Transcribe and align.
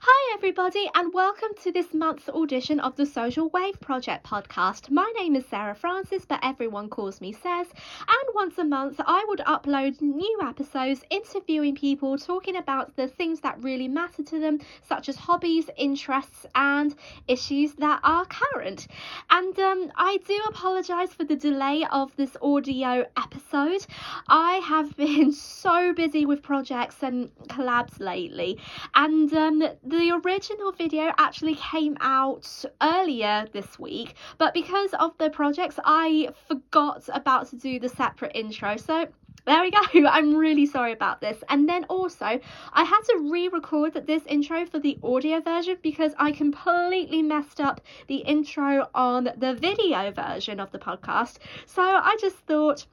Hi, 0.00 0.21
everybody, 0.34 0.88
and 0.94 1.12
welcome 1.12 1.50
to 1.62 1.70
this 1.70 1.92
month's 1.92 2.28
audition 2.30 2.80
of 2.80 2.96
the 2.96 3.04
Social 3.04 3.50
Wave 3.50 3.78
Project 3.80 4.24
podcast. 4.24 4.90
My 4.90 5.12
name 5.18 5.36
is 5.36 5.44
Sarah 5.46 5.74
Francis, 5.74 6.24
but 6.24 6.40
everyone 6.42 6.88
calls 6.88 7.20
me 7.20 7.32
Says. 7.32 7.66
And 7.68 8.34
once 8.34 8.56
a 8.56 8.64
month, 8.64 8.98
I 8.98 9.24
would 9.28 9.40
upload 9.40 10.00
new 10.00 10.40
episodes 10.42 11.04
interviewing 11.10 11.74
people 11.74 12.16
talking 12.16 12.56
about 12.56 12.96
the 12.96 13.08
things 13.08 13.40
that 13.40 13.62
really 13.62 13.88
matter 13.88 14.22
to 14.22 14.40
them, 14.40 14.60
such 14.82 15.10
as 15.10 15.16
hobbies, 15.16 15.68
interests, 15.76 16.46
and 16.54 16.94
issues 17.28 17.74
that 17.74 18.00
are 18.02 18.24
current. 18.24 18.86
And 19.28 19.56
um, 19.58 19.92
I 19.96 20.18
do 20.26 20.40
apologise 20.48 21.12
for 21.12 21.24
the 21.24 21.36
delay 21.36 21.84
of 21.92 22.16
this 22.16 22.38
audio 22.40 23.04
episode. 23.18 23.86
I 24.28 24.54
have 24.64 24.96
been 24.96 25.30
so 25.32 25.92
busy 25.92 26.24
with 26.24 26.42
projects 26.42 27.02
and 27.02 27.30
collabs 27.48 28.00
lately, 28.00 28.58
and 28.94 29.32
um, 29.34 29.58
the 29.58 30.21
original 30.24 30.72
video 30.72 31.12
actually 31.18 31.54
came 31.54 31.96
out 32.00 32.64
earlier 32.80 33.46
this 33.52 33.78
week, 33.78 34.14
but 34.38 34.54
because 34.54 34.92
of 34.94 35.16
the 35.18 35.30
projects, 35.30 35.78
I 35.84 36.30
forgot 36.48 37.08
about 37.12 37.48
to 37.50 37.56
do 37.56 37.78
the 37.78 37.88
separate 37.88 38.32
intro. 38.34 38.76
So 38.76 39.08
there 39.44 39.60
we 39.62 39.70
go. 39.70 40.06
I'm 40.08 40.36
really 40.36 40.66
sorry 40.66 40.92
about 40.92 41.20
this. 41.20 41.42
And 41.48 41.68
then 41.68 41.84
also, 41.84 42.38
I 42.72 42.84
had 42.84 43.00
to 43.08 43.28
re 43.30 43.48
record 43.48 43.94
this 44.06 44.22
intro 44.26 44.66
for 44.66 44.78
the 44.78 44.98
audio 45.02 45.40
version 45.40 45.78
because 45.82 46.12
I 46.18 46.32
completely 46.32 47.22
messed 47.22 47.60
up 47.60 47.80
the 48.06 48.16
intro 48.16 48.88
on 48.94 49.30
the 49.36 49.54
video 49.54 50.12
version 50.12 50.60
of 50.60 50.70
the 50.70 50.78
podcast. 50.78 51.38
So 51.66 51.82
I 51.82 52.16
just 52.20 52.36
thought, 52.36 52.86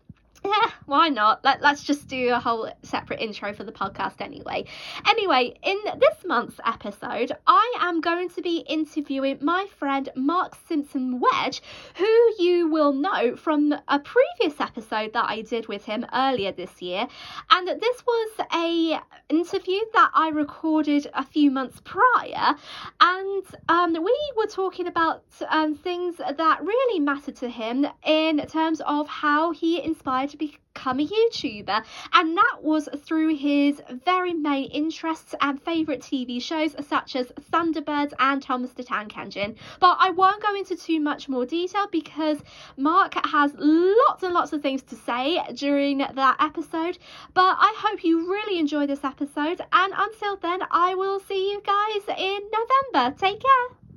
yeah, 0.44 0.72
why 0.86 1.10
not? 1.10 1.44
Let, 1.44 1.62
let's 1.62 1.84
just 1.84 2.08
do 2.08 2.34
a 2.34 2.40
whole 2.40 2.72
separate 2.84 3.20
intro 3.20 3.54
for 3.54 3.64
the 3.64 3.72
podcast 3.72 4.22
anyway. 4.22 4.66
Anyway, 5.08 5.54
in 5.64 5.78
this 6.00 6.26
month's 6.26 6.60
episode, 6.66 7.32
I 7.48 7.74
am 7.80 8.02
going 8.02 8.30
to 8.30 8.42
be 8.42 8.58
interviewing 8.68 9.40
my 9.42 9.68
friend 9.78 10.10
Mark 10.16 10.56
Simpson 10.68 11.20
Wedge, 11.20 11.62
who 11.96 12.34
you 12.40 12.68
will 12.70 12.94
know 12.94 13.36
from 13.36 13.74
a 13.88 14.00
previous 14.00 14.60
episode 14.60 15.14
that 15.14 15.30
I 15.30 15.42
did 15.42 15.68
with 15.68 15.86
him 15.86 16.06
earlier 16.14 16.52
this 16.52 16.82
year. 16.82 17.08
And 17.52 17.68
this 17.68 18.04
was 18.06 18.30
a 18.54 19.00
interview 19.30 19.80
that 19.94 20.12
I 20.14 20.30
recorded 20.30 21.08
a 21.14 21.24
few 21.24 21.52
months 21.52 21.82
prior, 21.84 22.56
and 23.00 23.44
um, 23.68 23.94
we 23.94 24.32
were 24.36 24.48
talking 24.48 24.88
about 24.88 25.24
um, 25.50 25.76
things 25.76 26.18
that 26.18 26.64
really 26.64 27.00
mattered 27.00 27.36
to 27.38 27.50
him 27.50 27.86
in 28.04 28.46
terms 28.48 28.82
of 28.86 29.08
how 29.08 29.52
he 29.52 29.84
inspired 29.84 30.29
to 30.30 30.38
become 30.38 31.00
a 31.00 31.06
YouTuber, 31.06 31.84
and 32.14 32.38
that 32.38 32.58
was 32.62 32.88
through 32.98 33.36
his 33.36 33.82
very 34.06 34.34
main 34.34 34.70
interests 34.72 35.36
and 35.42 35.62
favourite 35.62 36.02
TV 36.02 36.42
shows 36.42 36.76
such 36.88 37.16
as 37.16 37.28
Thunderbirds 37.52 38.14
and 38.20 38.42
Thomas 38.42 38.72
the 38.72 38.84
Tank 38.84 39.18
Engine. 39.18 39.56
But 39.80 39.98
I 40.00 40.12
won't 40.12 40.42
go 40.42 40.56
into 40.56 40.76
too 40.76 41.00
much 41.00 41.28
more 41.28 41.46
detail 41.46 41.88
because 41.92 42.40
Mark 42.78 43.14
has 43.26 43.54
lots 43.58 44.24
and 44.24 44.34
lots 44.34 44.54
of 44.54 44.62
things 44.62 44.82
to 44.84 44.96
say 44.96 45.42
during 45.54 46.00
that 46.00 46.38
episode. 46.40 46.98
But 47.34 47.58
I 47.60 47.74
hope 47.78 48.04
you 48.04 48.32
really 48.32 48.60
enjoy 48.60 48.88
this 48.88 49.04
episode, 49.04 49.62
and 49.72 49.94
until 49.96 50.38
then, 50.38 50.62
I 50.72 50.96
will 50.96 51.20
see 51.20 51.52
you 51.52 51.62
guys 51.62 52.18
in 52.18 52.40
November. 52.52 53.16
Take 53.20 53.42
care. 53.42 53.89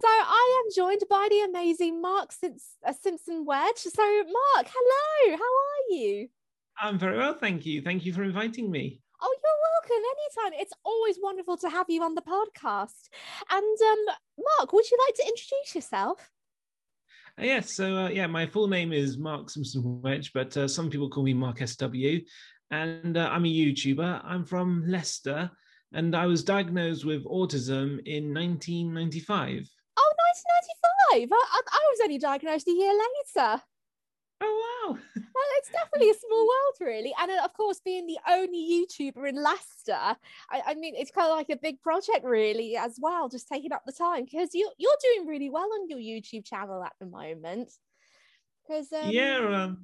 So 0.00 0.08
I 0.08 0.62
am 0.64 0.72
joined 0.74 1.02
by 1.08 1.28
the 1.30 1.40
amazing 1.48 2.02
Mark 2.02 2.32
Simps- 2.32 2.76
uh, 2.86 2.92
Simpson 2.92 3.44
Wedge. 3.44 3.78
So 3.78 4.02
Mark, 4.02 4.66
hello, 4.68 5.36
how 5.36 5.42
are 5.44 5.96
you? 5.96 6.28
I'm 6.80 6.98
very 6.98 7.16
well, 7.16 7.34
thank 7.34 7.64
you. 7.64 7.80
Thank 7.80 8.04
you 8.04 8.12
for 8.12 8.24
inviting 8.24 8.70
me. 8.70 9.00
Oh, 9.22 9.36
you're 9.42 9.90
welcome 9.90 10.04
anytime. 10.14 10.60
It's 10.60 10.72
always 10.84 11.16
wonderful 11.22 11.56
to 11.58 11.70
have 11.70 11.86
you 11.88 12.02
on 12.02 12.14
the 12.14 12.22
podcast. 12.22 13.08
And 13.50 13.78
um, 13.92 14.14
Mark, 14.58 14.72
would 14.72 14.90
you 14.90 14.98
like 15.06 15.14
to 15.14 15.22
introduce 15.22 15.74
yourself? 15.74 16.30
Uh, 17.38 17.44
yes, 17.44 17.72
so 17.72 17.96
uh, 17.96 18.08
yeah, 18.08 18.26
my 18.26 18.46
full 18.46 18.66
name 18.66 18.92
is 18.92 19.16
Mark 19.16 19.48
Simpson 19.48 20.02
Wedge, 20.02 20.32
but 20.34 20.56
uh, 20.56 20.68
some 20.68 20.90
people 20.90 21.08
call 21.08 21.22
me 21.22 21.34
Mark 21.34 21.66
SW, 21.66 22.18
and 22.70 23.16
uh, 23.16 23.28
I'm 23.32 23.44
a 23.44 23.48
YouTuber. 23.48 24.20
I'm 24.24 24.44
from 24.44 24.84
Leicester, 24.86 25.50
and 25.92 26.14
I 26.14 26.26
was 26.26 26.44
diagnosed 26.44 27.04
with 27.04 27.24
autism 27.24 28.00
in 28.06 28.34
1995. 28.34 29.68
Oh, 30.34 31.20
1995. 31.20 31.32
I, 31.32 31.60
I, 31.72 31.80
was 31.90 32.00
only 32.02 32.18
diagnosed 32.18 32.68
a 32.68 32.72
year 32.72 32.92
later. 32.92 33.62
Oh 34.40 34.86
wow! 34.86 34.92
well, 35.16 35.50
it's 35.58 35.70
definitely 35.70 36.10
a 36.10 36.14
small 36.14 36.46
world, 36.46 36.74
really. 36.80 37.14
And 37.20 37.30
of 37.44 37.52
course, 37.54 37.80
being 37.84 38.06
the 38.06 38.18
only 38.28 38.58
YouTuber 38.58 39.28
in 39.28 39.42
Leicester, 39.42 39.92
I, 39.92 40.16
I, 40.66 40.74
mean, 40.74 40.94
it's 40.96 41.12
kind 41.12 41.30
of 41.30 41.36
like 41.36 41.50
a 41.50 41.56
big 41.56 41.80
project, 41.80 42.24
really, 42.24 42.76
as 42.76 42.98
well. 43.00 43.28
Just 43.28 43.48
taking 43.48 43.72
up 43.72 43.82
the 43.86 43.92
time 43.92 44.24
because 44.24 44.54
you 44.54 44.70
you're 44.76 44.96
doing 45.00 45.28
really 45.28 45.50
well 45.50 45.68
on 45.72 45.88
your 45.88 45.98
YouTube 45.98 46.44
channel 46.44 46.82
at 46.82 46.94
the 46.98 47.06
moment. 47.06 47.70
Because 48.66 48.92
um... 48.92 49.10
yeah, 49.10 49.38
um, 49.38 49.78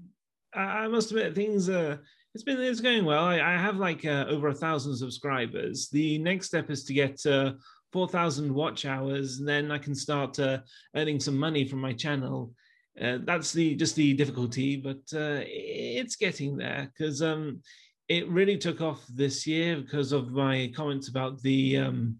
I, 0.52 0.60
I, 0.60 0.88
must 0.88 1.10
admit 1.10 1.34
things 1.34 1.68
are. 1.68 2.00
It's 2.34 2.44
been 2.44 2.60
it's 2.60 2.80
going 2.80 3.04
well. 3.04 3.24
I, 3.24 3.40
I 3.40 3.56
have 3.56 3.76
like 3.76 4.04
uh, 4.04 4.26
over 4.28 4.48
a 4.48 4.54
thousand 4.54 4.96
subscribers. 4.96 5.88
The 5.90 6.18
next 6.18 6.46
step 6.46 6.70
is 6.70 6.84
to 6.84 6.94
get 6.94 7.24
uh, 7.26 7.52
4,000 7.92 8.54
watch 8.54 8.86
hours, 8.86 9.38
and 9.38 9.48
then 9.48 9.70
I 9.70 9.78
can 9.78 9.94
start 9.94 10.38
uh, 10.38 10.58
earning 10.94 11.20
some 11.20 11.36
money 11.36 11.64
from 11.66 11.80
my 11.80 11.92
channel. 11.92 12.52
Uh, 13.00 13.18
that's 13.24 13.52
the 13.52 13.74
just 13.76 13.96
the 13.96 14.14
difficulty, 14.14 14.76
but 14.76 15.02
uh, 15.14 15.42
it's 15.46 16.16
getting 16.16 16.56
there 16.56 16.90
because 16.92 17.22
um, 17.22 17.62
it 18.08 18.28
really 18.28 18.58
took 18.58 18.80
off 18.80 19.04
this 19.14 19.46
year 19.46 19.76
because 19.80 20.12
of 20.12 20.32
my 20.32 20.72
comments 20.74 21.08
about 21.08 21.40
the 21.42 21.78
um, 21.78 22.18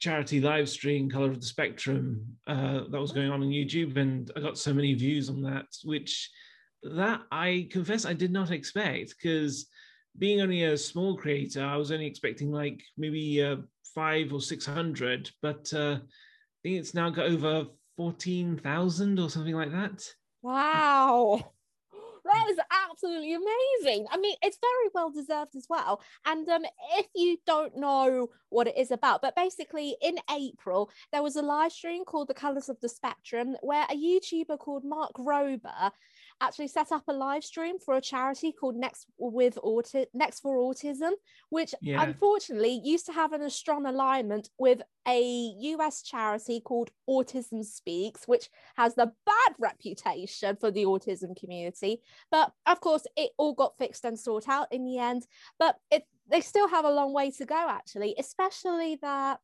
charity 0.00 0.40
live 0.40 0.68
stream 0.68 1.10
color 1.10 1.30
of 1.30 1.40
the 1.40 1.46
spectrum 1.46 2.24
uh, 2.46 2.80
that 2.90 3.00
was 3.00 3.12
going 3.12 3.30
on 3.30 3.42
on 3.42 3.48
youtube 3.48 3.96
and 3.96 4.30
i 4.36 4.40
got 4.40 4.58
so 4.58 4.72
many 4.72 4.94
views 4.94 5.28
on 5.28 5.42
that 5.42 5.66
which 5.84 6.30
that 6.82 7.20
i 7.32 7.66
confess 7.70 8.04
i 8.04 8.12
did 8.12 8.30
not 8.30 8.50
expect 8.50 9.14
because 9.16 9.66
being 10.18 10.40
only 10.40 10.64
a 10.64 10.76
small 10.76 11.16
creator 11.16 11.64
i 11.64 11.76
was 11.76 11.90
only 11.90 12.06
expecting 12.06 12.50
like 12.50 12.80
maybe 12.96 13.42
uh, 13.42 13.56
five 13.94 14.32
or 14.32 14.40
six 14.40 14.66
hundred, 14.66 15.30
but 15.42 15.72
uh, 15.74 15.98
I 16.00 16.58
think 16.62 16.78
it's 16.78 16.94
now 16.94 17.10
got 17.10 17.26
over 17.26 17.66
fourteen 17.96 18.56
thousand 18.56 19.18
or 19.18 19.30
something 19.30 19.54
like 19.54 19.72
that. 19.72 20.04
Wow. 20.42 21.52
That 22.24 22.50
is 22.50 22.58
absolutely 22.90 23.32
amazing. 23.32 24.06
I 24.10 24.18
mean, 24.18 24.36
it's 24.42 24.58
very 24.60 24.90
well 24.94 25.10
deserved 25.10 25.56
as 25.56 25.66
well. 25.70 26.02
And 26.26 26.46
um, 26.50 26.62
if 26.98 27.06
you 27.14 27.38
don't 27.46 27.74
know 27.78 28.28
what 28.50 28.66
it 28.66 28.76
is 28.76 28.90
about, 28.90 29.22
but 29.22 29.34
basically 29.34 29.96
in 30.02 30.16
April, 30.30 30.90
there 31.10 31.22
was 31.22 31.36
a 31.36 31.42
live 31.42 31.72
stream 31.72 32.04
called 32.04 32.28
The 32.28 32.34
Colors 32.34 32.68
of 32.68 32.78
the 32.80 32.88
Spectrum 32.88 33.56
where 33.62 33.86
a 33.90 33.96
YouTuber 33.96 34.58
called 34.58 34.84
Mark 34.84 35.12
Rober 35.14 35.90
actually 36.40 36.68
set 36.68 36.92
up 36.92 37.02
a 37.08 37.12
live 37.12 37.44
stream 37.44 37.78
for 37.78 37.94
a 37.94 38.00
charity 38.00 38.52
called 38.52 38.76
Next 38.76 39.06
with 39.18 39.58
Auti- 39.64 40.06
Next 40.14 40.40
for 40.40 40.58
Autism, 40.58 41.12
which 41.50 41.74
yeah. 41.80 42.02
unfortunately 42.02 42.80
used 42.84 43.06
to 43.06 43.12
have 43.12 43.32
an 43.32 43.48
strong 43.50 43.86
alignment 43.86 44.50
with 44.58 44.82
a 45.06 45.20
US 45.22 46.02
charity 46.02 46.60
called 46.60 46.90
Autism 47.08 47.64
Speaks, 47.64 48.26
which 48.26 48.48
has 48.76 48.94
the 48.94 49.12
bad 49.26 49.54
reputation 49.58 50.56
for 50.56 50.70
the 50.70 50.84
autism 50.84 51.38
community. 51.38 52.02
But 52.30 52.52
of 52.66 52.80
course, 52.80 53.06
it 53.16 53.30
all 53.38 53.54
got 53.54 53.78
fixed 53.78 54.04
and 54.04 54.18
sorted 54.18 54.50
out 54.50 54.68
in 54.70 54.84
the 54.84 54.98
end. 54.98 55.26
But 55.58 55.76
it 55.90 56.04
they 56.30 56.40
still 56.42 56.68
have 56.68 56.84
a 56.84 56.90
long 56.90 57.14
way 57.14 57.30
to 57.32 57.46
go, 57.46 57.66
actually, 57.68 58.14
especially 58.18 58.98
that 59.00 59.40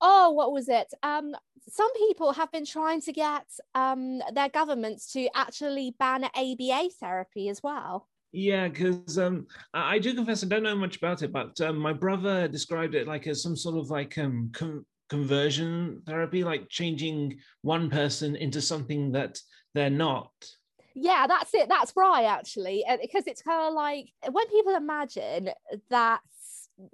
oh 0.00 0.30
what 0.30 0.52
was 0.52 0.68
it? 0.68 0.92
Um 1.02 1.34
some 1.68 1.92
people 1.94 2.32
have 2.32 2.50
been 2.50 2.64
trying 2.64 3.00
to 3.02 3.12
get 3.12 3.46
um 3.74 4.20
their 4.32 4.48
governments 4.48 5.12
to 5.12 5.28
actually 5.34 5.94
ban 5.98 6.24
aba 6.24 6.88
therapy 7.00 7.48
as 7.48 7.62
well. 7.62 8.08
Yeah 8.32 8.68
because 8.68 9.18
um 9.18 9.46
i 9.72 9.98
do 9.98 10.12
confess 10.14 10.44
i 10.44 10.46
don't 10.46 10.62
know 10.62 10.76
much 10.76 10.98
about 10.98 11.22
it 11.22 11.32
but 11.32 11.58
um, 11.62 11.78
my 11.78 11.94
brother 11.94 12.46
described 12.46 12.94
it 12.94 13.08
like 13.08 13.26
as 13.26 13.42
some 13.42 13.56
sort 13.56 13.78
of 13.78 13.88
like 13.88 14.18
um 14.18 14.50
com- 14.52 14.84
conversion 15.08 16.02
therapy 16.06 16.44
like 16.44 16.68
changing 16.68 17.38
one 17.62 17.90
person 17.90 18.36
into 18.36 18.60
something 18.60 19.12
that 19.12 19.38
they're 19.74 19.90
not. 19.90 20.30
Yeah 20.94 21.26
that's 21.26 21.54
it. 21.54 21.68
That's 21.68 21.92
right 21.96 22.24
actually. 22.24 22.84
Because 23.00 23.26
it's 23.26 23.42
kind 23.42 23.68
of 23.68 23.74
like 23.74 24.10
when 24.30 24.46
people 24.48 24.74
imagine 24.74 25.50
that 25.90 26.16
uh, 26.16 26.18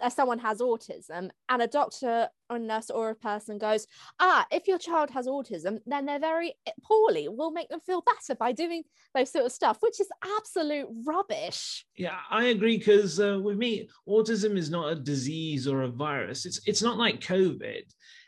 someone 0.09 0.39
has 0.39 0.61
autism 0.61 1.31
and 1.49 1.63
a 1.63 1.67
doctor 1.67 2.29
or 2.49 2.57
a 2.57 2.59
nurse 2.59 2.91
or 2.91 3.11
a 3.11 3.15
person 3.15 3.59
goes 3.59 3.87
ah 4.19 4.47
if 4.51 4.67
your 4.67 4.79
child 4.79 5.11
has 5.11 5.27
autism 5.27 5.79
then 5.87 6.07
they're 6.07 6.19
very 6.19 6.55
poorly. 6.83 7.29
We'll 7.29 7.51
make 7.51 7.69
them 7.69 7.81
feel 7.81 8.03
better 8.03 8.35
by 8.35 8.53
doing 8.53 8.85
those 9.15 9.31
sort 9.31 9.47
of 9.47 9.53
stuff 9.53 9.79
which 9.81 10.01
is 10.01 10.09
absolute 10.39 10.89
rubbish. 11.05 11.85
Yeah 11.97 12.19
i 12.31 12.45
agree 12.47 12.79
because 12.79 13.21
uh, 13.21 13.39
with 13.43 13.57
me 13.57 13.89
autism 14.09 14.57
is 14.57 14.71
not 14.71 14.93
a 14.93 14.97
disease 14.97 15.67
or 15.67 15.83
a 15.83 15.89
virus. 15.89 16.47
It's 16.47 16.61
it's 16.67 16.83
not 16.83 16.99
like 16.99 17.21
covid. 17.21 17.85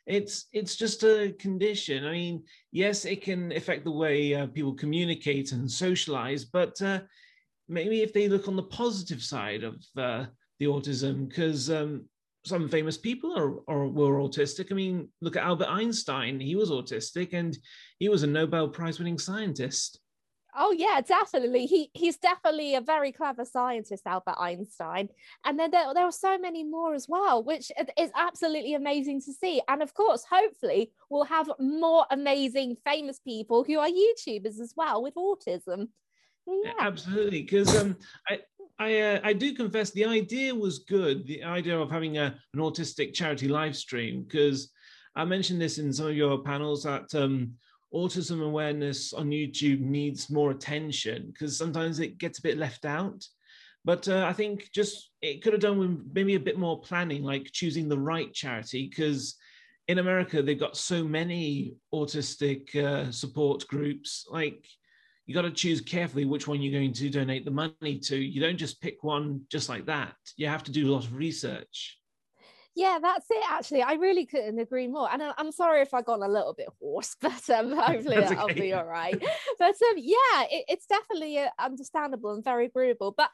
It's 0.06 0.46
it's 0.52 0.76
just 0.76 1.02
a 1.02 1.34
condition. 1.38 2.04
I 2.04 2.12
mean 2.12 2.44
yes 2.70 3.04
it 3.04 3.22
can 3.22 3.52
affect 3.52 3.84
the 3.84 3.90
way 3.90 4.34
uh, 4.34 4.46
people 4.46 4.74
communicate 4.74 5.52
and 5.52 5.70
socialize 5.70 6.44
but 6.44 6.80
uh, 6.82 7.00
maybe 7.68 8.02
if 8.02 8.12
they 8.12 8.28
look 8.28 8.48
on 8.48 8.56
the 8.56 8.62
positive 8.62 9.22
side 9.22 9.64
of 9.64 9.82
uh, 9.96 10.26
the 10.58 10.66
autism 10.66 11.28
because 11.28 11.70
um, 11.70 12.06
some 12.44 12.68
famous 12.68 12.96
people 12.96 13.36
are, 13.36 13.60
are 13.68 13.88
were 13.88 14.20
autistic. 14.20 14.70
I 14.70 14.74
mean, 14.74 15.08
look 15.20 15.36
at 15.36 15.44
Albert 15.44 15.68
Einstein. 15.68 16.40
He 16.40 16.56
was 16.56 16.70
autistic, 16.70 17.32
and 17.32 17.56
he 17.98 18.08
was 18.08 18.22
a 18.22 18.26
Nobel 18.26 18.68
Prize 18.68 18.98
winning 18.98 19.18
scientist. 19.18 20.00
Oh 20.58 20.72
yeah, 20.72 21.02
definitely. 21.02 21.66
He 21.66 21.90
he's 21.92 22.16
definitely 22.16 22.76
a 22.76 22.80
very 22.80 23.12
clever 23.12 23.44
scientist, 23.44 24.06
Albert 24.06 24.36
Einstein. 24.38 25.08
And 25.44 25.58
then 25.58 25.70
there, 25.70 25.92
there 25.92 26.06
were 26.06 26.12
so 26.12 26.38
many 26.38 26.64
more 26.64 26.94
as 26.94 27.06
well, 27.08 27.42
which 27.42 27.70
is 27.98 28.10
absolutely 28.14 28.74
amazing 28.74 29.20
to 29.22 29.32
see. 29.32 29.60
And 29.68 29.82
of 29.82 29.92
course, 29.92 30.24
hopefully, 30.28 30.92
we'll 31.10 31.24
have 31.24 31.50
more 31.58 32.06
amazing, 32.10 32.76
famous 32.84 33.18
people 33.18 33.64
who 33.64 33.78
are 33.78 33.88
YouTubers 33.88 34.58
as 34.60 34.72
well 34.76 35.02
with 35.02 35.14
autism. 35.14 35.88
Yeah. 36.46 36.72
Absolutely, 36.78 37.42
because 37.42 37.76
um, 37.76 37.96
I 38.28 38.40
I 38.78 39.00
uh, 39.00 39.20
I 39.24 39.32
do 39.32 39.54
confess 39.54 39.90
the 39.90 40.04
idea 40.04 40.54
was 40.54 40.80
good. 40.80 41.26
The 41.26 41.42
idea 41.44 41.78
of 41.78 41.90
having 41.90 42.18
a 42.18 42.38
an 42.52 42.60
autistic 42.60 43.14
charity 43.14 43.48
live 43.48 43.76
stream, 43.76 44.24
because 44.24 44.70
I 45.14 45.24
mentioned 45.24 45.60
this 45.60 45.78
in 45.78 45.92
some 45.92 46.08
of 46.08 46.16
your 46.16 46.42
panels 46.42 46.82
that 46.82 47.14
um, 47.14 47.54
autism 47.94 48.44
awareness 48.44 49.14
on 49.14 49.30
YouTube 49.30 49.80
needs 49.80 50.30
more 50.30 50.50
attention 50.50 51.28
because 51.32 51.56
sometimes 51.56 52.00
it 52.00 52.18
gets 52.18 52.38
a 52.38 52.42
bit 52.42 52.58
left 52.58 52.84
out. 52.84 53.24
But 53.84 54.08
uh, 54.08 54.26
I 54.26 54.32
think 54.32 54.70
just 54.74 55.10
it 55.22 55.42
could 55.42 55.52
have 55.52 55.62
done 55.62 55.78
with 55.78 56.10
maybe 56.12 56.34
a 56.34 56.40
bit 56.40 56.58
more 56.58 56.80
planning, 56.80 57.22
like 57.22 57.50
choosing 57.52 57.88
the 57.88 57.98
right 57.98 58.32
charity, 58.34 58.88
because 58.88 59.36
in 59.88 59.98
America 59.98 60.42
they've 60.42 60.58
got 60.60 60.76
so 60.76 61.04
many 61.04 61.76
autistic 61.94 62.74
uh, 62.76 63.10
support 63.10 63.66
groups. 63.68 64.26
Like 64.28 64.66
you 65.26 65.34
got 65.34 65.42
to 65.42 65.50
choose 65.50 65.80
carefully 65.80 66.24
which 66.24 66.46
one 66.46 66.62
you're 66.62 66.72
going 66.72 66.92
to 66.92 67.10
donate 67.10 67.44
the 67.44 67.50
money 67.50 67.98
to. 68.04 68.16
You 68.16 68.40
don't 68.40 68.56
just 68.56 68.80
pick 68.80 69.02
one 69.02 69.42
just 69.50 69.68
like 69.68 69.86
that. 69.86 70.14
You 70.36 70.46
have 70.46 70.62
to 70.64 70.72
do 70.72 70.88
a 70.88 70.92
lot 70.92 71.04
of 71.04 71.14
research 71.14 71.98
yeah 72.76 72.98
that's 73.00 73.26
it 73.30 73.42
actually 73.48 73.82
i 73.82 73.94
really 73.94 74.26
couldn't 74.26 74.58
agree 74.58 74.86
more 74.86 75.10
and 75.10 75.22
i'm 75.38 75.50
sorry 75.50 75.80
if 75.80 75.94
i 75.94 76.02
got 76.02 76.20
a 76.20 76.28
little 76.28 76.54
bit 76.54 76.68
hoarse 76.78 77.16
but 77.20 77.50
um 77.50 77.72
hopefully 77.76 78.18
okay. 78.18 78.36
i'll 78.36 78.46
be 78.48 78.72
all 78.72 78.84
right 78.84 79.18
but 79.58 79.68
um 79.68 79.96
yeah 79.96 80.42
it, 80.50 80.66
it's 80.68 80.86
definitely 80.86 81.38
uh, 81.38 81.48
understandable 81.58 82.34
and 82.34 82.44
very 82.44 82.66
agreeable 82.66 83.12
but 83.16 83.30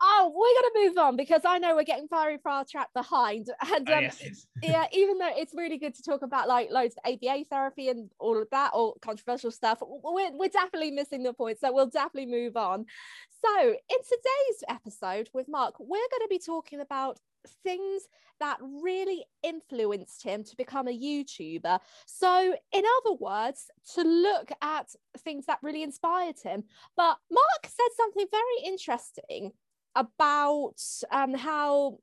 oh 0.00 0.32
we're 0.34 0.60
going 0.60 0.72
to 0.72 0.88
move 0.88 0.98
on 0.98 1.16
because 1.16 1.42
i 1.44 1.58
know 1.58 1.74
we're 1.74 1.84
getting 1.84 2.08
very 2.08 2.38
far 2.38 2.64
trapped 2.64 2.94
behind 2.94 3.48
and 3.74 3.88
oh, 3.88 3.92
um, 3.92 3.98
oh, 3.98 4.00
yes, 4.00 4.46
yeah 4.62 4.86
even 4.92 5.18
though 5.18 5.30
it's 5.36 5.54
really 5.54 5.78
good 5.78 5.94
to 5.94 6.02
talk 6.02 6.22
about 6.22 6.48
like 6.48 6.70
loads 6.70 6.94
of 6.96 7.12
aba 7.12 7.44
therapy 7.50 7.88
and 7.88 8.10
all 8.18 8.40
of 8.40 8.48
that 8.50 8.70
or 8.74 8.94
controversial 9.00 9.50
stuff 9.50 9.78
we're, 9.80 10.32
we're 10.32 10.48
definitely 10.48 10.90
missing 10.90 11.22
the 11.22 11.32
point 11.32 11.58
so 11.58 11.72
we'll 11.72 11.86
definitely 11.86 12.30
move 12.30 12.56
on 12.56 12.84
so 13.44 13.60
in 13.60 13.98
today's 14.02 14.64
episode 14.68 15.28
with 15.32 15.48
mark 15.48 15.74
we're 15.78 15.98
going 16.10 16.22
to 16.22 16.28
be 16.28 16.38
talking 16.38 16.80
about 16.80 17.18
things 17.62 18.02
that 18.40 18.58
really 18.60 19.24
influenced 19.42 20.22
him 20.22 20.44
to 20.44 20.56
become 20.56 20.88
a 20.88 20.98
YouTuber. 20.98 21.78
So, 22.04 22.56
in 22.72 22.84
other 22.98 23.16
words, 23.18 23.70
to 23.94 24.02
look 24.02 24.50
at 24.60 24.88
things 25.18 25.46
that 25.46 25.58
really 25.62 25.82
inspired 25.82 26.38
him. 26.42 26.64
But 26.96 27.16
Mark 27.30 27.64
said 27.64 27.96
something 27.96 28.26
very 28.30 28.66
interesting 28.66 29.52
about 29.96 30.80
um, 31.10 31.34
how 31.34 31.98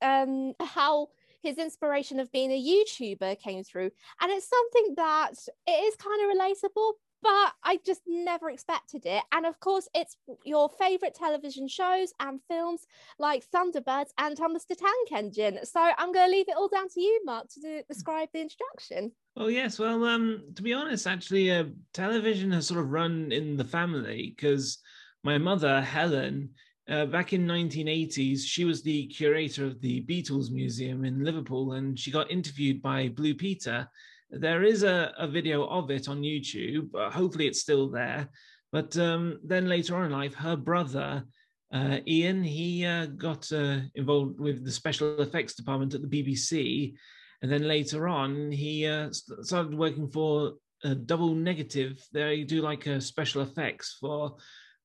um, 0.00 0.54
how 0.60 1.08
his 1.42 1.58
inspiration 1.58 2.20
of 2.20 2.30
being 2.30 2.52
a 2.52 2.62
YouTuber 2.62 3.40
came 3.40 3.64
through, 3.64 3.90
and 4.20 4.30
it's 4.30 4.48
something 4.48 4.94
that 4.96 5.34
it 5.66 5.70
is 5.70 5.96
kind 5.96 6.20
of 6.22 6.36
relatable, 6.36 6.92
but 7.22 7.52
I 7.64 7.78
just 7.84 8.02
never 8.06 8.50
expected 8.50 9.06
it. 9.06 9.22
And 9.32 9.46
of 9.46 9.58
course, 9.60 9.88
it's 9.94 10.16
your 10.44 10.68
favorite 10.68 11.14
television 11.14 11.68
shows 11.68 12.12
and 12.20 12.40
films 12.48 12.86
like 13.18 13.44
Thunderbirds 13.50 14.10
and 14.18 14.36
Thomas 14.36 14.64
the 14.64 14.76
Tank 14.76 15.12
Engine. 15.12 15.60
So 15.64 15.80
I'm 15.80 16.12
going 16.12 16.30
to 16.30 16.36
leave 16.36 16.48
it 16.48 16.56
all 16.56 16.68
down 16.68 16.88
to 16.90 17.00
you, 17.00 17.20
Mark, 17.24 17.48
to 17.54 17.60
do, 17.60 17.82
describe 17.88 18.28
the 18.32 18.40
introduction. 18.40 19.12
Oh 19.36 19.48
yes, 19.48 19.78
well, 19.78 20.04
um, 20.04 20.42
to 20.56 20.62
be 20.62 20.72
honest, 20.72 21.06
actually, 21.06 21.50
uh, 21.50 21.64
television 21.92 22.50
has 22.52 22.66
sort 22.66 22.80
of 22.80 22.90
run 22.90 23.32
in 23.32 23.56
the 23.56 23.64
family 23.64 24.34
because 24.36 24.78
my 25.24 25.38
mother, 25.38 25.80
Helen, 25.80 26.50
uh, 26.88 27.06
back 27.06 27.32
in 27.32 27.46
1980s, 27.46 28.40
she 28.44 28.64
was 28.64 28.82
the 28.82 29.06
curator 29.06 29.64
of 29.66 29.80
the 29.80 30.02
Beatles 30.02 30.50
Museum 30.50 31.04
in 31.04 31.24
Liverpool, 31.24 31.72
and 31.72 31.98
she 31.98 32.10
got 32.10 32.30
interviewed 32.30 32.80
by 32.80 33.08
Blue 33.08 33.34
Peter 33.34 33.88
there 34.30 34.62
is 34.62 34.82
a, 34.82 35.12
a 35.18 35.26
video 35.26 35.66
of 35.66 35.90
it 35.90 36.08
on 36.08 36.22
YouTube. 36.22 36.90
Hopefully, 37.12 37.46
it's 37.46 37.60
still 37.60 37.88
there. 37.88 38.28
But 38.72 38.96
um, 38.98 39.40
then 39.42 39.68
later 39.68 39.96
on 39.96 40.06
in 40.06 40.12
life, 40.12 40.34
her 40.34 40.56
brother, 40.56 41.24
uh, 41.72 41.98
Ian, 42.06 42.42
he 42.42 42.84
uh, 42.84 43.06
got 43.06 43.50
uh, 43.52 43.78
involved 43.94 44.38
with 44.38 44.64
the 44.64 44.70
special 44.70 45.20
effects 45.20 45.54
department 45.54 45.94
at 45.94 46.02
the 46.02 46.08
BBC. 46.08 46.94
And 47.40 47.50
then 47.50 47.66
later 47.66 48.08
on, 48.08 48.50
he 48.50 48.86
uh, 48.86 49.10
started 49.12 49.74
working 49.74 50.08
for 50.08 50.54
a 50.84 50.94
Double 50.94 51.34
Negative. 51.34 51.98
They 52.12 52.44
do 52.44 52.60
like 52.60 52.86
uh, 52.86 53.00
special 53.00 53.42
effects 53.42 53.96
for 53.98 54.36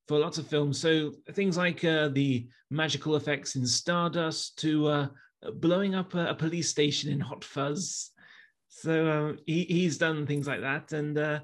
for 0.08 0.20
lots 0.20 0.38
of 0.38 0.48
films. 0.48 0.80
So 0.80 1.12
things 1.32 1.58
like 1.58 1.82
the 1.82 2.48
magical 2.70 3.16
effects 3.16 3.56
in 3.56 3.66
Stardust 3.66 4.60
to 4.60 5.10
blowing 5.56 5.96
up 5.96 6.14
a, 6.14 6.28
a 6.28 6.36
police 6.36 6.70
station 6.70 7.12
in 7.12 7.20
Hot 7.20 7.44
Fuzz 7.44 8.14
so 8.74 9.10
um, 9.10 9.40
he, 9.46 9.64
he's 9.64 9.98
done 9.98 10.26
things 10.26 10.48
like 10.48 10.62
that. 10.62 10.92
And 10.94 11.18
uh, 11.18 11.40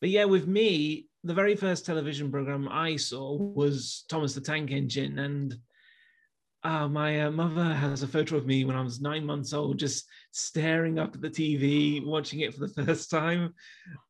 but 0.00 0.10
yeah, 0.10 0.24
with 0.24 0.46
me, 0.46 1.06
the 1.24 1.34
very 1.34 1.56
first 1.56 1.86
television 1.86 2.30
program 2.30 2.68
I 2.70 2.96
saw 2.96 3.36
was 3.36 4.04
Thomas 4.08 4.34
the 4.34 4.40
Tank 4.40 4.70
Engine, 4.70 5.18
and 5.18 5.56
uh, 6.62 6.86
my 6.86 7.22
uh, 7.22 7.30
mother 7.30 7.74
has 7.74 8.02
a 8.02 8.08
photo 8.08 8.36
of 8.36 8.46
me 8.46 8.64
when 8.64 8.76
I 8.76 8.82
was 8.82 9.00
nine 9.00 9.24
months 9.24 9.52
old, 9.52 9.78
just 9.78 10.06
staring 10.32 10.98
up 10.98 11.14
at 11.14 11.22
the 11.22 11.30
TV, 11.30 12.04
watching 12.04 12.40
it 12.40 12.54
for 12.54 12.66
the 12.66 12.84
first 12.84 13.10
time, 13.10 13.54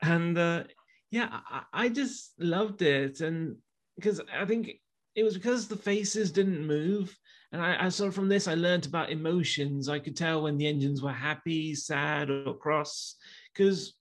and 0.02 0.36
uh, 0.36 0.64
yeah, 1.10 1.28
I, 1.48 1.62
I 1.72 1.88
just 1.88 2.32
loved 2.38 2.82
it, 2.82 3.20
and 3.20 3.56
because 3.96 4.20
I 4.32 4.44
think 4.44 4.70
it 5.14 5.22
was 5.24 5.34
because 5.34 5.66
the 5.66 5.76
faces 5.76 6.30
didn't 6.30 6.66
move 6.66 7.16
and 7.52 7.62
I, 7.62 7.86
I 7.86 7.88
saw 7.88 8.10
from 8.10 8.28
this, 8.28 8.48
I 8.48 8.54
learned 8.54 8.86
about 8.86 9.10
emotions. 9.10 9.88
I 9.88 9.98
could 9.98 10.16
tell 10.16 10.42
when 10.42 10.58
the 10.58 10.66
engines 10.66 11.02
were 11.02 11.12
happy, 11.12 11.74
sad, 11.74 12.30
or 12.30 12.54
cross. 12.54 13.16
Because 13.52 13.94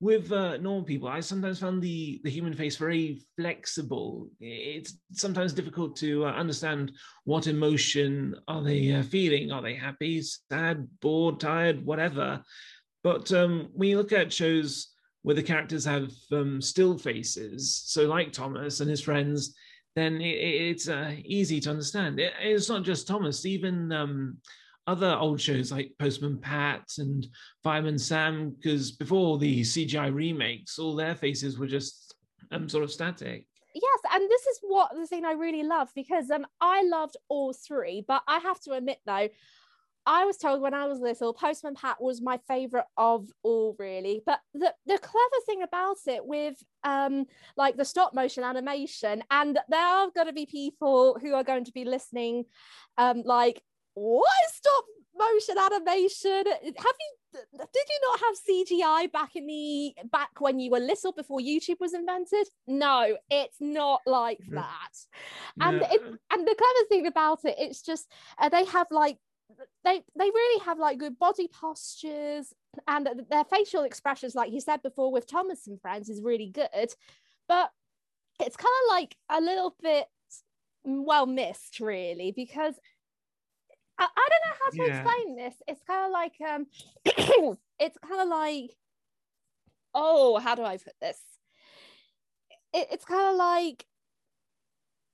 with 0.00 0.32
uh, 0.32 0.56
normal 0.56 0.84
people, 0.84 1.08
I 1.08 1.20
sometimes 1.20 1.60
found 1.60 1.80
the, 1.82 2.20
the 2.24 2.30
human 2.30 2.54
face 2.54 2.76
very 2.76 3.22
flexible. 3.36 4.28
It's 4.40 4.94
sometimes 5.12 5.52
difficult 5.52 5.96
to 5.96 6.26
uh, 6.26 6.32
understand 6.32 6.92
what 7.24 7.46
emotion 7.46 8.34
are 8.48 8.62
they 8.62 8.92
uh, 8.92 9.02
feeling. 9.02 9.52
Are 9.52 9.62
they 9.62 9.74
happy, 9.74 10.22
sad, 10.22 10.88
bored, 11.00 11.38
tired, 11.38 11.84
whatever? 11.84 12.42
But 13.04 13.32
um, 13.32 13.68
when 13.72 13.88
you 13.90 13.98
look 13.98 14.12
at 14.12 14.32
shows 14.32 14.88
where 15.22 15.34
the 15.34 15.42
characters 15.42 15.84
have 15.84 16.10
um, 16.32 16.60
still 16.60 16.96
faces, 16.96 17.82
so 17.86 18.06
like 18.06 18.32
Thomas 18.32 18.80
and 18.80 18.88
his 18.88 19.02
friends, 19.02 19.54
then 19.94 20.20
it, 20.20 20.36
it's 20.36 20.88
uh, 20.88 21.14
easy 21.24 21.60
to 21.60 21.70
understand. 21.70 22.18
It, 22.18 22.32
it's 22.40 22.68
not 22.68 22.84
just 22.84 23.06
Thomas, 23.06 23.44
even 23.44 23.92
um, 23.92 24.38
other 24.86 25.14
old 25.14 25.40
shows 25.40 25.70
like 25.70 25.92
Postman 25.98 26.38
Pat 26.38 26.84
and 26.98 27.26
Fireman 27.62 27.98
Sam, 27.98 28.50
because 28.50 28.92
before 28.92 29.38
the 29.38 29.60
CGI 29.60 30.12
remakes, 30.12 30.78
all 30.78 30.96
their 30.96 31.14
faces 31.14 31.58
were 31.58 31.66
just 31.66 32.14
um, 32.50 32.68
sort 32.68 32.84
of 32.84 32.90
static. 32.90 33.46
Yes, 33.74 34.00
and 34.12 34.28
this 34.28 34.46
is 34.46 34.58
what 34.62 34.94
the 34.94 35.06
thing 35.06 35.24
I 35.24 35.32
really 35.32 35.62
love 35.62 35.90
because 35.94 36.28
um 36.30 36.44
I 36.60 36.82
loved 36.82 37.16
all 37.28 37.52
three, 37.52 38.04
but 38.06 38.22
I 38.26 38.38
have 38.38 38.60
to 38.62 38.72
admit 38.72 38.98
though, 39.06 39.28
I 40.10 40.24
was 40.24 40.38
told 40.38 40.60
when 40.60 40.74
I 40.74 40.88
was 40.88 40.98
little, 40.98 41.32
Postman 41.32 41.76
Pat 41.76 42.02
was 42.02 42.20
my 42.20 42.40
favorite 42.48 42.86
of 42.96 43.28
all, 43.44 43.76
really. 43.78 44.20
But 44.26 44.40
the, 44.52 44.74
the 44.84 44.98
clever 44.98 45.40
thing 45.46 45.62
about 45.62 45.98
it 46.08 46.26
with 46.26 46.56
um, 46.82 47.26
like 47.56 47.76
the 47.76 47.84
stop 47.84 48.12
motion 48.12 48.42
animation, 48.42 49.22
and 49.30 49.56
there 49.68 49.86
are 49.86 50.10
going 50.10 50.26
to 50.26 50.32
be 50.32 50.46
people 50.46 51.16
who 51.22 51.34
are 51.34 51.44
going 51.44 51.64
to 51.64 51.72
be 51.72 51.84
listening, 51.84 52.46
um, 52.98 53.22
like, 53.24 53.62
what 53.94 54.26
is 54.48 54.56
stop 54.56 54.84
motion 55.16 55.56
animation? 55.58 56.44
Have 56.44 56.74
you 56.74 57.16
did 57.32 57.84
you 57.88 58.00
not 58.02 58.20
have 58.20 58.36
CGI 58.50 59.12
back 59.12 59.36
in 59.36 59.46
the 59.46 59.94
back 60.10 60.40
when 60.40 60.58
you 60.58 60.72
were 60.72 60.80
little 60.80 61.12
before 61.12 61.38
YouTube 61.38 61.78
was 61.78 61.94
invented? 61.94 62.48
No, 62.66 63.16
it's 63.30 63.58
not 63.60 64.00
like 64.06 64.40
that. 64.48 64.90
And 65.60 65.82
it, 65.82 66.02
and 66.32 66.48
the 66.48 66.56
clever 66.56 66.88
thing 66.88 67.06
about 67.06 67.44
it, 67.44 67.54
it's 67.58 67.82
just 67.82 68.10
uh, 68.40 68.48
they 68.48 68.64
have 68.64 68.88
like 68.90 69.18
they 69.84 70.02
they 70.16 70.24
really 70.24 70.64
have 70.64 70.78
like 70.78 70.98
good 70.98 71.18
body 71.18 71.48
postures 71.48 72.52
and 72.86 73.08
their 73.30 73.44
facial 73.44 73.82
expressions 73.82 74.34
like 74.34 74.52
you 74.52 74.60
said 74.60 74.82
before 74.82 75.10
with 75.10 75.26
thomas 75.26 75.66
and 75.66 75.80
friends 75.80 76.08
is 76.08 76.22
really 76.22 76.48
good. 76.48 76.94
But 77.48 77.70
it's 78.38 78.56
kind 78.56 78.68
of 78.86 78.90
like 78.90 79.16
a 79.28 79.40
little 79.40 79.74
bit 79.82 80.06
well 80.84 81.26
missed 81.26 81.80
really 81.80 82.32
because 82.32 82.78
I, 83.98 84.04
I 84.04 84.28
don't 84.30 84.46
know 84.46 84.56
how 84.64 84.70
to 84.70 84.90
yeah. 84.90 85.00
explain 85.00 85.36
this. 85.36 85.54
It's 85.68 85.82
kind 85.86 86.06
of 86.06 86.12
like 86.12 86.34
um 86.48 86.66
it's 87.78 87.98
kind 87.98 88.20
of 88.22 88.28
like 88.28 88.70
oh 89.94 90.38
how 90.38 90.54
do 90.54 90.62
i 90.62 90.76
put 90.76 90.94
this? 91.00 91.18
It, 92.72 92.88
it's 92.92 93.04
kind 93.04 93.28
of 93.28 93.36
like 93.36 93.84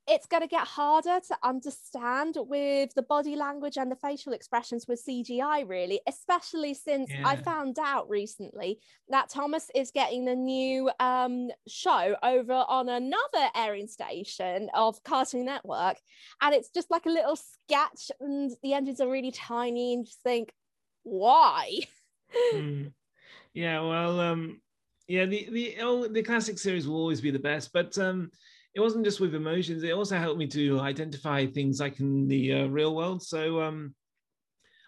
it's 0.09 0.27
going 0.27 0.43
to 0.43 0.49
get 0.49 0.67
harder 0.67 1.19
to 1.27 1.37
understand 1.43 2.37
with 2.39 2.95
the 2.95 3.03
body 3.03 3.35
language 3.35 3.77
and 3.77 3.91
the 3.91 3.97
facial 3.97 4.33
expressions 4.33 4.87
with 4.87 5.05
CGI, 5.05 5.69
really, 5.69 6.01
especially 6.07 6.75
since 6.75 7.11
yeah. 7.11 7.23
I 7.27 7.37
found 7.37 7.79
out 7.79 8.09
recently 8.09 8.79
that 9.09 9.29
Thomas 9.29 9.69
is 9.75 9.91
getting 9.91 10.29
a 10.29 10.35
new 10.35 10.91
um, 11.01 11.51
show 11.67 12.15
over 12.23 12.53
on 12.53 12.89
another 12.89 13.51
airing 13.55 13.89
station 13.89 14.69
of 14.75 15.03
Cartoon 15.03 15.47
Network. 15.47 15.97
And 16.41 16.55
it's 16.55 16.71
just 16.71 16.91
like 16.91 17.07
a 17.07 17.11
little 17.11 17.37
sketch, 17.37 18.13
and 18.21 18.53
the 18.63 18.75
engines 18.75 19.01
are 19.01 19.11
really 19.11 19.33
tiny, 19.33 19.95
and 19.95 20.07
just 20.07 20.23
think, 20.23 20.53
why? 21.03 21.71
mm. 22.55 22.93
Yeah, 23.55 23.81
well, 23.81 24.21
um, 24.21 24.61
yeah, 25.09 25.25
the 25.25 25.49
the 25.51 26.09
the 26.13 26.23
classic 26.23 26.59
series 26.59 26.87
will 26.87 26.97
always 26.97 27.21
be 27.21 27.31
the 27.31 27.39
best, 27.39 27.73
but 27.73 27.97
um, 27.99 28.31
it 28.77 28.81
wasn't 28.81 29.07
just 29.07 29.21
with 29.21 29.35
emotions; 29.35 29.83
it 29.83 29.93
also 29.93 30.19
helped 30.19 30.39
me 30.39 30.47
to 30.49 30.79
identify 30.81 31.47
things 31.47 31.81
like 31.81 31.99
in 31.99 32.29
the 32.29 32.53
uh, 32.53 32.67
real 32.67 32.95
world. 32.95 33.23
So 33.23 33.63
um, 33.63 33.95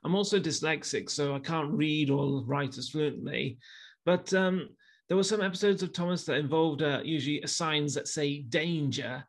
I'm 0.04 0.14
also 0.14 0.38
dyslexic, 0.38 1.08
so 1.08 1.34
I 1.34 1.38
can't 1.38 1.72
read 1.72 2.10
or 2.10 2.44
write 2.44 2.76
as 2.76 2.90
fluently. 2.90 3.56
But 4.04 4.32
um, 4.34 4.68
there 5.08 5.16
were 5.16 5.24
some 5.24 5.40
episodes 5.40 5.82
of 5.82 5.94
Thomas 5.94 6.24
that 6.24 6.36
involved 6.36 6.82
uh, 6.82 7.00
usually 7.02 7.42
signs 7.46 7.94
that 7.94 8.08
say 8.08 8.42
danger. 8.42 9.24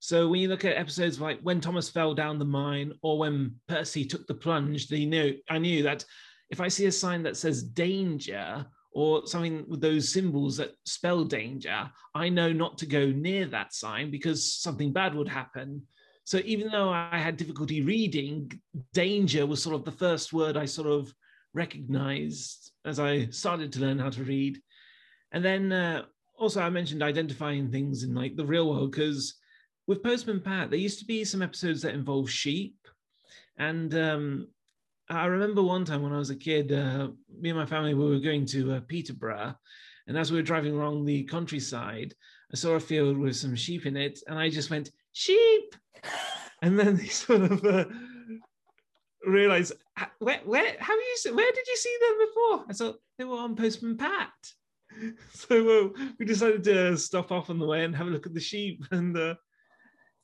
So 0.00 0.26
when 0.26 0.40
you 0.40 0.48
look 0.48 0.64
at 0.64 0.78
episodes 0.78 1.20
like 1.20 1.40
when 1.42 1.60
Thomas 1.60 1.90
fell 1.90 2.14
down 2.14 2.38
the 2.38 2.46
mine 2.46 2.94
or 3.02 3.18
when 3.18 3.56
Percy 3.68 4.06
took 4.06 4.26
the 4.26 4.34
plunge, 4.34 4.88
they 4.88 5.04
knew 5.04 5.36
I 5.50 5.58
knew 5.58 5.82
that 5.82 6.02
if 6.48 6.62
I 6.62 6.68
see 6.68 6.86
a 6.86 6.92
sign 6.92 7.22
that 7.24 7.36
says 7.36 7.62
danger 7.62 8.64
or 8.98 9.24
something 9.28 9.64
with 9.68 9.80
those 9.80 10.12
symbols 10.12 10.56
that 10.56 10.72
spell 10.84 11.22
danger, 11.22 11.88
I 12.16 12.28
know 12.28 12.52
not 12.52 12.78
to 12.78 12.86
go 12.86 13.06
near 13.06 13.46
that 13.46 13.72
sign 13.72 14.10
because 14.10 14.52
something 14.52 14.92
bad 14.92 15.14
would 15.14 15.28
happen. 15.28 15.82
So 16.24 16.40
even 16.44 16.68
though 16.68 16.90
I 16.90 17.16
had 17.16 17.36
difficulty 17.36 17.80
reading, 17.80 18.60
danger 18.92 19.46
was 19.46 19.62
sort 19.62 19.76
of 19.76 19.84
the 19.84 19.92
first 19.92 20.32
word 20.32 20.56
I 20.56 20.64
sort 20.64 20.88
of 20.88 21.14
recognized 21.54 22.72
as 22.84 22.98
I 22.98 23.28
started 23.28 23.72
to 23.74 23.80
learn 23.80 24.00
how 24.00 24.10
to 24.10 24.24
read. 24.24 24.60
And 25.30 25.44
then 25.44 25.70
uh, 25.70 26.06
also 26.36 26.60
I 26.60 26.68
mentioned 26.68 27.00
identifying 27.00 27.70
things 27.70 28.02
in 28.02 28.16
like 28.16 28.34
the 28.34 28.46
real 28.46 28.68
world 28.68 28.90
because 28.90 29.36
with 29.86 30.02
Postman 30.02 30.40
Pat, 30.40 30.70
there 30.70 30.80
used 30.80 30.98
to 30.98 31.06
be 31.06 31.24
some 31.24 31.40
episodes 31.40 31.82
that 31.82 31.94
involve 31.94 32.28
sheep. 32.28 32.74
And 33.58 33.94
um, 33.94 34.48
I 35.10 35.26
remember 35.26 35.62
one 35.62 35.84
time 35.84 36.02
when 36.02 36.12
I 36.12 36.18
was 36.18 36.30
a 36.30 36.36
kid, 36.36 36.72
uh, 36.72 37.08
me 37.40 37.48
and 37.50 37.58
my 37.58 37.66
family 37.66 37.94
we 37.94 38.10
were 38.10 38.18
going 38.18 38.44
to 38.46 38.74
uh, 38.74 38.80
Peterborough, 38.86 39.54
and 40.06 40.18
as 40.18 40.30
we 40.30 40.36
were 40.38 40.42
driving 40.42 40.74
along 40.74 41.04
the 41.04 41.24
countryside, 41.24 42.14
I 42.52 42.56
saw 42.56 42.74
a 42.74 42.80
field 42.80 43.16
with 43.16 43.36
some 43.36 43.54
sheep 43.54 43.86
in 43.86 43.96
it, 43.96 44.20
and 44.26 44.38
I 44.38 44.50
just 44.50 44.70
went 44.70 44.90
sheep, 45.12 45.74
and 46.62 46.78
then 46.78 46.96
they 46.96 47.06
sort 47.06 47.42
of 47.42 47.64
uh, 47.64 47.86
realized 49.26 49.72
where 50.18 50.40
where 50.44 50.76
have 50.78 50.98
you 51.24 51.34
where 51.34 51.52
did 51.52 51.66
you 51.66 51.76
see 51.76 51.96
them 52.00 52.26
before? 52.26 52.64
I 52.68 52.72
thought 52.74 53.00
they 53.16 53.24
were 53.24 53.38
on 53.38 53.56
Postman 53.56 53.96
Pat. 53.96 54.30
So 55.32 55.92
we 56.18 56.24
decided 56.24 56.64
to 56.64 56.96
stop 56.96 57.30
off 57.30 57.50
on 57.50 57.58
the 57.58 57.66
way 57.66 57.84
and 57.84 57.94
have 57.94 58.06
a 58.08 58.10
look 58.10 58.26
at 58.26 58.34
the 58.34 58.40
sheep, 58.40 58.84
and 58.90 59.16
uh, 59.16 59.34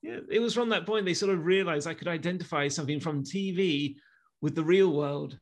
yeah, 0.03 0.19
it 0.31 0.41
was 0.41 0.53
from 0.53 0.69
that 0.71 0.85
point 0.85 1.07
they 1.07 1.14
sort 1.14 1.33
of 1.33 1.45
realized 1.45 1.87
I 1.87 1.95
could 1.95 2.09
identify 2.09 2.69
something 2.69 2.99
from 2.99 3.23
TV 3.23 3.95
with 4.45 4.55
the 4.55 4.63
real 4.63 4.93
world. 4.93 5.39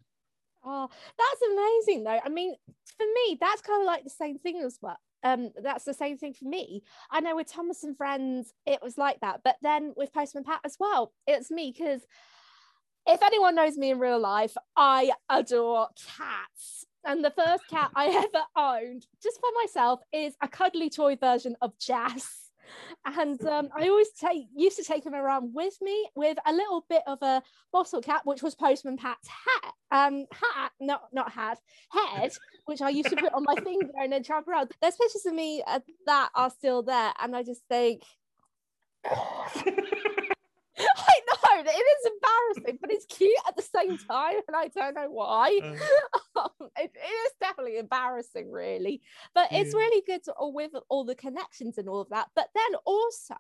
Oh, 0.65 0.89
that's 1.19 1.43
amazing 1.53 2.05
though. 2.05 2.21
I 2.25 2.29
mean, 2.29 2.55
for 2.97 3.05
me, 3.05 3.37
that's 3.41 3.61
kind 3.61 3.83
of 3.83 3.87
like 3.87 4.05
the 4.05 4.11
same 4.11 4.39
thing 4.39 4.63
as 4.65 4.79
well. 4.81 4.97
Um, 5.25 5.51
that's 5.61 5.85
the 5.85 5.93
same 5.93 6.17
thing 6.17 6.35
for 6.35 6.45
me. 6.45 6.85
I 7.11 7.19
know 7.19 7.35
with 7.35 7.51
Thomas 7.51 7.83
and 7.83 7.97
Friends, 7.97 8.55
it 8.65 8.79
was 8.81 8.97
like 8.97 9.19
that, 9.21 9.41
but 9.43 9.57
then 9.61 9.93
with 9.97 10.13
Postman 10.13 10.45
Pat 10.45 10.61
as 10.65 10.77
well, 10.79 11.13
it's 11.27 11.51
me 11.51 11.75
because 11.77 12.03
if 13.05 13.21
anyone 13.25 13.57
knows 13.57 13.77
me 13.77 13.91
in 13.91 13.99
real 13.99 14.21
life, 14.21 14.57
I 14.77 15.11
adore 15.29 15.89
cats. 16.17 16.87
And 17.05 17.25
the 17.25 17.33
first 17.37 17.67
cat 17.69 17.91
I 17.97 18.07
ever 18.35 18.45
owned, 18.55 19.05
just 19.21 19.41
for 19.41 19.51
myself, 19.61 19.99
is 20.13 20.35
a 20.41 20.47
cuddly 20.47 20.91
toy 20.91 21.17
version 21.17 21.57
of 21.61 21.77
Jess 21.77 22.52
and 23.05 23.45
um, 23.47 23.69
I 23.77 23.89
always 23.89 24.11
take 24.11 24.47
used 24.55 24.77
to 24.79 24.85
take 24.85 25.05
him 25.05 25.15
around 25.15 25.55
with 25.55 25.75
me 25.81 26.09
with 26.15 26.39
a 26.47 26.53
little 26.53 26.85
bit 26.89 27.03
of 27.07 27.19
a 27.23 27.43
bottle 27.73 28.01
cap, 28.01 28.23
which 28.25 28.43
was 28.43 28.55
Postman 28.55 28.97
Pat's 28.97 29.29
hat, 29.29 29.75
um, 29.91 30.27
hat, 30.33 30.73
not 30.81 31.03
not 31.13 31.33
hat, 31.33 31.59
head, 31.91 32.33
which 32.67 32.83
I 32.83 32.91
used 32.91 33.11
to 33.11 33.17
put 33.17 33.35
on 33.35 33.45
my 33.45 33.55
finger 33.65 33.89
and 34.01 34.13
then 34.13 34.23
travel 34.23 34.53
around. 34.53 34.73
There's 34.81 34.97
pictures 34.97 35.27
of 35.27 35.35
me 35.35 35.63
uh, 35.67 35.81
that 36.07 36.31
are 36.35 36.51
still 36.51 36.83
there, 36.83 37.13
and 37.21 37.35
I 37.37 37.43
just 37.43 37.63
think. 37.69 38.03
I 40.79 41.21
know 41.27 41.61
it 41.61 41.69
is 41.69 42.11
embarrassing, 42.13 42.79
but 42.81 42.91
it's 42.91 43.07
cute 43.07 43.31
at 43.47 43.57
the 43.57 43.63
same 43.63 43.99
time, 43.99 44.41
and 44.49 44.57
I 44.57 44.69
don't 44.69 44.95
know 44.95 45.11
why. 45.11 45.61
Uh, 45.63 46.49
it, 46.79 46.93
it 46.95 46.99
is 46.99 47.33
definitely 47.41 47.79
embarrassing, 47.79 48.51
really, 48.51 49.03
but 49.35 49.53
yeah. 49.53 49.59
it's 49.59 49.75
really 49.75 50.03
good 50.07 50.25
to, 50.25 50.35
with 50.39 50.73
all 50.89 51.05
the 51.05 51.15
connections 51.15 51.79
and 51.79 51.89
all 51.89 52.01
of 52.01 52.09
that. 52.09 52.29
But 52.35 52.49
then 52.55 52.79
also, 52.85 53.35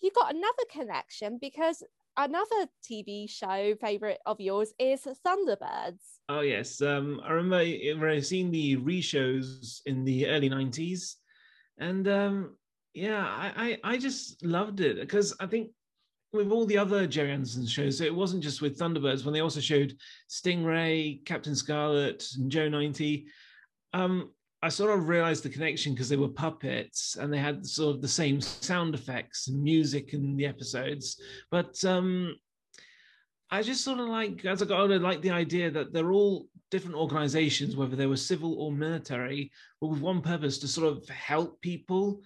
you 0.00 0.10
got 0.14 0.34
another 0.34 0.64
connection 0.70 1.38
because 1.40 1.82
another 2.16 2.68
TV 2.88 3.28
show 3.28 3.74
favorite 3.80 4.18
of 4.26 4.40
yours 4.40 4.72
is 4.78 5.06
Thunderbirds. 5.26 6.00
Oh 6.28 6.40
yes, 6.40 6.80
um, 6.82 7.20
I 7.24 7.32
remember 7.32 8.20
seeing 8.20 8.50
the 8.50 8.76
re-shows 8.76 9.82
in 9.86 10.04
the 10.04 10.26
early 10.28 10.50
'90s, 10.50 11.16
and 11.78 12.08
um, 12.08 12.56
yeah, 12.94 13.24
I, 13.24 13.78
I 13.84 13.92
I 13.92 13.98
just 13.98 14.44
loved 14.44 14.80
it 14.80 14.98
because 15.00 15.36
I 15.38 15.46
think 15.46 15.70
with 16.34 16.50
all 16.50 16.66
the 16.66 16.76
other 16.76 17.06
Gerry 17.06 17.30
Anderson 17.32 17.66
shows, 17.66 18.00
it 18.00 18.14
wasn't 18.14 18.42
just 18.42 18.60
with 18.60 18.76
Thunderbirds, 18.76 19.24
when 19.24 19.32
they 19.32 19.40
also 19.40 19.60
showed 19.60 19.96
Stingray, 20.28 21.24
Captain 21.24 21.54
Scarlet, 21.54 22.26
and 22.36 22.50
Joe 22.50 22.68
90. 22.68 23.26
Um, 23.92 24.32
I 24.60 24.68
sort 24.68 24.98
of 24.98 25.08
realized 25.08 25.44
the 25.44 25.50
connection 25.50 25.92
because 25.92 26.08
they 26.08 26.16
were 26.16 26.28
puppets 26.28 27.16
and 27.16 27.32
they 27.32 27.38
had 27.38 27.64
sort 27.64 27.94
of 27.94 28.02
the 28.02 28.08
same 28.08 28.40
sound 28.40 28.94
effects 28.94 29.46
and 29.46 29.62
music 29.62 30.12
in 30.12 30.36
the 30.36 30.46
episodes. 30.46 31.20
But 31.52 31.82
um, 31.84 32.34
I 33.50 33.62
just 33.62 33.84
sort 33.84 34.00
of 34.00 34.08
like, 34.08 34.44
as 34.44 34.60
I 34.60 34.66
got 34.66 34.80
older, 34.80 34.98
like 34.98 35.22
the 35.22 35.30
idea 35.30 35.70
that 35.70 35.92
they're 35.92 36.12
all 36.12 36.48
different 36.72 36.96
organizations, 36.96 37.76
whether 37.76 37.94
they 37.94 38.06
were 38.06 38.16
civil 38.16 38.58
or 38.58 38.72
military, 38.72 39.52
but 39.80 39.88
with 39.88 40.00
one 40.00 40.20
purpose 40.20 40.58
to 40.58 40.68
sort 40.68 40.88
of 40.88 41.08
help 41.08 41.60
people 41.60 42.22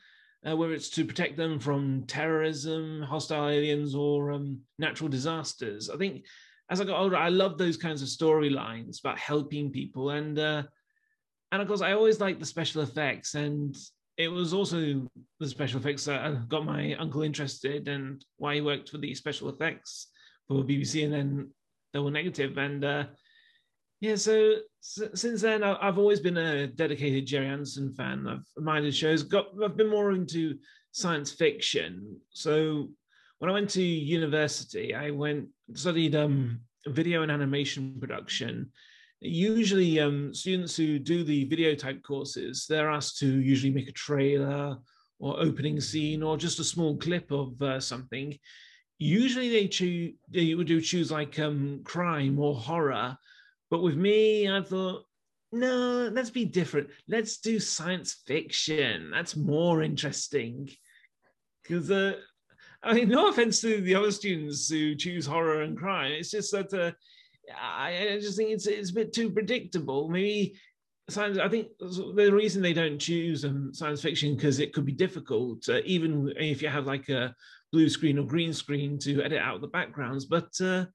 uh, 0.47 0.57
whether 0.57 0.73
it's 0.73 0.90
to 0.90 1.04
protect 1.04 1.37
them 1.37 1.59
from 1.59 2.04
terrorism, 2.07 3.02
hostile 3.02 3.49
aliens, 3.49 3.95
or 3.95 4.33
um, 4.33 4.61
natural 4.78 5.09
disasters. 5.09 5.90
I 5.90 5.97
think 5.97 6.25
as 6.71 6.80
I 6.80 6.85
got 6.85 7.00
older, 7.00 7.16
I 7.16 7.28
loved 7.28 7.59
those 7.59 7.76
kinds 7.76 8.02
of 8.02 8.09
storylines 8.09 9.00
about 9.00 9.18
helping 9.18 9.71
people, 9.71 10.11
and 10.11 10.38
uh, 10.38 10.62
and 11.50 11.62
of 11.62 11.68
course, 11.68 11.80
I 11.80 11.92
always 11.92 12.21
liked 12.21 12.40
the 12.40 12.47
special 12.47 12.83
effects, 12.83 13.35
and 13.35 13.76
it 14.16 14.28
was 14.28 14.52
also 14.52 15.07
the 15.40 15.49
special 15.49 15.80
effects 15.80 16.04
that 16.04 16.49
got 16.49 16.64
my 16.64 16.95
uncle 16.95 17.23
interested, 17.23 17.88
and 17.88 18.25
why 18.37 18.57
he 18.57 18.61
worked 18.61 18.90
for 18.90 18.99
the 18.99 19.14
special 19.14 19.49
effects 19.49 20.09
for 20.47 20.62
BBC, 20.62 21.04
and 21.04 21.12
then 21.12 21.50
they 21.92 21.99
were 21.99 22.11
negative, 22.11 22.59
and 22.59 22.85
uh, 22.85 23.04
yeah, 24.00 24.14
so, 24.14 24.55
so, 24.81 25.09
since 25.14 25.43
then 25.43 25.64
I've 25.64 25.99
always 25.99 26.21
been 26.21 26.37
a 26.37 26.69
dedicated 26.69 27.26
Gerry 27.26 27.49
Anderson 27.49 27.93
fan. 27.95 28.26
I've 28.28 28.45
admired 28.57 28.95
shows. 28.95 29.25
Got 29.25 29.47
I've 29.62 29.76
been 29.76 29.90
more 29.90 30.12
into 30.12 30.59
science 30.93 31.33
fiction. 31.33 32.17
So 32.31 32.90
when 33.38 33.50
I 33.50 33.55
went 33.55 33.71
to 33.71 33.83
university, 33.83 34.95
I 34.95 35.11
went 35.11 35.49
studied 35.75 36.14
um, 36.14 36.61
video 36.87 37.23
and 37.23 37.33
animation 37.33 37.97
production. 37.99 38.71
Usually, 39.21 39.99
um, 39.99 40.33
students 40.33 40.76
who 40.76 41.00
do 41.00 41.25
the 41.25 41.45
video 41.47 41.75
type 41.75 42.00
courses, 42.05 42.67
they're 42.69 42.90
asked 42.90 43.19
to 43.19 43.26
usually 43.26 43.73
make 43.73 43.88
a 43.88 43.93
trailer 43.93 44.78
or 45.19 45.40
opening 45.40 45.81
scene 45.81 46.23
or 46.23 46.37
just 46.37 46.61
a 46.61 46.64
small 46.64 46.97
clip 46.97 47.33
of 47.33 47.61
uh, 47.61 47.81
something. 47.81 48.38
Usually, 48.99 49.49
they 49.49 49.67
choose 49.67 50.14
they 50.28 50.55
would 50.55 50.69
do 50.69 50.81
choose 50.81 51.11
like 51.11 51.37
um, 51.40 51.81
crime 51.85 52.38
or 52.38 52.55
horror 52.55 53.17
but 53.71 53.83
with 53.83 53.97
me, 53.97 54.51
I 54.51 54.63
thought, 54.63 55.05
no, 55.53 56.11
let's 56.13 56.31
be 56.31 56.45
different. 56.45 56.89
Let's 57.09 57.39
do 57.39 57.59
science 57.59 58.23
fiction. 58.27 59.11
That's 59.11 59.37
more 59.37 59.83
interesting. 59.83 60.71
Because, 61.63 61.91
uh, 61.91 62.15
I 62.83 62.95
mean, 62.95 63.09
no 63.09 63.29
offense 63.29 63.61
to 63.63 63.81
the 63.81 63.95
other 63.95 64.11
students 64.11 64.69
who 64.69 64.95
choose 64.95 65.27
horror 65.27 65.63
and 65.63 65.77
crime. 65.77 66.13
It's 66.13 66.31
just 66.31 66.53
that 66.53 66.73
uh, 66.73 66.93
I, 67.61 68.13
I 68.13 68.19
just 68.21 68.37
think 68.37 68.51
it's 68.51 68.67
it's 68.67 68.91
a 68.91 68.95
bit 68.95 69.13
too 69.13 69.31
predictable. 69.31 70.09
Maybe 70.09 70.59
science. 71.09 71.39
I 71.39 71.49
think 71.49 71.69
the 71.79 72.31
reason 72.33 72.63
they 72.63 72.73
don't 72.73 72.99
choose 72.99 73.45
um, 73.45 73.73
science 73.73 74.03
fiction 74.03 74.35
because 74.35 74.61
it 74.61 74.73
could 74.73 74.85
be 74.85 74.93
difficult, 74.93 75.69
uh, 75.69 75.81
even 75.85 76.33
if 76.37 76.63
you 76.63 76.69
have 76.69 76.87
like 76.87 77.09
a 77.09 77.35
blue 77.73 77.89
screen 77.89 78.19
or 78.19 78.27
green 78.27 78.53
screen 78.53 78.99
to 79.01 79.23
edit 79.23 79.41
out 79.41 79.61
the 79.61 79.69
backgrounds. 79.69 80.27
But 80.27 80.51
uh, 80.61 80.87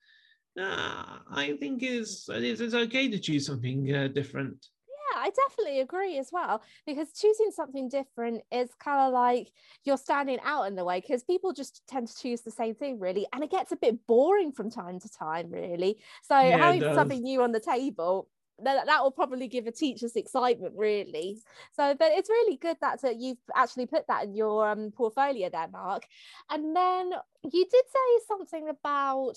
uh, 0.60 1.20
I 1.32 1.56
think 1.60 1.84
is 1.84 2.26
it's, 2.30 2.62
it's 2.62 2.74
okay 2.74 3.10
to 3.10 3.20
choose 3.20 3.46
something 3.46 3.94
uh, 3.94 4.08
different. 4.08 4.68
Yeah, 4.88 5.22
I 5.22 5.30
definitely 5.30 5.80
agree 5.82 6.18
as 6.18 6.30
well 6.32 6.62
because 6.86 7.14
choosing 7.14 7.52
something 7.52 7.90
different 7.90 8.44
is 8.52 8.70
kind 8.80 9.08
of 9.08 9.14
like 9.14 9.52
you're 9.84 9.98
standing 9.98 10.40
out 10.44 10.64
in 10.64 10.76
the 10.76 10.84
way 10.84 11.02
because 11.02 11.24
people 11.24 11.54
just 11.54 11.82
tend 11.88 12.08
to 12.08 12.16
choose 12.16 12.42
the 12.42 12.52
same 12.52 12.76
thing 12.76 13.00
really 13.00 13.28
and 13.34 13.44
it 13.44 13.52
gets 13.52 13.72
a 13.72 13.76
bit 13.76 14.06
boring 14.08 14.52
from 14.52 14.70
time 14.72 15.00
to 15.00 15.10
time 15.10 15.50
really 15.52 16.00
so 16.24 16.36
Yeah, 16.36 16.58
having 16.58 16.82
something 16.94 17.22
new 17.22 17.42
on 17.44 17.52
the 17.52 17.60
table 17.60 18.28
that, 18.62 18.86
that 18.86 19.02
will 19.02 19.12
probably 19.12 19.48
give 19.48 19.68
a 19.68 19.72
teacher's 19.72 20.16
excitement 20.16 20.74
really. 20.76 21.40
So 21.76 21.96
but 21.98 22.12
it's 22.14 22.30
really 22.30 22.58
good 22.58 22.78
that 22.82 23.04
uh, 23.04 23.10
you've 23.18 23.38
actually 23.56 23.88
put 23.88 24.08
that 24.08 24.26
in 24.26 24.36
your 24.36 24.70
um, 24.70 24.92
portfolio 24.92 25.50
there 25.50 25.68
mark. 25.68 26.06
And 26.50 26.76
then 26.76 27.12
you 27.44 27.66
did 27.66 27.84
say 27.86 28.26
something 28.28 28.70
about 28.70 29.36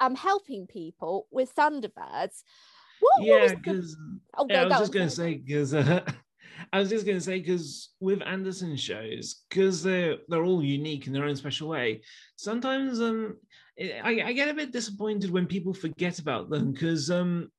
um, 0.00 0.14
helping 0.14 0.66
people 0.66 1.26
with 1.30 1.54
thunderbirds. 1.54 2.42
What, 3.00 3.22
yeah, 3.22 3.40
was 3.42 3.52
the- 3.96 4.20
oh, 4.36 4.46
Yeah, 4.48 4.62
I 4.62 4.64
go, 4.64 4.68
was 4.70 4.78
just 4.80 4.92
going 4.92 5.08
to 5.08 5.14
say 5.14 5.34
because 5.36 5.74
uh, 5.74 6.00
I 6.72 6.78
was 6.80 6.90
just 6.90 7.06
going 7.06 7.18
to 7.18 7.24
say 7.24 7.40
because 7.40 7.90
with 8.00 8.22
Anderson 8.22 8.76
shows, 8.76 9.42
because 9.48 9.82
they're 9.82 10.16
they're 10.28 10.44
all 10.44 10.62
unique 10.62 11.06
in 11.06 11.12
their 11.12 11.24
own 11.24 11.36
special 11.36 11.68
way. 11.68 12.02
Sometimes 12.36 13.00
um, 13.00 13.36
I, 13.80 14.22
I 14.26 14.32
get 14.32 14.48
a 14.48 14.54
bit 14.54 14.72
disappointed 14.72 15.30
when 15.30 15.46
people 15.46 15.72
forget 15.72 16.18
about 16.18 16.50
them 16.50 16.72
because 16.72 17.10
um, 17.10 17.50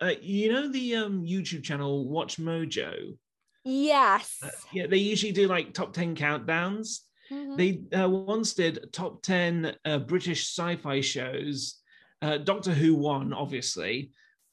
uh, 0.00 0.12
you 0.20 0.52
know 0.52 0.70
the 0.70 0.96
um 0.96 1.24
YouTube 1.24 1.62
channel 1.64 2.08
Watch 2.08 2.38
Mojo. 2.38 3.16
yes 3.64 4.38
Uh, 4.42 4.48
yeah, 4.72 4.86
they 4.86 4.98
usually 4.98 5.32
do 5.32 5.46
like 5.48 5.72
top 5.74 5.92
ten 5.92 6.14
countdowns. 6.14 7.00
Mhm. 7.30 7.56
They 7.58 7.98
uh, 7.98 8.08
once 8.08 8.54
did 8.54 8.90
top 8.92 9.22
10 9.22 9.76
uh, 9.84 9.98
British 9.98 10.46
sci 10.48 10.76
fi 10.76 11.00
shows. 11.02 11.74
Uh, 12.22 12.38
Doctor 12.38 12.72
Who 12.72 12.94
won, 12.94 13.32
obviously, 13.32 14.12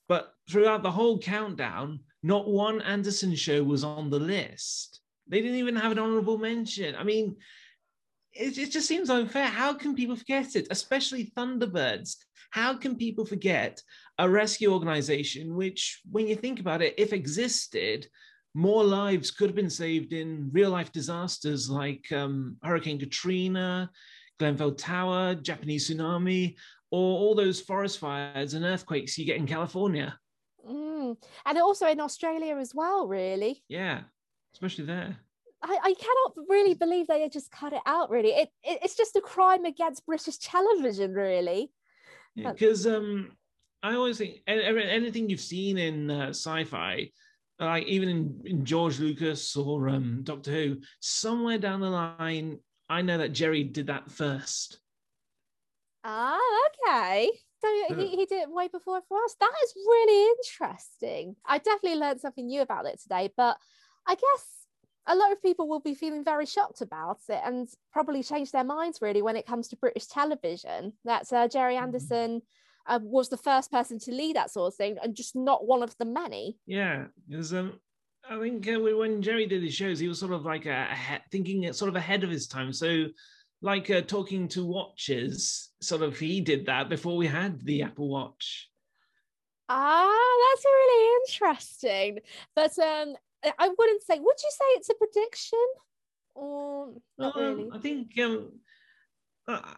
but 0.10 0.34
throughout 0.50 0.84
the 0.84 0.92
whole 0.92 1.18
countdown, 1.18 2.02
not 2.22 2.48
one 2.50 2.82
Anderson 2.82 3.34
show 3.36 3.64
was 3.64 3.84
on 3.84 4.10
the 4.10 4.20
list. 4.20 5.00
They 5.28 5.42
didn't 5.42 5.58
even 5.58 5.75
have 5.78 5.92
an 5.94 6.00
honorable 6.00 6.38
mention. 6.38 6.96
I 6.96 7.04
mean, 7.04 7.38
it, 8.34 8.58
it 8.58 8.72
just 8.72 8.88
seems 8.88 9.10
unfair. 9.10 9.48
How 9.48 9.74
can 9.74 9.96
people 9.96 10.16
forget 10.16 10.56
it, 10.56 10.68
especially 10.70 11.32
Thunderbirds? 11.36 12.18
How 12.52 12.75
can 12.75 12.96
people 12.98 13.25
forget 13.25 13.82
a 14.17 14.29
rescue 14.29 14.72
organization 14.72 15.55
which, 15.55 16.01
when 16.10 16.27
you 16.27 16.36
think 16.36 16.60
about 16.60 16.81
it, 16.81 16.93
if 16.98 17.13
existed, 17.13 18.07
more 18.53 18.84
lives 18.84 19.31
could 19.31 19.50
have 19.50 19.55
been 19.55 19.69
saved 19.69 20.13
in 20.13 20.50
real 20.53 20.69
life 20.69 20.91
disasters 20.91 21.69
like 21.69 22.10
um, 22.13 22.57
Hurricane 22.63 23.00
Katrina, 23.00 23.89
Grenfell 24.39 24.72
Tower, 24.74 25.36
Japanese 25.36 25.89
tsunami, 25.89 26.55
or 26.91 27.19
all 27.19 27.36
those 27.36 27.60
forest 27.60 28.00
fires 28.00 28.53
and 28.53 28.63
earthquakes 28.63 29.17
you 29.17 29.25
get 29.25 29.38
in 29.38 29.48
California. 29.48 30.17
Mm. 30.67 31.15
and 31.45 31.57
also 31.60 31.86
in 31.88 32.00
australia 32.00 32.57
as 32.57 32.74
well 32.74 33.07
really 33.07 33.62
Yeah, 33.69 34.01
especially 34.55 34.86
there. 34.86 35.15
I, 35.62 35.77
I 35.84 35.93
cannot 35.93 36.48
really 36.50 36.74
believe 36.74 37.05
they 37.05 37.29
just 37.29 37.51
cut 37.51 37.74
it 37.74 37.81
out 37.86 38.10
really 38.10 38.29
it, 38.29 38.50
it 38.63 38.79
it's 38.81 38.95
just 38.95 39.15
a 39.15 39.22
crime 39.22 39.65
against 39.65 40.05
british 40.07 40.38
television 40.39 41.13
really 41.13 41.72
Because 42.36 42.88
um, 42.88 43.38
I 43.86 43.94
always 43.94 44.18
think 44.18 44.42
anything 44.48 45.30
you've 45.30 45.39
seen 45.39 45.77
in 45.77 46.10
uh, 46.10 46.30
sci-fi, 46.30 47.12
like 47.60 47.86
even 47.86 48.10
in, 48.10 48.42
in 48.44 48.65
George 48.65 49.00
Lucas 49.00 49.56
or 49.56 49.89
um, 49.89 50.22
Doctor 50.24 50.51
Who, 50.51 50.77
somewhere 51.01 51.60
down 51.60 51.82
the 51.82 51.92
line, 51.92 52.58
I 52.89 53.04
know 53.04 53.20
that 53.20 53.34
Gerry 53.34 53.63
did 53.63 53.86
that 53.88 54.10
first. 54.10 54.80
ah 56.04 56.39
okay. 56.89 57.30
So 57.62 57.96
he, 57.96 58.08
he 58.08 58.25
did 58.25 58.42
it 58.42 58.50
way 58.50 58.70
before 58.70 58.98
everyone 58.98 59.22
else. 59.24 59.36
That 59.39 59.54
is 59.63 59.74
really 59.75 60.32
interesting. 60.32 61.36
I 61.46 61.60
definitely 61.60 62.00
learned 62.00 62.22
something 62.22 62.48
new 62.48 62.62
about 62.62 62.88
it 62.88 63.00
today 63.00 63.32
but 63.38 63.58
i 64.08 64.13
guess 64.13 64.46
a 65.08 65.15
lot 65.15 65.32
of 65.32 65.42
people 65.42 65.68
will 65.68 65.80
be 65.80 65.94
feeling 65.94 66.24
very 66.24 66.46
shocked 66.46 66.82
about 66.82 67.20
it 67.30 67.42
and 67.44 67.68
probably 67.92 68.24
change 68.24 68.51
their 68.51 68.63
minds 68.63 69.00
really 69.01 69.22
when 69.22 69.36
it 69.36 69.46
comes 69.46 69.68
to 69.68 69.75
british 69.75 70.08
television. 70.08 70.94
That 71.06 71.32
uh, 71.32 71.48
gerry 71.48 71.75
anderson 71.75 72.42
uh, 72.88 73.00
was 73.01 73.30
the 73.30 73.38
first 73.38 73.72
person 73.72 74.00
to 74.00 74.12
lead 74.12 74.36
that 74.36 74.51
sort 74.51 74.72
of 74.74 74.75
thing 74.77 74.98
and 75.01 75.15
just 75.15 75.36
not 75.36 75.65
one 75.65 75.84
of 75.84 75.96
the 75.98 76.06
many 76.06 76.58
Yeah, 76.65 77.06
because 77.27 77.54
um, 77.54 77.80
I 78.30 78.39
think 78.39 78.68
uh, 78.68 78.79
when 78.79 79.22
Gerry 79.22 79.46
did 79.46 79.64
his 79.64 79.74
shows, 79.74 80.00
he 80.00 80.07
was 80.07 80.20
sort 80.20 80.33
of 80.33 80.46
like 80.46 80.66
a, 80.66 80.88
ahe- 80.92 81.22
thinking 81.31 81.72
sort 81.74 81.90
of 81.90 81.96
ahead 81.96 82.24
of 82.24 82.29
his 82.29 82.48
time. 82.48 82.74
So, 82.74 83.05
like 83.62 83.90
uh, 83.90 84.01
talking 84.01 84.48
to 84.50 84.66
watches, 84.66 85.72
sort 85.81 86.01
of 86.01 86.18
he 86.20 86.42
did 86.42 86.66
that 86.66 86.90
before 86.90 87.18
we 87.18 87.27
had 87.27 87.62
the 87.66 87.83
Apple 87.83 88.09
Watch. 88.09 88.70
Ah, 89.70 90.38
that's 90.51 90.66
really 90.66 91.16
interesting. 91.24 92.20
But 92.55 92.77
um, 92.79 93.16
I- 93.57 93.74
wouldn't 93.77 94.03
say. 94.03 94.20
Would 94.20 94.38
you 94.44 94.50
say 94.51 94.66
it's 94.75 94.90
a 94.90 94.96
prediction, 94.96 95.66
or 96.36 96.94
not 97.18 97.36
Um, 97.36 97.42
really? 97.57 97.70
I 97.74 97.79
think 97.79 98.20
um, 98.20 98.51
uh, 99.48 99.74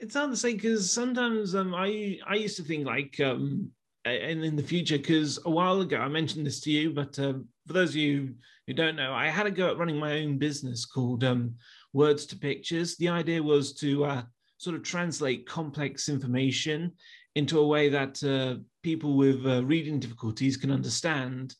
it's 0.00 0.14
hard 0.14 0.30
to 0.30 0.36
say 0.36 0.54
because 0.54 0.90
sometimes 0.90 1.54
um, 1.54 1.74
I 1.74 2.18
I 2.26 2.34
used 2.34 2.56
to 2.56 2.62
think 2.62 2.86
like 2.86 3.20
um, 3.20 3.70
and 4.04 4.44
in 4.44 4.56
the 4.56 4.62
future 4.62 4.96
because 4.96 5.38
a 5.44 5.50
while 5.50 5.80
ago 5.80 5.98
I 5.98 6.08
mentioned 6.08 6.46
this 6.46 6.60
to 6.60 6.70
you, 6.70 6.90
but 6.90 7.18
um, 7.18 7.46
for 7.66 7.74
those 7.74 7.90
of 7.90 7.96
you 7.96 8.34
who 8.66 8.72
don't 8.72 8.96
know, 8.96 9.12
I 9.12 9.28
had 9.28 9.46
a 9.46 9.50
go 9.50 9.70
at 9.70 9.78
running 9.78 9.98
my 9.98 10.20
own 10.20 10.38
business 10.38 10.86
called 10.86 11.22
um, 11.22 11.54
Words 11.92 12.24
to 12.26 12.36
Pictures. 12.36 12.96
The 12.96 13.08
idea 13.08 13.42
was 13.42 13.74
to 13.74 14.04
uh, 14.04 14.22
sort 14.56 14.76
of 14.76 14.82
translate 14.82 15.46
complex 15.46 16.08
information 16.08 16.92
into 17.34 17.58
a 17.58 17.66
way 17.66 17.88
that 17.90 18.22
uh, 18.24 18.60
people 18.82 19.16
with 19.16 19.46
uh, 19.46 19.64
reading 19.64 20.00
difficulties 20.00 20.56
can 20.56 20.70
understand. 20.70 21.54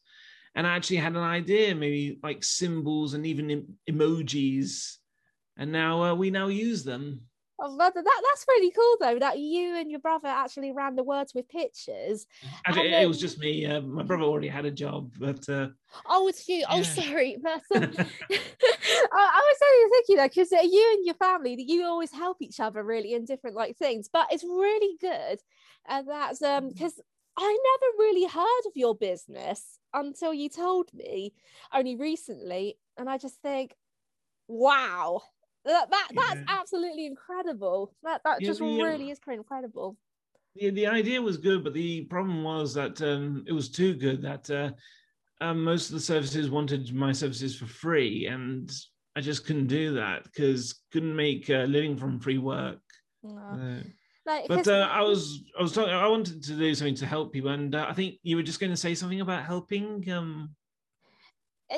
And 0.55 0.67
I 0.67 0.75
actually 0.75 0.97
had 0.97 1.13
an 1.13 1.23
idea, 1.23 1.75
maybe 1.75 2.19
like 2.23 2.43
symbols 2.43 3.15
and 3.15 3.25
even 3.27 3.51
em- 3.51 3.75
emojis. 3.89 4.97
And 5.57 5.71
now 5.71 6.03
uh, 6.03 6.15
we 6.15 6.31
now 6.31 6.49
use 6.49 6.83
them. 6.83 7.21
Oh, 7.63 7.77
but 7.77 7.95
that 7.95 8.05
that's 8.05 8.45
really 8.49 8.71
cool 8.71 8.97
though. 9.01 9.19
That 9.19 9.39
you 9.39 9.77
and 9.77 9.91
your 9.91 10.01
brother 10.01 10.29
actually 10.29 10.73
ran 10.73 10.97
the 10.97 11.03
words 11.05 11.35
with 11.35 11.49
pictures. 11.49 12.27
Actually, 12.67 12.87
And 12.87 12.95
it, 12.95 13.03
it 13.03 13.07
was 13.07 13.21
just 13.21 13.39
me. 13.39 13.67
Uh, 13.67 13.81
my 13.83 14.03
brother 14.03 14.23
already 14.25 14.49
had 14.49 14.65
a 14.65 14.71
job, 14.71 15.13
but 15.19 15.47
uh, 15.49 15.69
Oh, 16.07 16.29
it's 16.29 16.49
you. 16.49 16.65
Oh, 16.69 16.83
Yeah. 16.83 16.95
sorry. 17.03 17.37
But 17.43 17.63
um, 17.75 17.93
I, 18.33 19.09
I 19.13 19.43
was 19.53 19.59
only 19.69 19.91
thinking 19.91 20.17
that 20.17 20.31
because 20.31 20.51
you 20.53 20.93
and 20.97 21.05
your 21.05 21.15
family, 21.15 21.57
that 21.57 21.67
you 21.69 21.85
always 21.85 22.13
help 22.13 22.39
each 22.41 22.61
other 22.61 22.83
really 22.83 23.15
in 23.15 23.25
different 23.25 23.57
like 23.57 23.77
things. 23.77 24.09
But 24.13 24.29
it's 24.33 24.45
really 24.45 24.97
good, 25.01 25.41
and 25.89 26.09
that's 26.09 26.43
um 26.43 26.69
because 26.69 27.01
I 27.37 27.43
never 27.73 27.99
really 27.99 28.27
heard 28.27 28.67
of 28.67 28.73
your 28.77 28.95
business 28.95 29.79
until 29.93 30.33
you 30.35 30.49
told 30.49 30.93
me 30.95 31.35
only 31.73 31.97
recently, 31.97 32.79
and 32.97 33.09
I 33.11 33.19
just 33.19 33.41
think, 33.43 33.75
wow. 34.49 35.23
That, 35.65 35.91
that 35.91 36.09
that's 36.15 36.41
Yeah. 36.41 36.45
absolutely 36.49 37.07
incredible. 37.07 37.95
That 38.03 38.23
that 38.25 38.41
Yeah, 38.41 38.49
just 38.49 38.61
the, 38.61 38.67
um, 38.67 38.87
really 38.87 39.11
is 39.11 39.19
quite 39.19 39.39
incredible. 39.39 39.97
the, 40.55 40.71
the 40.71 40.87
idea 40.87 41.21
was 41.21 41.37
good, 41.37 41.63
but 41.65 41.75
the 41.75 42.03
problem 42.07 42.43
was 42.43 42.75
that 42.75 43.01
um, 43.03 43.45
it 43.47 43.53
was 43.53 43.69
too 43.71 43.95
good 43.95 44.23
that 44.23 44.51
uh, 44.51 44.71
um, 45.41 45.63
most 45.63 45.89
of 45.89 45.95
the 45.95 46.01
services 46.01 46.51
wanted 46.51 46.93
my 46.95 47.13
services 47.13 47.57
for 47.57 47.67
free, 47.67 48.27
and 48.27 48.71
I 49.17 49.21
just 49.21 49.47
couldn't 49.47 49.67
do 49.67 49.95
that 49.95 50.25
because 50.25 50.81
couldn't 50.93 51.15
make 51.15 51.49
a 51.51 51.67
living 51.67 51.97
from 51.97 52.21
free 52.21 52.39
work. 52.39 52.81
No. 53.23 53.39
Uh, 53.39 53.83
Like, 54.27 54.49
but 54.49 54.69
uh, 54.69 54.89
I 54.91 55.03
was 55.03 55.43
I 55.59 55.63
was 55.63 55.73
talking. 55.73 55.93
I 55.93 56.07
wanted 56.07 56.43
to 56.45 56.57
do 56.57 56.75
something 56.75 56.95
to 56.97 57.07
help 57.07 57.33
people, 57.33 57.51
and 57.51 57.75
uh, 57.75 57.87
I 57.89 57.95
think 57.95 58.17
you 58.23 58.37
were 58.37 58.43
just 58.43 58.61
going 58.61 58.71
to 58.71 58.77
say 58.77 58.95
something 58.95 59.21
about 59.21 59.45
helping. 59.45 60.09
Um, 60.11 60.55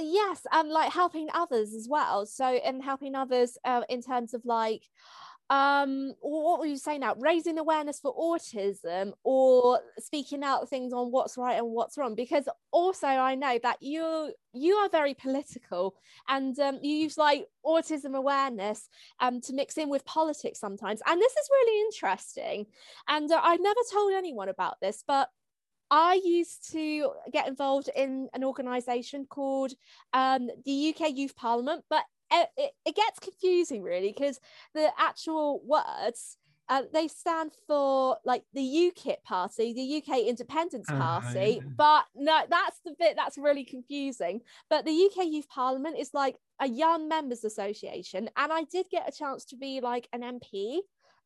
yes 0.01 0.47
and 0.53 0.69
like 0.71 0.93
helping 0.93 1.29
others 1.35 1.75
as 1.75 1.89
well 1.89 2.25
so 2.27 2.45
and 2.45 2.83
helping 2.83 3.15
others 3.15 3.59
uh, 3.65 3.83
in 3.89 4.03
terms 4.03 4.35
of 4.35 4.45
like 4.45 4.83
um 5.53 6.15
what 6.21 6.61
were 6.61 6.67
you 6.67 6.79
saying 6.79 7.01
now? 7.01 7.15
Raising 7.19 7.59
awareness 7.59 8.01
for 8.01 8.15
autism 8.15 9.13
or 9.23 9.81
speaking 9.99 10.43
out 10.43 10.71
things 10.71 10.95
on 10.95 11.11
what's 11.11 11.37
right 11.37 11.59
and 11.59 11.67
what's 11.67 11.99
wrong 11.99 12.15
because 12.15 12.49
also 12.71 13.07
i 13.07 13.35
know 13.35 13.59
that 13.63 13.77
you 13.83 14.33
you 14.55 14.75
are 14.77 14.89
very 14.89 15.13
political 15.13 15.95
and 16.29 16.59
um, 16.59 16.79
you 16.81 16.95
use 16.95 17.19
like 17.19 17.47
autism 17.67 18.15
awareness 18.15 18.89
um, 19.21 19.43
to 19.43 19.53
mix 19.53 19.77
in 19.77 19.91
with 19.91 20.05
politics 20.07 20.59
sometimes 20.59 21.03
and 21.07 21.21
this 21.21 21.33
is 21.33 21.49
really 21.51 21.81
interesting 21.87 22.65
and 23.09 23.31
uh, 23.31 23.41
i 23.43 23.57
never 23.57 23.81
told 23.93 24.13
anyone 24.15 24.49
about 24.49 24.81
this 24.81 25.05
but 25.07 25.29
I 25.93 26.19
used 26.25 26.73
to 26.73 27.13
get 27.31 27.47
involved 27.47 27.91
in 27.95 28.31
an 28.33 28.45
organisation 28.45 29.27
called 29.27 29.75
um, 30.15 30.49
the 30.65 30.95
UK 30.97 31.15
Youth 31.15 31.37
Parliament, 31.37 31.85
but 31.91 32.03
it, 32.33 32.49
it, 32.57 32.73
it 32.87 32.97
gets 32.97 33.19
confusing 33.19 33.83
really 33.83 34.09
because 34.17 34.41
the 34.75 34.89
actual 34.99 35.61
words 35.67 36.39
uh, 36.71 36.83
they 36.95 37.09
stand 37.09 37.53
for 37.67 38.17
like 38.25 38.45
the 38.55 38.63
UKIP 38.63 39.23
party, 39.25 39.75
the 39.75 39.99
UK 40.15 40.21
Independence 40.21 40.87
Ah, 40.89 41.21
Party, 41.21 41.61
yeah. 41.63 41.69
but 41.77 42.05
no, 42.15 42.41
that's 42.49 42.81
the 42.87 42.95
bit 42.99 43.15
that's 43.15 43.37
really 43.37 43.65
confusing. 43.65 44.41
But 44.71 44.87
the 44.87 45.11
UK 45.11 45.27
Youth 45.27 45.49
Parliament 45.51 45.99
is 45.99 46.15
like 46.15 46.37
a 46.59 46.67
young 46.67 47.07
members 47.07 47.45
association, 47.45 48.31
and 48.39 48.51
I 48.51 48.65
did 48.65 48.87
get 48.91 49.07
a 49.07 49.13
chance 49.13 49.45
to 49.47 49.57
be 49.57 49.83
like 49.83 50.09
an 50.15 50.23
MP 50.23 50.79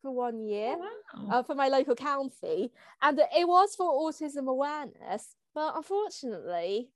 for 0.07 0.15
one 0.15 0.39
year 0.39 0.77
wow. 0.77 1.27
uh, 1.31 1.43
for 1.43 1.53
my 1.53 1.67
local 1.67 1.95
county, 1.95 2.71
and 3.01 3.19
it 3.19 3.47
was 3.47 3.75
for 3.75 3.91
autism 3.91 4.47
awareness. 4.47 5.35
But 5.53 5.75
unfortunately, 5.75 6.89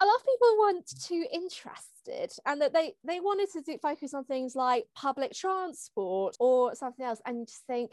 a 0.00 0.06
lot 0.06 0.16
of 0.16 0.26
people 0.26 0.58
weren't 0.58 0.92
too 1.04 1.26
interested 1.30 2.32
and 2.46 2.60
that 2.62 2.72
they 2.72 2.94
they 3.04 3.20
wanted 3.20 3.50
to 3.52 3.60
do, 3.60 3.78
focus 3.78 4.14
on 4.14 4.24
things 4.24 4.56
like 4.56 4.84
public 4.94 5.32
transport 5.34 6.36
or 6.40 6.74
something 6.74 7.04
else 7.04 7.20
and 7.26 7.38
you 7.38 7.46
just 7.46 7.66
think 7.66 7.92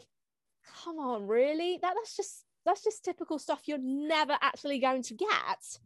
come 0.84 0.98
on 0.98 1.26
really 1.26 1.78
that 1.80 1.94
that's 1.94 2.16
just 2.16 2.44
that's 2.66 2.82
just 2.82 3.04
typical 3.04 3.38
stuff 3.38 3.62
you're 3.66 3.78
never 3.78 4.36
actually 4.42 4.78
going 4.80 5.02
to 5.02 5.14
get 5.14 5.78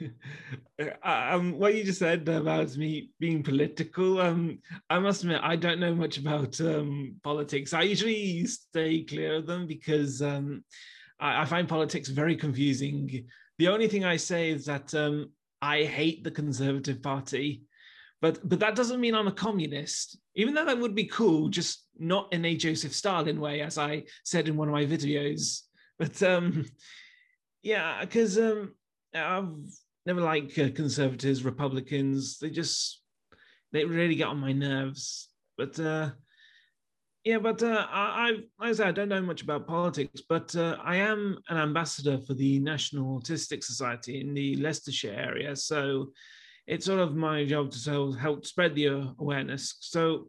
um, 1.02 1.58
what 1.58 1.74
you 1.74 1.84
just 1.84 1.98
said 1.98 2.28
about 2.28 2.76
me 2.76 3.10
being 3.18 3.42
political, 3.42 4.20
um, 4.20 4.58
I 4.88 4.98
must 4.98 5.22
admit 5.22 5.40
I 5.42 5.56
don't 5.56 5.80
know 5.80 5.94
much 5.94 6.18
about 6.18 6.60
um, 6.60 7.16
politics. 7.22 7.72
I 7.72 7.82
usually 7.82 8.46
stay 8.46 9.02
clear 9.02 9.36
of 9.36 9.46
them 9.46 9.66
because 9.66 10.22
um, 10.22 10.64
I, 11.18 11.42
I, 11.42 11.44
find 11.44 11.68
politics 11.68 12.08
very 12.08 12.36
confusing. 12.36 13.26
The 13.58 13.68
only 13.68 13.88
thing 13.88 14.04
I 14.04 14.16
say 14.16 14.50
is 14.50 14.64
that 14.66 14.94
um, 14.94 15.30
I 15.60 15.84
hate 15.84 16.24
the 16.24 16.30
Conservative 16.30 17.02
Party, 17.02 17.62
but 18.20 18.46
but 18.48 18.60
that 18.60 18.76
doesn't 18.76 19.00
mean 19.00 19.14
I'm 19.14 19.28
a 19.28 19.32
communist. 19.32 20.18
Even 20.34 20.54
though 20.54 20.64
that 20.64 20.78
would 20.78 20.94
be 20.94 21.06
cool, 21.06 21.48
just 21.48 21.86
not 21.98 22.32
in 22.32 22.44
a 22.44 22.56
Joseph 22.56 22.94
Stalin 22.94 23.40
way, 23.40 23.60
as 23.60 23.78
I 23.78 24.04
said 24.24 24.48
in 24.48 24.56
one 24.56 24.68
of 24.68 24.74
my 24.74 24.84
videos. 24.84 25.62
But 25.98 26.22
um, 26.22 26.64
yeah, 27.62 28.00
because 28.00 28.38
I've 29.14 29.48
never 30.06 30.20
like 30.20 30.58
uh, 30.58 30.70
conservatives, 30.74 31.44
Republicans. 31.44 32.38
They 32.38 32.50
just 32.50 33.00
they 33.72 33.84
really 33.84 34.14
get 34.14 34.28
on 34.28 34.38
my 34.38 34.52
nerves. 34.52 35.28
But 35.56 35.78
uh, 35.78 36.10
yeah, 37.24 37.38
but 37.38 37.62
uh, 37.62 37.86
I, 37.90 38.02
I, 38.02 38.30
like 38.30 38.70
I 38.70 38.72
said, 38.72 38.88
I 38.88 38.92
don't 38.92 39.10
know 39.10 39.20
much 39.20 39.42
about 39.42 39.66
politics, 39.66 40.22
but 40.26 40.54
uh, 40.56 40.78
I 40.82 40.96
am 40.96 41.38
an 41.48 41.58
ambassador 41.58 42.18
for 42.18 42.34
the 42.34 42.58
National 42.60 43.20
Autistic 43.20 43.62
Society 43.62 44.20
in 44.20 44.32
the 44.32 44.56
Leicestershire 44.56 45.14
area. 45.14 45.54
So 45.54 46.12
it's 46.66 46.86
sort 46.86 47.00
of 47.00 47.16
my 47.16 47.44
job 47.44 47.72
to 47.72 48.12
help 48.12 48.46
spread 48.46 48.74
the 48.74 48.86
awareness. 49.18 49.76
So 49.80 50.28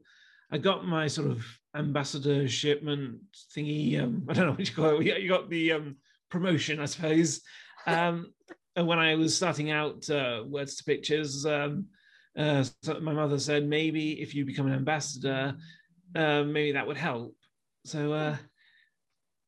I 0.51 0.57
got 0.57 0.85
my 0.85 1.07
sort 1.07 1.31
of 1.31 1.45
ambassador 1.75 2.47
shipment 2.47 3.19
thingy. 3.55 4.01
Um, 4.01 4.25
I 4.29 4.33
don't 4.33 4.47
know 4.47 4.51
what 4.51 4.67
you 4.67 4.75
call 4.75 4.99
it. 4.99 5.21
You 5.21 5.29
got 5.29 5.49
the 5.49 5.71
um, 5.73 5.95
promotion, 6.29 6.79
I 6.79 6.85
suppose. 6.85 7.41
Um, 7.87 8.33
when 8.75 8.99
I 8.99 9.15
was 9.15 9.35
starting 9.35 9.71
out 9.71 10.09
uh, 10.09 10.43
Words 10.45 10.75
to 10.77 10.83
Pictures, 10.83 11.45
um, 11.45 11.85
uh, 12.37 12.63
so 12.83 12.99
my 13.01 13.13
mother 13.13 13.39
said 13.39 13.67
maybe 13.67 14.21
if 14.21 14.33
you 14.33 14.45
become 14.45 14.67
an 14.67 14.73
ambassador, 14.73 15.55
uh, 16.15 16.43
maybe 16.43 16.71
that 16.71 16.87
would 16.87 16.97
help. 16.97 17.35
So, 17.85 18.13
uh, 18.13 18.37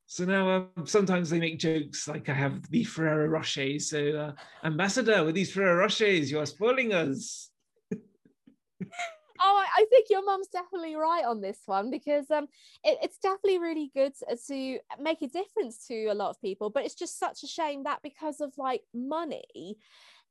so 0.05 0.25
now 0.25 0.49
uh, 0.49 0.85
sometimes 0.85 1.29
they 1.29 1.39
make 1.39 1.59
jokes 1.59 2.07
like 2.07 2.27
I 2.29 2.33
have 2.33 2.69
the 2.69 2.83
Ferrero 2.83 3.27
Rocher. 3.27 3.79
So, 3.79 4.15
uh, 4.15 4.67
ambassador 4.67 5.23
with 5.23 5.35
these 5.35 5.51
Ferrero 5.53 5.85
Rochers, 5.85 6.29
you 6.29 6.39
are 6.39 6.45
spoiling 6.45 6.93
us. 6.93 7.49
oh, 9.39 9.65
I 9.77 9.85
think 9.89 10.07
your 10.09 10.23
mum's 10.23 10.47
definitely 10.47 10.95
right 10.95 11.25
on 11.25 11.41
this 11.41 11.59
one 11.65 11.89
because 11.89 12.29
um, 12.31 12.45
it, 12.83 12.97
it's 13.01 13.17
definitely 13.17 13.59
really 13.59 13.91
good 13.93 14.13
to 14.47 14.79
make 14.99 15.21
a 15.21 15.27
difference 15.27 15.87
to 15.87 16.05
a 16.05 16.13
lot 16.13 16.29
of 16.29 16.41
people. 16.41 16.69
But 16.69 16.85
it's 16.85 16.95
just 16.95 17.19
such 17.19 17.43
a 17.43 17.47
shame 17.47 17.83
that 17.83 17.99
because 18.03 18.41
of 18.41 18.53
like 18.57 18.81
money, 18.93 19.77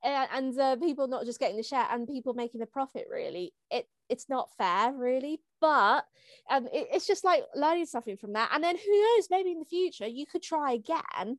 and 0.04 0.58
uh, 0.58 0.76
people 0.76 1.06
not 1.06 1.24
just 1.24 1.38
getting 1.38 1.56
the 1.56 1.62
share 1.62 1.86
and 1.90 2.08
people 2.08 2.34
making 2.34 2.60
a 2.62 2.66
profit 2.66 3.06
really 3.10 3.52
it 3.70 3.86
it's 4.08 4.28
not 4.28 4.50
fair 4.58 4.92
really 4.92 5.40
but 5.60 6.04
um, 6.50 6.66
it, 6.66 6.88
it's 6.92 7.06
just 7.06 7.24
like 7.24 7.44
learning 7.54 7.86
something 7.86 8.16
from 8.16 8.32
that 8.32 8.50
and 8.52 8.64
then 8.64 8.76
who 8.76 9.00
knows 9.00 9.28
maybe 9.30 9.52
in 9.52 9.60
the 9.60 9.64
future 9.64 10.06
you 10.06 10.26
could 10.26 10.42
try 10.42 10.72
again 10.72 11.38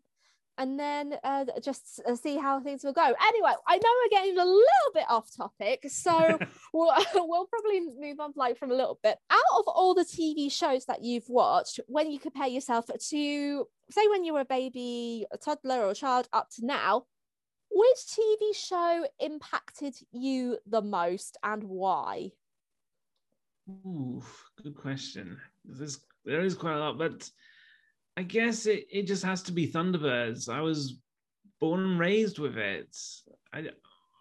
and 0.57 0.79
then 0.79 1.15
uh, 1.23 1.45
just 1.61 2.01
uh, 2.07 2.15
see 2.15 2.37
how 2.37 2.59
things 2.59 2.83
will 2.83 2.93
go. 2.93 3.01
Anyway, 3.01 3.51
I 3.67 3.77
know 3.77 3.89
we're 4.03 4.19
getting 4.19 4.37
a 4.37 4.45
little 4.45 4.91
bit 4.93 5.05
off 5.09 5.35
topic, 5.35 5.85
so 5.87 6.37
we'll, 6.73 6.93
we'll 7.15 7.47
probably 7.47 7.81
move 7.99 8.19
on 8.19 8.33
like 8.35 8.57
from 8.57 8.71
a 8.71 8.75
little 8.75 8.99
bit. 9.01 9.17
Out 9.29 9.59
of 9.59 9.67
all 9.67 9.93
the 9.93 10.05
TV 10.05 10.51
shows 10.51 10.85
that 10.85 11.03
you've 11.03 11.29
watched, 11.29 11.79
when 11.87 12.11
you 12.11 12.19
compare 12.19 12.47
yourself 12.47 12.85
to 12.87 13.67
say 13.89 14.07
when 14.09 14.23
you 14.23 14.33
were 14.33 14.41
a 14.41 14.45
baby, 14.45 15.25
a 15.31 15.37
toddler, 15.37 15.81
or 15.81 15.91
a 15.91 15.95
child 15.95 16.27
up 16.33 16.49
to 16.51 16.65
now, 16.65 17.05
which 17.71 17.97
TV 17.97 18.55
show 18.55 19.05
impacted 19.19 19.95
you 20.11 20.57
the 20.67 20.81
most 20.81 21.37
and 21.43 21.63
why? 21.63 22.31
Ooh, 23.69 24.21
good 24.61 24.75
question. 24.75 25.39
There's 25.65 25.99
there 26.25 26.41
is 26.41 26.55
quite 26.55 26.75
a 26.75 26.79
lot, 26.79 26.97
but 26.97 27.29
I 28.15 28.23
guess 28.23 28.65
it, 28.65 28.85
it 28.91 29.07
just 29.07 29.23
has 29.23 29.41
to 29.43 29.51
be 29.51 29.71
Thunderbirds. 29.71 30.49
I 30.49 30.61
was 30.61 30.99
born 31.59 31.79
and 31.81 31.99
raised 31.99 32.39
with 32.39 32.57
it. 32.57 32.95
I, 33.53 33.69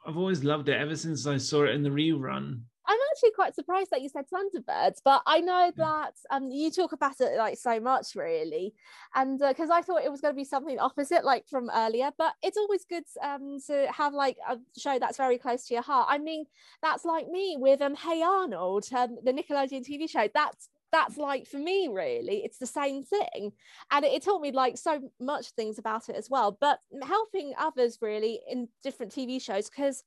I've 0.07 0.17
always 0.17 0.45
loved 0.45 0.69
it 0.69 0.81
ever 0.81 0.97
since 0.97 1.27
I 1.27 1.37
saw 1.37 1.65
it 1.65 1.75
in 1.75 1.83
the 1.83 1.91
rerun. 1.91 2.63
I'm 2.85 2.99
actually 3.13 3.31
quite 3.33 3.55
surprised 3.55 3.91
that 3.91 4.03
you 4.03 4.09
said 4.09 4.25
Thunderbirds, 4.33 4.99
but 5.05 5.23
I 5.27 5.41
know 5.41 5.73
that 5.77 6.15
um, 6.31 6.51
you 6.51 6.71
talk 6.71 6.93
about 6.93 7.21
it 7.21 7.37
like 7.39 7.57
so 7.57 7.79
much, 7.79 8.17
really, 8.17 8.75
and 9.15 9.39
because 9.39 9.71
uh, 9.71 9.75
I 9.75 9.83
thought 9.83 10.03
it 10.03 10.11
was 10.11 10.21
going 10.21 10.35
to 10.35 10.41
be 10.41 10.45
something 10.45 10.81
opposite, 10.81 11.25
like 11.25 11.47
from 11.49 11.71
earlier. 11.73 12.11
But 12.19 12.33
it's 12.43 12.57
always 12.57 12.85
good 12.89 13.05
um, 13.23 13.59
to 13.69 13.87
have 13.93 14.15
like 14.15 14.37
a 14.49 14.59
show 14.77 14.99
that's 14.99 15.17
very 15.17 15.39
close 15.39 15.67
to 15.67 15.75
your 15.75 15.83
heart. 15.83 16.09
I 16.11 16.19
mean, 16.19 16.45
that's 16.83 17.05
like 17.05 17.29
me 17.29 17.57
with 17.59 17.81
um, 17.83 17.95
Hey 17.95 18.23
Arnold, 18.23 18.85
um, 18.97 19.17
the 19.23 19.33
Nickelodeon 19.33 19.89
TV 19.89 20.11
show. 20.11 20.29
That's 20.35 20.69
that's 20.93 21.17
like 21.17 21.47
for 21.47 21.57
me 21.57 21.89
really 21.89 22.45
it's 22.45 22.59
the 22.59 22.67
same 22.67 23.03
thing. 23.03 23.53
And 23.91 24.05
it, 24.05 24.13
it, 24.13 24.23
taught 24.23 24.43
me 24.43 24.53
like 24.53 24.79
so 24.79 25.11
much 25.19 25.51
things 25.51 25.79
about 25.79 26.09
it 26.09 26.17
as 26.17 26.31
well. 26.31 26.57
But 26.61 26.79
helping 27.03 27.55
others 27.59 27.99
really 28.01 28.41
in 28.49 28.69
different 28.83 29.13
tv 29.13 29.41
shows 29.43 29.69
because 29.69 30.05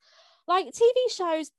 like 0.47 0.67
tv 0.67 0.93
shows 1.09 1.51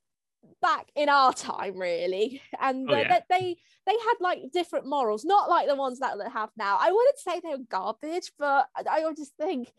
back 0.61 0.87
in 0.95 1.09
our 1.09 1.33
time 1.33 1.77
really 1.77 2.41
and 2.61 2.89
oh, 2.89 2.95
yeah. 2.95 3.19
they, 3.29 3.37
they 3.39 3.57
they 3.85 3.91
had 3.91 4.13
like 4.21 4.39
different 4.53 4.85
morals 4.85 5.25
not 5.25 5.49
like 5.49 5.67
the 5.67 5.75
ones 5.75 5.99
that 5.99 6.17
they 6.17 6.29
have 6.29 6.49
now. 6.57 6.77
I 6.79 6.91
wouldn't 6.91 7.19
say 7.19 7.39
they 7.39 7.49
were 7.49 7.63
garbage 7.69 8.31
but 8.37 8.67
i 8.89 9.03
would 9.03 9.17
just 9.17 9.35
think 9.35 9.71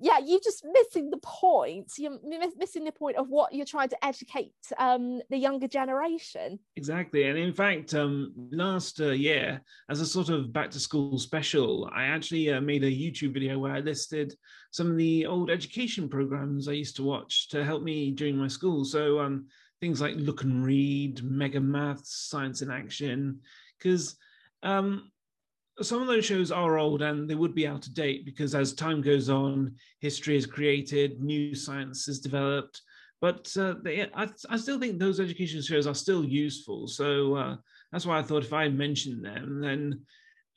yeah 0.00 0.18
you're 0.18 0.40
just 0.40 0.64
missing 0.64 1.10
the 1.10 1.18
point. 1.18 1.92
You're 1.98 2.18
missing 2.58 2.84
the 2.84 2.92
point 2.92 3.16
of 3.16 3.28
what 3.28 3.52
you're 3.52 3.66
trying 3.66 3.88
to 3.90 4.04
educate 4.04 4.52
um, 4.78 5.20
the 5.30 5.36
younger 5.36 5.68
generation. 5.68 6.58
Exactly 6.76 7.24
and 7.24 7.38
in 7.38 7.52
fact 7.52 7.94
um, 7.94 8.32
last 8.50 9.00
uh, 9.00 9.10
year 9.10 9.62
as 9.90 10.00
a 10.00 10.06
sort 10.06 10.28
of 10.28 10.52
back 10.52 10.70
to 10.70 10.80
school 10.80 11.18
special 11.18 11.88
i 11.94 12.04
actually 12.04 12.50
uh, 12.50 12.60
made 12.60 12.84
a 12.84 12.90
youtube 12.90 13.32
video 13.32 13.58
where 13.58 13.72
i 13.72 13.80
listed 13.80 14.34
some 14.70 14.90
of 14.90 14.96
the 14.96 15.26
old 15.26 15.50
education 15.50 16.08
programs 16.08 16.68
i 16.68 16.72
used 16.72 16.96
to 16.96 17.02
watch 17.02 17.48
to 17.48 17.64
help 17.64 17.82
me 17.82 18.10
during 18.10 18.36
my 18.36 18.48
school. 18.48 18.84
So 18.84 19.20
um, 19.20 19.46
things 19.80 20.00
like 20.00 20.14
Look 20.16 20.42
and 20.42 20.64
Read, 20.64 21.22
Mega 21.22 21.60
Maths, 21.60 22.28
Science 22.28 22.62
in 22.62 22.70
Action, 22.70 23.40
because 23.78 24.16
um, 24.62 25.10
some 25.82 26.00
of 26.00 26.08
those 26.08 26.24
shows 26.24 26.50
are 26.50 26.78
old 26.78 27.02
and 27.02 27.28
they 27.28 27.34
would 27.34 27.54
be 27.54 27.66
out 27.66 27.86
of 27.86 27.94
date 27.94 28.24
because 28.24 28.54
as 28.54 28.72
time 28.72 29.02
goes 29.02 29.28
on, 29.28 29.74
history 30.00 30.36
is 30.36 30.46
created, 30.46 31.20
new 31.20 31.54
science 31.54 32.08
is 32.08 32.20
developed. 32.20 32.80
But 33.20 33.54
uh, 33.58 33.74
they, 33.82 34.02
I, 34.14 34.28
I, 34.50 34.56
still 34.56 34.78
think 34.78 34.98
those 34.98 35.20
education 35.20 35.62
shows 35.62 35.86
are 35.86 35.94
still 35.94 36.24
useful. 36.24 36.86
So 36.86 37.34
uh, 37.34 37.56
that's 37.90 38.04
why 38.04 38.18
I 38.18 38.22
thought 38.22 38.44
if 38.44 38.52
I 38.52 38.68
mention 38.68 39.22
them, 39.22 39.60
then 39.60 40.00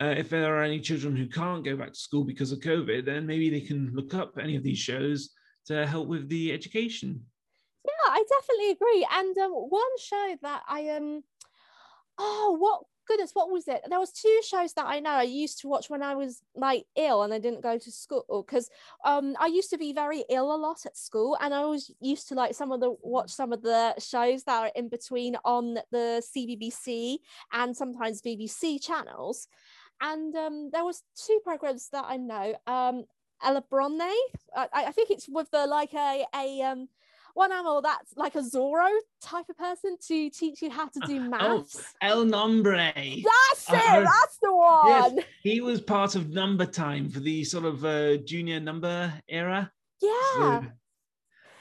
uh, 0.01 0.13
if 0.17 0.29
there 0.29 0.55
are 0.55 0.63
any 0.63 0.79
children 0.79 1.15
who 1.15 1.27
can't 1.27 1.63
go 1.63 1.75
back 1.75 1.93
to 1.93 1.99
school 1.99 2.23
because 2.23 2.51
of 2.51 2.59
COVID, 2.59 3.05
then 3.05 3.25
maybe 3.25 3.49
they 3.49 3.61
can 3.61 3.91
look 3.93 4.13
up 4.13 4.37
any 4.39 4.55
of 4.55 4.63
these 4.63 4.77
shows 4.77 5.31
to 5.67 5.85
help 5.85 6.07
with 6.07 6.27
the 6.29 6.51
education. 6.51 7.21
Yeah, 7.85 8.11
I 8.11 8.23
definitely 8.29 8.71
agree. 8.71 9.07
And 9.11 9.37
um, 9.37 9.51
one 9.51 9.97
show 9.99 10.35
that 10.41 10.63
I 10.67 10.89
um, 10.89 11.23
oh, 12.17 12.57
what 12.59 12.83
goodness, 13.09 13.31
what 13.33 13.49
was 13.49 13.67
it? 13.67 13.81
There 13.89 13.99
was 13.99 14.13
two 14.13 14.39
shows 14.47 14.73
that 14.73 14.85
I 14.85 14.99
know 14.99 15.09
I 15.09 15.23
used 15.23 15.59
to 15.61 15.67
watch 15.67 15.89
when 15.89 16.03
I 16.03 16.15
was 16.15 16.41
like 16.55 16.85
ill 16.95 17.23
and 17.23 17.33
I 17.33 17.39
didn't 17.39 17.61
go 17.61 17.77
to 17.77 17.91
school 17.91 18.45
because 18.45 18.69
um 19.03 19.35
I 19.39 19.47
used 19.47 19.71
to 19.71 19.77
be 19.77 19.91
very 19.91 20.23
ill 20.29 20.53
a 20.53 20.55
lot 20.55 20.85
at 20.85 20.95
school 20.95 21.37
and 21.41 21.53
I 21.53 21.65
was 21.65 21.91
used 21.99 22.29
to 22.29 22.35
like 22.35 22.53
some 22.53 22.71
of 22.71 22.79
the 22.79 22.95
watch 23.01 23.31
some 23.31 23.51
of 23.51 23.63
the 23.63 23.95
shows 23.99 24.43
that 24.43 24.61
are 24.61 24.71
in 24.75 24.87
between 24.87 25.35
on 25.43 25.79
the 25.91 26.23
CBBC 26.31 27.17
and 27.51 27.75
sometimes 27.75 28.21
BBC 28.21 28.81
channels. 28.81 29.47
And 30.01 30.33
um, 30.35 30.69
there 30.71 30.85
was 30.85 31.03
two 31.25 31.39
programs 31.43 31.89
that 31.91 32.05
I 32.07 32.15
know. 32.15 32.55
Um, 32.67 33.03
Ella 33.43 33.63
Bronte, 33.69 34.03
I, 34.55 34.67
I 34.73 34.91
think 34.91 35.09
it's 35.09 35.27
with 35.27 35.49
the 35.51 35.65
like 35.65 35.93
a 35.93 36.25
a 36.35 36.61
um 36.61 36.87
one 37.33 37.51
animal 37.51 37.81
that's 37.81 38.13
like 38.15 38.35
a 38.35 38.39
Zorro 38.39 38.89
type 39.21 39.45
of 39.49 39.57
person 39.57 39.97
to 40.07 40.29
teach 40.29 40.61
you 40.61 40.69
how 40.69 40.87
to 40.87 40.99
do 41.05 41.17
oh, 41.17 41.29
maths. 41.29 41.77
Oh, 42.01 42.07
El 42.07 42.25
Nombre. 42.25 42.91
That's 42.95 43.69
uh, 43.69 43.75
it. 43.75 44.03
that's 44.05 44.37
the 44.41 44.53
one. 44.55 44.87
Yes, 44.87 45.25
he 45.43 45.61
was 45.61 45.81
part 45.81 46.15
of 46.15 46.29
Number 46.29 46.65
Time 46.65 47.09
for 47.09 47.19
the 47.19 47.43
sort 47.43 47.65
of 47.65 47.85
uh, 47.85 48.17
junior 48.17 48.59
number 48.59 49.13
era. 49.27 49.71
Yeah. 50.01 50.11
So, 50.35 50.65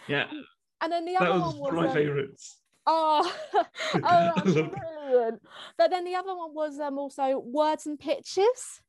yeah. 0.09 0.27
And 0.81 0.93
then 0.93 1.05
the 1.05 1.17
other 1.17 1.33
was 1.33 1.41
one 1.41 1.47
was 1.47 1.61
one 1.61 1.75
of 1.75 1.81
my 1.83 1.89
um, 1.89 1.95
favorites. 1.95 2.57
Oh, 2.91 3.31
oh 4.03 4.33
brilliant. 4.45 5.43
But 5.77 5.91
then 5.91 6.07
the 6.07 6.15
other 6.15 6.35
one 6.35 6.55
was 6.55 6.81
um, 6.81 6.97
also 6.97 7.39
Words 7.39 7.85
and 7.85 7.99
Pictures. 7.99 8.81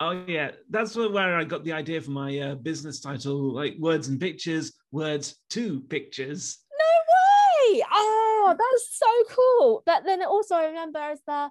Oh 0.00 0.24
yeah, 0.26 0.52
that's 0.70 0.96
where 0.96 1.36
I 1.36 1.44
got 1.44 1.64
the 1.64 1.72
idea 1.72 2.00
for 2.00 2.10
my 2.10 2.38
uh, 2.38 2.54
business 2.56 3.00
title, 3.00 3.52
like 3.52 3.76
words 3.78 4.08
and 4.08 4.20
pictures, 4.20 4.72
words 4.90 5.36
to 5.50 5.80
pictures. 5.82 6.58
No 6.78 7.74
way! 7.76 7.82
Oh, 7.92 8.56
that's 8.58 8.98
so 8.98 9.34
cool. 9.34 9.82
But 9.86 10.04
then 10.04 10.22
also 10.22 10.56
I 10.56 10.66
remember 10.66 10.98
as 10.98 11.20
the 11.26 11.50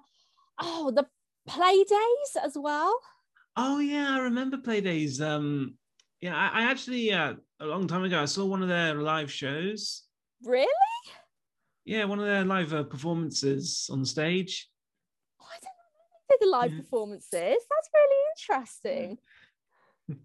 oh 0.60 0.90
the 0.90 1.06
play 1.46 1.84
days 1.84 2.36
as 2.42 2.56
well. 2.56 2.98
Oh 3.56 3.78
yeah, 3.78 4.14
I 4.14 4.18
remember 4.18 4.58
play 4.58 4.80
days. 4.80 5.20
Um, 5.20 5.74
yeah, 6.20 6.36
I, 6.36 6.60
I 6.60 6.70
actually 6.70 7.12
uh, 7.12 7.34
a 7.60 7.66
long 7.66 7.86
time 7.86 8.04
ago 8.04 8.20
I 8.20 8.26
saw 8.26 8.44
one 8.44 8.62
of 8.62 8.68
their 8.68 8.94
live 8.94 9.30
shows. 9.30 10.04
Really? 10.44 10.66
Yeah, 11.84 12.04
one 12.04 12.20
of 12.20 12.26
their 12.26 12.44
live 12.44 12.72
uh, 12.72 12.84
performances 12.84 13.88
on 13.92 14.04
stage. 14.04 14.68
Oh, 15.40 15.46
I 15.50 15.56
didn't 15.56 15.66
know 15.66 16.21
the 16.40 16.46
live 16.46 16.72
yeah. 16.72 16.80
performances. 16.80 17.30
That's 17.32 17.90
really 17.94 18.22
interesting. 18.36 19.18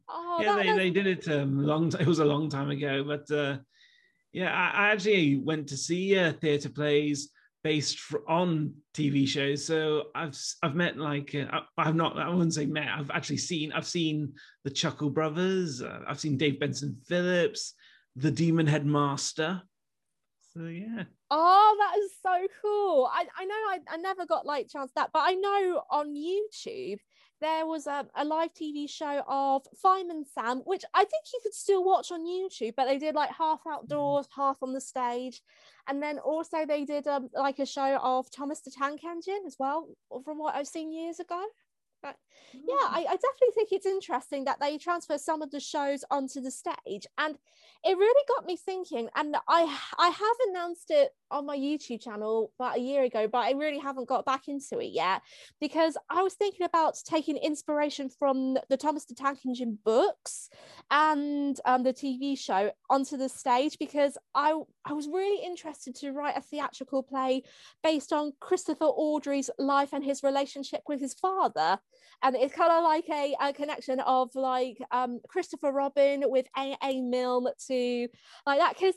Oh, 0.10 0.40
yeah, 0.42 0.56
they, 0.56 0.76
they 0.76 0.90
did 0.90 1.08
it 1.08 1.28
um, 1.30 1.64
long. 1.64 1.94
It 2.00 2.08
was 2.08 2.20
a 2.20 2.26
long 2.26 2.50
time 2.50 2.70
ago, 2.70 3.04
but 3.04 3.30
uh, 3.32 3.58
yeah, 4.34 4.52
I, 4.54 4.88
I 4.88 4.90
actually 4.90 5.38
went 5.38 5.68
to 5.70 5.78
see 5.78 6.18
uh, 6.18 6.34
theatre 6.34 6.70
plays 6.70 7.30
based 7.64 8.00
on 8.28 8.74
TV 8.94 9.28
shows. 9.28 9.66
So 9.66 10.06
I've 10.16 10.38
I've 10.64 10.76
met 10.76 10.98
like 10.98 11.36
uh, 11.36 11.62
I've 11.78 11.96
not 11.96 12.18
I 12.18 12.30
wouldn't 12.30 12.54
say 12.54 12.66
met. 12.66 12.88
I've 12.88 13.12
actually 13.12 13.38
seen 13.38 13.72
I've 13.74 13.88
seen 13.88 14.34
the 14.64 14.70
Chuckle 14.70 15.10
Brothers. 15.10 15.82
Uh, 15.82 16.00
I've 16.08 16.20
seen 16.20 16.38
Dave 16.38 16.60
Benson 16.60 16.98
Phillips, 17.08 17.74
the 18.16 18.32
Demon 18.32 18.68
Headmaster. 18.68 19.62
So 20.54 20.64
yeah. 20.64 21.04
Oh, 21.30 21.76
that 21.80 22.00
is 22.00 22.12
so 22.22 22.48
cool. 22.62 23.10
I, 23.12 23.26
I 23.38 23.46
know 23.46 23.56
I, 23.56 23.80
I 23.90 23.98
never 23.98 24.26
got 24.26 24.46
like 24.46 24.70
chance 24.70 24.92
that, 24.96 25.10
but 25.12 25.24
I 25.26 25.34
know 25.34 25.82
on 25.92 26.16
YouTube 26.16 27.00
there 27.42 27.66
was 27.66 27.86
a, 27.86 28.08
a 28.16 28.26
live 28.26 28.54
TV 28.54 28.90
show 28.90 29.24
of 29.28 29.64
Fireman 29.82 30.26
Sam, 30.26 30.62
which 30.66 30.84
I 30.94 31.00
think 31.00 31.26
you 31.34 31.40
could 31.44 31.54
still 31.54 31.84
watch 31.84 32.12
on 32.12 32.26
YouTube, 32.26 32.74
but 32.76 32.86
they 32.86 32.98
did 32.98 33.14
like 33.14 33.30
half 33.38 33.62
outdoors, 33.70 34.28
mm-hmm. 34.28 34.42
half 34.42 34.58
on 34.62 34.74
the 34.74 34.82
stage. 34.82 35.42
And 35.88 36.02
then 36.02 36.18
also 36.20 36.66
they 36.66 36.86
did 36.86 37.08
um, 37.08 37.30
like 37.34 37.60
a 37.60 37.66
show 37.66 37.98
of 37.98 38.32
Thomas 38.32 38.62
the 38.62 38.72
Tank 38.72 39.02
Engine 39.04 39.44
as 39.46 39.58
well, 39.60 39.88
from 40.24 40.40
what 40.40 40.56
I've 40.56 40.68
seen 40.68 40.92
years 40.92 41.20
ago. 41.20 41.44
But 42.02 42.16
yeah, 42.54 42.60
mm. 42.60 42.92
I, 42.92 43.00
I, 43.00 43.16
definitely 43.16 43.54
think 43.56 43.70
it's 43.72 43.86
interesting 43.86 44.46
that 44.46 44.60
they 44.60 44.78
transfer 44.78 45.18
some 45.18 45.42
of 45.42 45.52
the 45.52 45.60
shows 45.60 46.04
onto 46.10 46.42
the 46.42 46.52
stage. 46.52 47.06
And 47.18 47.38
it 47.84 47.98
really 47.98 48.26
got 48.28 48.46
me 48.46 48.58
thinking. 48.58 49.10
And 49.16 49.36
I 49.48 49.78
I 49.98 50.10
have 50.10 50.38
announced 50.50 50.90
it 50.90 51.12
on 51.30 51.46
my 51.46 51.58
YouTube 51.58 52.02
channel 52.02 52.52
about 52.60 52.78
a 52.78 52.82
year 52.82 53.04
ago, 53.04 53.28
but 53.28 53.40
I 53.40 53.52
really 53.52 53.80
haven't 53.80 54.08
got 54.08 54.26
back 54.26 54.48
into 54.48 54.80
it 54.80 54.92
yet 54.92 55.22
because 55.60 55.98
I 56.10 56.22
was 56.24 56.34
thinking 56.34 56.66
about 56.66 56.98
taking 57.06 57.38
inspiration 57.38 58.10
from 58.10 58.58
the 58.70 58.78
Thomas 58.78 59.06
the 59.06 59.16
Tank 59.16 59.40
Engine 59.46 59.78
books 59.84 60.50
and 60.90 61.60
um, 61.66 61.84
the 61.84 61.94
TV 61.94 62.38
show 62.38 62.72
onto 62.90 63.18
the 63.18 63.30
stage 63.30 63.78
because 63.80 64.18
I 64.34 64.60
I 64.86 64.94
was 64.94 65.08
really 65.08 65.46
interested 65.46 65.96
to 65.96 66.12
write 66.12 66.38
a 66.38 66.42
theatrical 66.42 67.04
play 67.04 67.44
based 67.84 68.14
on 68.14 68.34
Christopher 68.40 68.86
Awdry's 68.86 69.50
life 69.58 69.94
and 69.94 70.04
his 70.04 70.24
relationship 70.24 70.82
with 70.88 71.00
his 71.00 71.14
father 71.14 71.80
and 72.24 72.36
it's 72.36 72.54
kind 72.54 72.72
of 72.72 72.84
like 72.84 73.08
a, 73.10 73.36
a 73.42 73.54
connection 73.54 74.00
of 74.00 74.34
like 74.36 74.78
um, 74.92 75.20
Christopher 75.28 75.72
Robin 75.72 76.24
with 76.26 76.48
A. 76.58 76.76
A. 76.84 77.02
Milne 77.02 77.48
to 77.68 78.08
like 78.46 78.60
that 78.60 78.76
because 78.78 78.96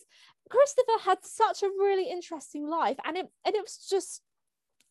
Christopher 0.49 0.99
had 1.05 1.19
such 1.23 1.63
a 1.63 1.69
really 1.69 2.11
interesting 2.11 2.67
life 2.69 2.97
and 3.05 3.17
it 3.17 3.27
and 3.45 3.55
it 3.55 3.63
was 3.63 3.87
just 3.89 4.23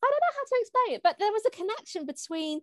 I 0.03 0.07
don't 0.09 0.21
know 0.21 0.37
how 0.37 0.45
to 0.45 0.61
explain 0.61 0.95
it 0.95 1.03
but 1.03 1.19
there 1.19 1.31
was 1.31 1.43
a 1.45 1.55
connection 1.55 2.05
between 2.05 2.61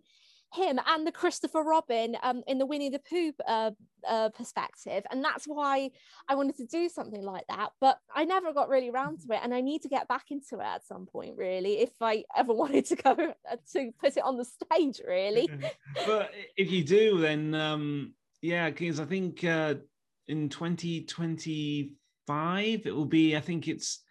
him 0.53 0.79
and 0.87 1.07
the 1.07 1.13
Christopher 1.13 1.63
Robin 1.63 2.17
um, 2.23 2.43
in 2.47 2.59
the 2.59 2.67
Winnie 2.67 2.89
the 2.89 2.99
Pooh 2.99 3.33
uh, 3.47 3.71
uh, 4.09 4.31
perspective. 4.31 5.05
And 5.11 5.23
that's 5.25 5.45
why 5.47 5.91
I 6.29 6.35
wanted 6.35 6.57
to 6.57 6.67
do 6.67 6.89
something 6.89 7.23
like 7.23 7.45
that. 7.49 7.71
But 7.81 7.99
I 8.15 8.25
never 8.25 8.53
got 8.53 8.69
really 8.69 8.91
around 8.91 9.21
to 9.21 9.35
it. 9.35 9.41
And 9.43 9.55
I 9.55 9.61
need 9.61 9.83
to 9.83 9.89
get 9.89 10.09
back 10.09 10.27
into 10.31 10.61
it 10.61 10.65
at 10.65 10.87
some 10.87 11.07
point, 11.07 11.37
really, 11.37 11.81
if 11.81 11.91
I 12.01 12.25
ever 12.37 12.53
wanted 12.55 12.87
to 12.87 12.97
go 12.97 13.11
uh, 13.11 13.57
to 13.73 13.93
put 14.01 14.17
it 14.17 14.25
on 14.25 14.37
the 14.37 14.45
stage, 14.45 15.01
really. 15.07 15.49
but 16.07 16.31
if 16.57 16.71
you 16.71 16.85
do, 16.85 17.21
then 17.21 17.55
um, 17.55 18.15
yeah, 18.41 18.71
because 18.71 19.01
I 19.01 19.05
think 19.05 19.45
uh, 19.45 19.75
in 20.29 20.49
2025, 20.49 22.87
it 22.87 22.95
will 22.95 23.05
be, 23.05 23.37
I 23.37 23.41
think 23.41 23.69
it's, 23.69 24.03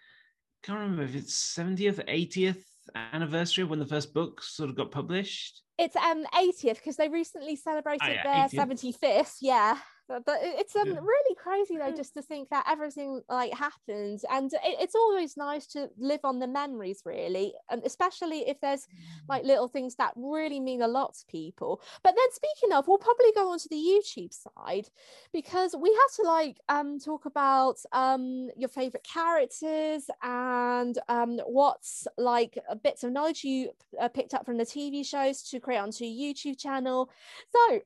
can't 0.63 0.79
remember 0.79 1.03
if 1.03 1.15
it's 1.15 1.55
70th, 1.55 2.05
80th 2.07 2.63
anniversary 2.95 3.63
when 3.63 3.79
the 3.79 3.85
first 3.85 4.13
book 4.13 4.41
sort 4.41 4.69
of 4.69 4.75
got 4.75 4.91
published. 4.91 5.61
It's 5.77 5.95
um 5.95 6.25
80th 6.33 6.75
because 6.75 6.95
they 6.95 7.09
recently 7.09 7.55
celebrated 7.55 8.01
oh, 8.03 8.11
yeah, 8.11 8.47
their 8.47 8.65
80th. 8.65 8.99
75th. 9.03 9.37
Yeah. 9.41 9.77
But, 10.07 10.23
it's 10.27 10.75
um, 10.75 10.87
yeah. 10.87 10.99
really 11.01 11.35
crazy 11.35 11.77
though 11.77 11.91
just 11.91 12.13
to 12.13 12.21
think 12.21 12.49
that 12.49 12.65
everything 12.69 13.21
like 13.27 13.53
happens 13.53 14.23
and 14.29 14.53
it, 14.53 14.59
it's 14.63 14.93
always 14.93 15.35
nice 15.35 15.65
to 15.67 15.89
live 15.97 16.19
on 16.23 16.39
the 16.39 16.47
memories 16.47 17.01
really 17.05 17.53
and 17.69 17.81
especially 17.83 18.47
if 18.47 18.59
there's 18.61 18.87
like 19.27 19.43
mm. 19.43 19.47
little 19.47 19.67
things 19.67 19.95
that 19.95 20.13
really 20.15 20.59
mean 20.59 20.81
a 20.81 20.87
lot 20.87 21.15
to 21.15 21.25
people 21.27 21.81
but 22.03 22.15
then 22.15 22.31
speaking 22.31 22.75
of 22.75 22.87
we'll 22.87 22.97
probably 22.97 23.31
go 23.35 23.49
on 23.51 23.59
to 23.59 23.69
the 23.69 23.75
youtube 23.75 24.33
side 24.33 24.87
because 25.33 25.75
we 25.79 25.89
have 25.89 26.15
to 26.15 26.21
like 26.23 26.59
um 26.69 26.99
talk 26.99 27.25
about 27.25 27.77
um 27.91 28.49
your 28.55 28.69
favorite 28.69 29.05
characters 29.11 30.09
and 30.21 30.99
um 31.09 31.39
what's 31.45 32.07
like 32.17 32.57
bits 32.83 33.03
of 33.03 33.11
knowledge 33.11 33.43
you 33.43 33.71
uh, 33.99 34.07
picked 34.07 34.33
up 34.33 34.45
from 34.45 34.57
the 34.57 34.65
tv 34.65 35.05
shows 35.05 35.41
to 35.41 35.59
create 35.59 35.79
onto 35.79 36.05
your 36.05 36.33
youtube 36.33 36.59
channel 36.59 37.09
so 37.49 37.79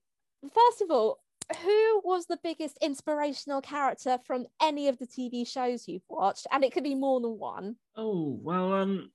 first 0.53 0.82
of 0.82 0.91
all 0.91 1.19
who 1.64 2.02
was 2.04 2.26
the 2.26 2.40
biggest 2.44 2.78
inspirational 2.82 3.62
character 3.62 4.20
from 4.26 4.46
any 4.62 4.88
of 4.88 4.98
the 5.00 5.08
TV 5.08 5.48
shows 5.48 5.88
you've 5.88 6.04
watched? 6.08 6.48
And 6.52 6.64
it 6.64 6.72
could 6.72 6.84
be 6.84 6.96
more 6.96 7.20
than 7.20 7.38
one. 7.38 7.76
Oh, 7.96 8.40
well, 8.42 8.74
um, 8.74 9.12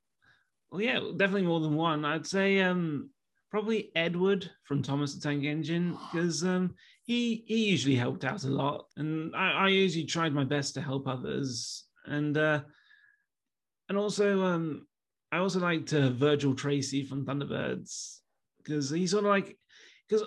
well, 0.70 0.82
yeah, 0.82 0.98
definitely 1.16 1.46
more 1.46 1.60
than 1.60 1.76
one. 1.76 2.04
I'd 2.04 2.26
say 2.26 2.60
um 2.60 3.10
probably 3.50 3.92
Edward 3.94 4.50
from 4.64 4.82
Thomas 4.82 5.14
the 5.14 5.20
Tank 5.20 5.44
Engine, 5.44 5.96
because 6.12 6.42
um 6.44 6.74
he 7.04 7.44
he 7.46 7.66
usually 7.66 7.94
helped 7.94 8.24
out 8.24 8.42
a 8.42 8.48
lot. 8.48 8.86
And 8.96 9.34
I, 9.36 9.52
I 9.52 9.68
usually 9.68 10.04
tried 10.04 10.34
my 10.34 10.44
best 10.44 10.74
to 10.74 10.80
help 10.80 11.06
others. 11.06 11.84
And 12.06 12.36
uh 12.36 12.62
and 13.88 13.96
also 13.96 14.42
um 14.42 14.86
I 15.30 15.38
also 15.38 15.60
liked 15.60 15.92
uh, 15.92 16.10
Virgil 16.10 16.54
Tracy 16.54 17.04
from 17.04 17.24
Thunderbirds 17.24 18.18
because 18.58 18.90
he's 18.90 19.12
sort 19.12 19.24
of 19.24 19.30
like 19.30 19.56
because 20.08 20.26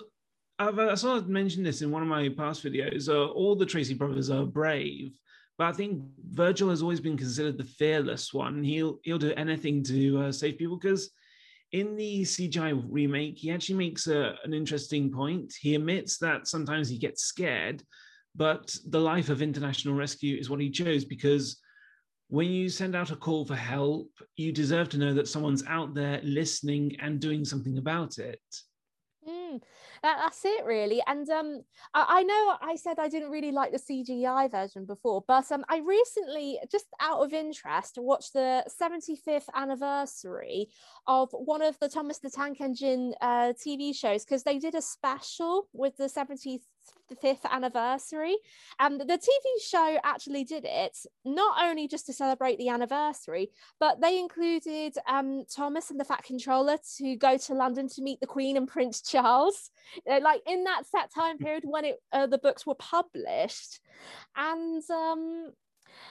I've 0.58 0.78
uh, 0.78 0.96
sort 0.96 1.18
of 1.18 1.28
mentioned 1.28 1.64
this 1.64 1.82
in 1.82 1.90
one 1.90 2.02
of 2.02 2.08
my 2.08 2.28
past 2.28 2.64
videos. 2.64 3.08
Uh, 3.08 3.28
all 3.28 3.54
the 3.54 3.66
Tracy 3.66 3.94
brothers 3.94 4.28
are 4.28 4.44
brave, 4.44 5.16
but 5.56 5.68
I 5.68 5.72
think 5.72 6.02
Virgil 6.30 6.70
has 6.70 6.82
always 6.82 7.00
been 7.00 7.16
considered 7.16 7.56
the 7.56 7.64
fearless 7.64 8.34
one. 8.34 8.64
He'll 8.64 8.98
he'll 9.04 9.18
do 9.18 9.32
anything 9.36 9.84
to 9.84 10.22
uh, 10.22 10.32
save 10.32 10.58
people 10.58 10.76
because 10.76 11.10
in 11.72 11.96
the 11.96 12.22
CGI 12.22 12.82
remake, 12.88 13.38
he 13.38 13.52
actually 13.52 13.76
makes 13.76 14.08
a, 14.08 14.34
an 14.42 14.52
interesting 14.52 15.12
point. 15.12 15.54
He 15.60 15.74
admits 15.74 16.18
that 16.18 16.48
sometimes 16.48 16.88
he 16.88 16.98
gets 16.98 17.24
scared, 17.24 17.82
but 18.34 18.74
the 18.88 19.00
life 19.00 19.28
of 19.28 19.42
international 19.42 19.94
rescue 19.94 20.38
is 20.38 20.50
what 20.50 20.60
he 20.60 20.70
chose 20.70 21.04
because 21.04 21.60
when 22.30 22.48
you 22.48 22.68
send 22.68 22.96
out 22.96 23.10
a 23.10 23.16
call 23.16 23.44
for 23.44 23.54
help, 23.54 24.08
you 24.36 24.52
deserve 24.52 24.88
to 24.90 24.98
know 24.98 25.14
that 25.14 25.28
someone's 25.28 25.64
out 25.66 25.94
there 25.94 26.20
listening 26.22 26.96
and 27.00 27.20
doing 27.20 27.44
something 27.44 27.78
about 27.78 28.18
it. 28.18 28.40
Mm, 29.48 29.60
that, 30.02 30.18
that's 30.20 30.44
it 30.44 30.64
really 30.64 31.02
and 31.06 31.28
um 31.30 31.62
I, 31.94 32.06
I, 32.08 32.22
know 32.22 32.56
i 32.60 32.76
said 32.76 32.98
i 32.98 33.08
didn't 33.08 33.30
really 33.30 33.52
like 33.52 33.72
the 33.72 33.78
cgi 33.78 34.50
version 34.50 34.84
before 34.84 35.24
but 35.26 35.50
um 35.50 35.64
i 35.68 35.78
recently 35.78 36.58
just 36.70 36.86
out 37.00 37.20
of 37.20 37.32
interest 37.32 37.96
watched 37.98 38.32
the 38.34 38.64
75th 38.68 39.48
anniversary 39.54 40.68
of 41.06 41.30
one 41.32 41.62
of 41.62 41.78
the 41.78 41.88
thomas 41.88 42.18
the 42.18 42.30
tank 42.30 42.60
engine 42.60 43.14
uh, 43.20 43.52
tv 43.64 43.94
shows 43.94 44.24
because 44.24 44.42
they 44.42 44.58
did 44.58 44.74
a 44.74 44.82
special 44.82 45.68
with 45.72 45.96
the 45.96 46.08
70th 46.08 46.62
the 47.08 47.16
fifth 47.16 47.44
anniversary. 47.50 48.36
And 48.78 49.00
the 49.00 49.04
TV 49.04 49.62
show 49.62 49.98
actually 50.04 50.44
did 50.44 50.64
it 50.66 50.96
not 51.24 51.62
only 51.62 51.88
just 51.88 52.06
to 52.06 52.12
celebrate 52.12 52.58
the 52.58 52.68
anniversary, 52.68 53.50
but 53.80 54.00
they 54.00 54.18
included 54.18 54.94
um, 55.06 55.44
Thomas 55.54 55.90
and 55.90 55.98
the 55.98 56.04
Fat 56.04 56.22
Controller 56.22 56.78
to 56.98 57.16
go 57.16 57.36
to 57.36 57.54
London 57.54 57.88
to 57.88 58.02
meet 58.02 58.20
the 58.20 58.26
Queen 58.26 58.56
and 58.56 58.68
Prince 58.68 59.02
Charles, 59.02 59.70
uh, 60.10 60.20
like 60.22 60.42
in 60.46 60.64
that 60.64 60.86
set 60.86 61.12
time 61.12 61.38
period 61.38 61.64
when 61.66 61.84
it 61.84 61.96
uh, 62.12 62.26
the 62.26 62.38
books 62.38 62.66
were 62.66 62.74
published. 62.74 63.80
And 64.36 64.82
um, 64.90 65.52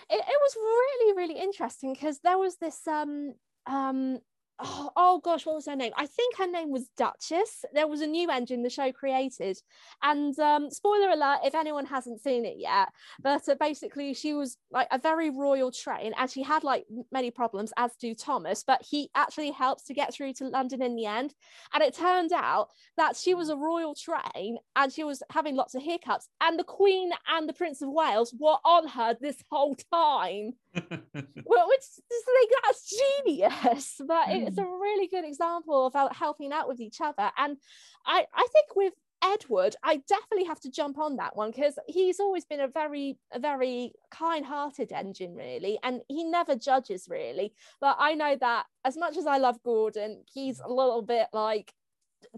it, 0.09 0.19
it 0.19 0.39
was 0.41 0.55
really, 0.55 1.17
really 1.17 1.39
interesting 1.39 1.93
because 1.93 2.19
there 2.23 2.37
was 2.37 2.57
this 2.57 2.87
um, 2.87 3.33
um, 3.65 4.19
oh, 4.59 4.91
oh 4.95 5.21
gosh, 5.23 5.45
what 5.45 5.55
was 5.55 5.65
her 5.65 5.75
name? 5.75 5.93
I 5.95 6.05
think 6.05 6.37
her 6.37 6.47
name 6.47 6.71
was 6.71 6.89
Duchess. 6.97 7.65
There 7.73 7.87
was 7.87 8.01
a 8.01 8.07
new 8.07 8.29
engine 8.29 8.63
the 8.63 8.69
show 8.69 8.91
created, 8.91 9.57
and 10.01 10.37
um, 10.39 10.69
spoiler 10.71 11.09
alert 11.09 11.39
if 11.43 11.55
anyone 11.55 11.85
hasn't 11.85 12.21
seen 12.21 12.45
it 12.45 12.55
yet. 12.57 12.89
But 13.21 13.47
uh, 13.47 13.55
basically, 13.59 14.13
she 14.13 14.33
was 14.33 14.57
like 14.71 14.87
a 14.91 14.99
very 14.99 15.29
royal 15.29 15.71
train, 15.71 16.13
and 16.17 16.29
she 16.29 16.43
had 16.43 16.63
like 16.63 16.85
many 17.11 17.31
problems, 17.31 17.71
as 17.77 17.91
do 17.99 18.15
Thomas. 18.15 18.63
But 18.65 18.81
he 18.83 19.09
actually 19.15 19.51
helps 19.51 19.83
to 19.85 19.93
get 19.93 20.13
through 20.13 20.33
to 20.33 20.47
London 20.49 20.81
in 20.81 20.95
the 20.95 21.05
end. 21.05 21.33
And 21.73 21.83
it 21.83 21.93
turned 21.93 22.33
out 22.33 22.69
that 22.97 23.15
she 23.15 23.33
was 23.33 23.49
a 23.49 23.57
royal 23.57 23.95
train, 23.95 24.57
and 24.75 24.91
she 24.91 25.03
was 25.03 25.21
having 25.31 25.55
lots 25.55 25.75
of 25.75 25.83
hiccups, 25.83 26.29
and 26.41 26.57
the 26.57 26.63
Queen 26.63 27.11
and 27.29 27.47
the 27.47 27.53
Prince 27.53 27.81
of 27.81 27.89
Wales 27.89 28.33
were 28.39 28.57
on 28.65 28.87
her 28.87 29.15
this 29.19 29.37
whole 29.49 29.75
time. 29.91 30.53
well, 31.45 31.67
which 31.67 31.79
is 31.79 32.23
like 32.39 32.49
that's 32.63 32.95
genius, 33.25 34.01
but 34.07 34.25
it's 34.29 34.57
a 34.57 34.61
Mm. 34.61 34.79
really 34.81 35.07
good 35.07 35.25
example 35.25 35.87
of 35.87 36.15
helping 36.15 36.51
out 36.51 36.67
with 36.67 36.79
each 36.79 37.01
other. 37.01 37.31
And 37.37 37.57
I, 38.05 38.25
I 38.33 38.47
think 38.51 38.75
with 38.75 38.93
Edward, 39.23 39.75
I 39.83 39.97
definitely 40.07 40.45
have 40.45 40.59
to 40.61 40.69
jump 40.71 40.99
on 40.99 41.15
that 41.17 41.35
one 41.35 41.51
because 41.51 41.79
he's 41.87 42.19
always 42.19 42.45
been 42.45 42.59
a 42.59 42.67
very, 42.67 43.17
a 43.31 43.39
very 43.39 43.93
kind-hearted 44.11 44.91
engine, 44.91 45.35
really, 45.35 45.79
and 45.83 46.01
he 46.07 46.23
never 46.23 46.55
judges 46.55 47.07
really. 47.09 47.53
But 47.81 47.97
I 47.99 48.13
know 48.13 48.35
that 48.39 48.65
as 48.85 48.95
much 48.97 49.17
as 49.17 49.25
I 49.25 49.37
love 49.37 49.61
Gordon, 49.63 50.23
he's 50.31 50.59
a 50.59 50.71
little 50.71 51.01
bit 51.01 51.27
like 51.33 51.73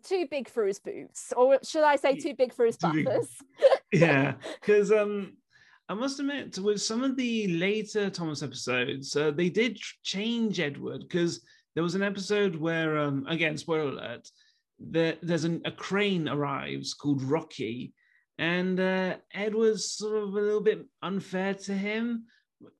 too 0.03 0.27
big 0.29 0.49
for 0.49 0.65
his 0.65 0.79
boots, 0.79 1.33
or 1.35 1.59
should 1.63 1.83
I 1.83 1.95
say, 1.97 2.15
too 2.15 2.33
big 2.33 2.53
for 2.53 2.65
his 2.65 2.77
butters? 2.77 3.27
yeah, 3.91 4.35
because 4.59 4.91
um, 4.91 5.37
I 5.89 5.95
must 5.95 6.19
admit, 6.19 6.57
with 6.59 6.81
some 6.81 7.03
of 7.03 7.15
the 7.15 7.47
later 7.47 8.11
Thomas 8.11 8.43
episodes, 8.43 9.15
uh, 9.15 9.31
they 9.31 9.49
did 9.49 9.79
change 10.03 10.59
Edward 10.59 11.01
because 11.01 11.41
there 11.73 11.83
was 11.83 11.95
an 11.95 12.03
episode 12.03 12.55
where, 12.55 12.99
um, 12.99 13.25
again, 13.27 13.57
spoiler 13.57 13.89
alert, 13.89 14.29
there, 14.77 15.15
there's 15.23 15.45
an, 15.45 15.63
a 15.65 15.71
crane 15.71 16.29
arrives 16.29 16.93
called 16.93 17.23
Rocky, 17.23 17.93
and 18.37 18.79
uh, 18.79 19.17
Edward's 19.33 19.91
sort 19.91 20.15
of 20.23 20.29
a 20.29 20.39
little 20.39 20.61
bit 20.61 20.85
unfair 21.01 21.55
to 21.55 21.73
him. 21.73 22.25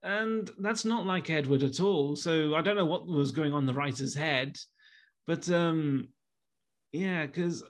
And 0.04 0.50
that's 0.60 0.86
not 0.86 1.08
like 1.08 1.30
Edward 1.30 1.63
at 1.63 1.80
all. 1.80 2.15
So 2.15 2.54
I 2.54 2.62
don't 2.62 2.76
know 2.76 2.86
what 2.86 3.08
was 3.08 3.32
going 3.32 3.54
on 3.54 3.65
the 3.65 3.74
writer's 3.74 4.13
head, 4.13 4.56
but 5.26 5.50
um, 5.50 6.10
yeah, 6.91 7.26
because 7.26 7.63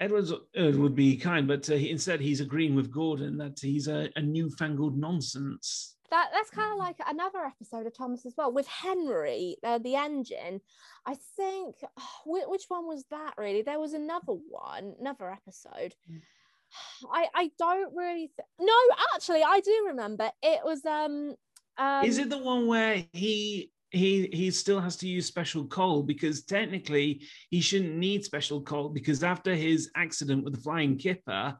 Edward's 0.00 0.32
uh, 0.32 0.36
would 0.54 0.94
be 0.94 1.16
kind, 1.16 1.46
but 1.46 1.68
uh, 1.68 1.74
instead 1.74 2.20
he's 2.20 2.40
agreeing 2.40 2.74
with 2.74 2.90
Gordon 2.90 3.36
that 3.38 3.60
he's 3.60 3.86
a, 3.86 4.08
a 4.16 4.22
newfangled 4.22 4.96
nonsense. 4.96 5.96
that 6.10 6.30
that's 6.32 6.50
kind 6.50 6.72
of 6.72 6.78
like 6.78 6.96
another 7.06 7.44
episode 7.44 7.86
of 7.86 7.96
Thomas 7.96 8.24
as 8.24 8.34
well 8.36 8.50
with 8.52 8.66
Henry, 8.66 9.56
uh, 9.62 9.78
the 9.78 9.96
engine. 9.96 10.60
I 11.06 11.16
think 11.36 11.76
whi- 12.24 12.48
which 12.48 12.64
one 12.68 12.86
was 12.86 13.04
that 13.10 13.34
really? 13.36 13.62
There 13.62 13.78
was 13.78 13.92
another 13.92 14.32
one, 14.48 14.94
another 14.98 15.30
episode. 15.30 15.94
I 17.12 17.28
I 17.34 17.50
don't 17.58 17.94
really 17.94 18.30
th- 18.36 18.48
no 18.60 18.72
actually 19.14 19.42
I 19.42 19.60
do 19.60 19.84
remember 19.88 20.30
it 20.42 20.60
was 20.64 20.84
um 20.86 21.34
um 21.76 22.04
Is 22.04 22.18
it 22.18 22.30
the 22.30 22.38
one 22.38 22.66
where 22.66 23.04
he 23.12 23.70
he 23.90 24.28
he 24.32 24.50
still 24.50 24.80
has 24.80 24.96
to 24.98 25.08
use 25.08 25.26
special 25.26 25.66
coal 25.66 26.02
because 26.02 26.44
technically 26.44 27.22
he 27.50 27.60
shouldn't 27.60 27.96
need 27.96 28.24
special 28.24 28.62
coal 28.62 28.88
because 28.88 29.22
after 29.24 29.54
his 29.54 29.90
accident 29.96 30.44
with 30.44 30.54
the 30.54 30.60
flying 30.60 30.96
kipper, 30.96 31.56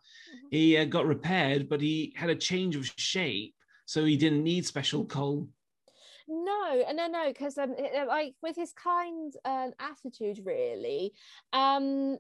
he 0.51 0.77
uh, 0.77 0.85
got 0.85 1.07
repaired, 1.07 1.69
but 1.69 1.81
he 1.81 2.13
had 2.17 2.31
a 2.31 2.35
change 2.37 2.77
of 2.77 2.87
shape, 2.97 3.55
so 3.85 4.05
he 4.05 4.17
didn't 4.17 4.45
need 4.45 4.65
special 4.65 5.05
coal. 5.05 5.49
No, 6.29 6.85
no, 6.93 7.09
no, 7.09 7.25
because 7.27 7.59
um, 7.59 7.75
it- 7.77 8.07
like 8.07 8.35
with 8.43 8.55
his 8.57 8.73
kind 8.73 9.33
um, 9.45 9.73
attitude, 9.81 10.41
really. 10.45 11.13
Um, 11.53 12.19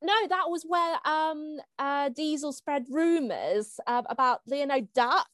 no, 0.00 0.14
that 0.28 0.48
was 0.48 0.64
where 0.64 0.98
um, 1.04 1.58
uh, 1.78 2.08
Diesel 2.08 2.52
spread 2.52 2.86
rumors 2.90 3.78
uh, 3.86 4.02
about 4.08 4.40
Leonardo 4.46 4.86
Duck. 4.94 5.28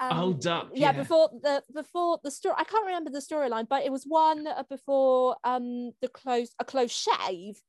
Um, 0.00 0.18
oh, 0.18 0.32
duck! 0.32 0.70
yeah, 0.74 0.90
before 0.92 1.30
the 1.42 1.62
before 1.72 2.18
the 2.24 2.30
story, 2.30 2.56
I 2.58 2.64
can't 2.64 2.86
remember 2.86 3.10
the 3.10 3.20
storyline, 3.20 3.68
but 3.68 3.84
it 3.84 3.92
was 3.92 4.04
one 4.04 4.48
before 4.68 5.36
um 5.44 5.92
the 6.00 6.08
close 6.08 6.50
a 6.58 6.64
close 6.64 6.90
shave. 6.90 7.60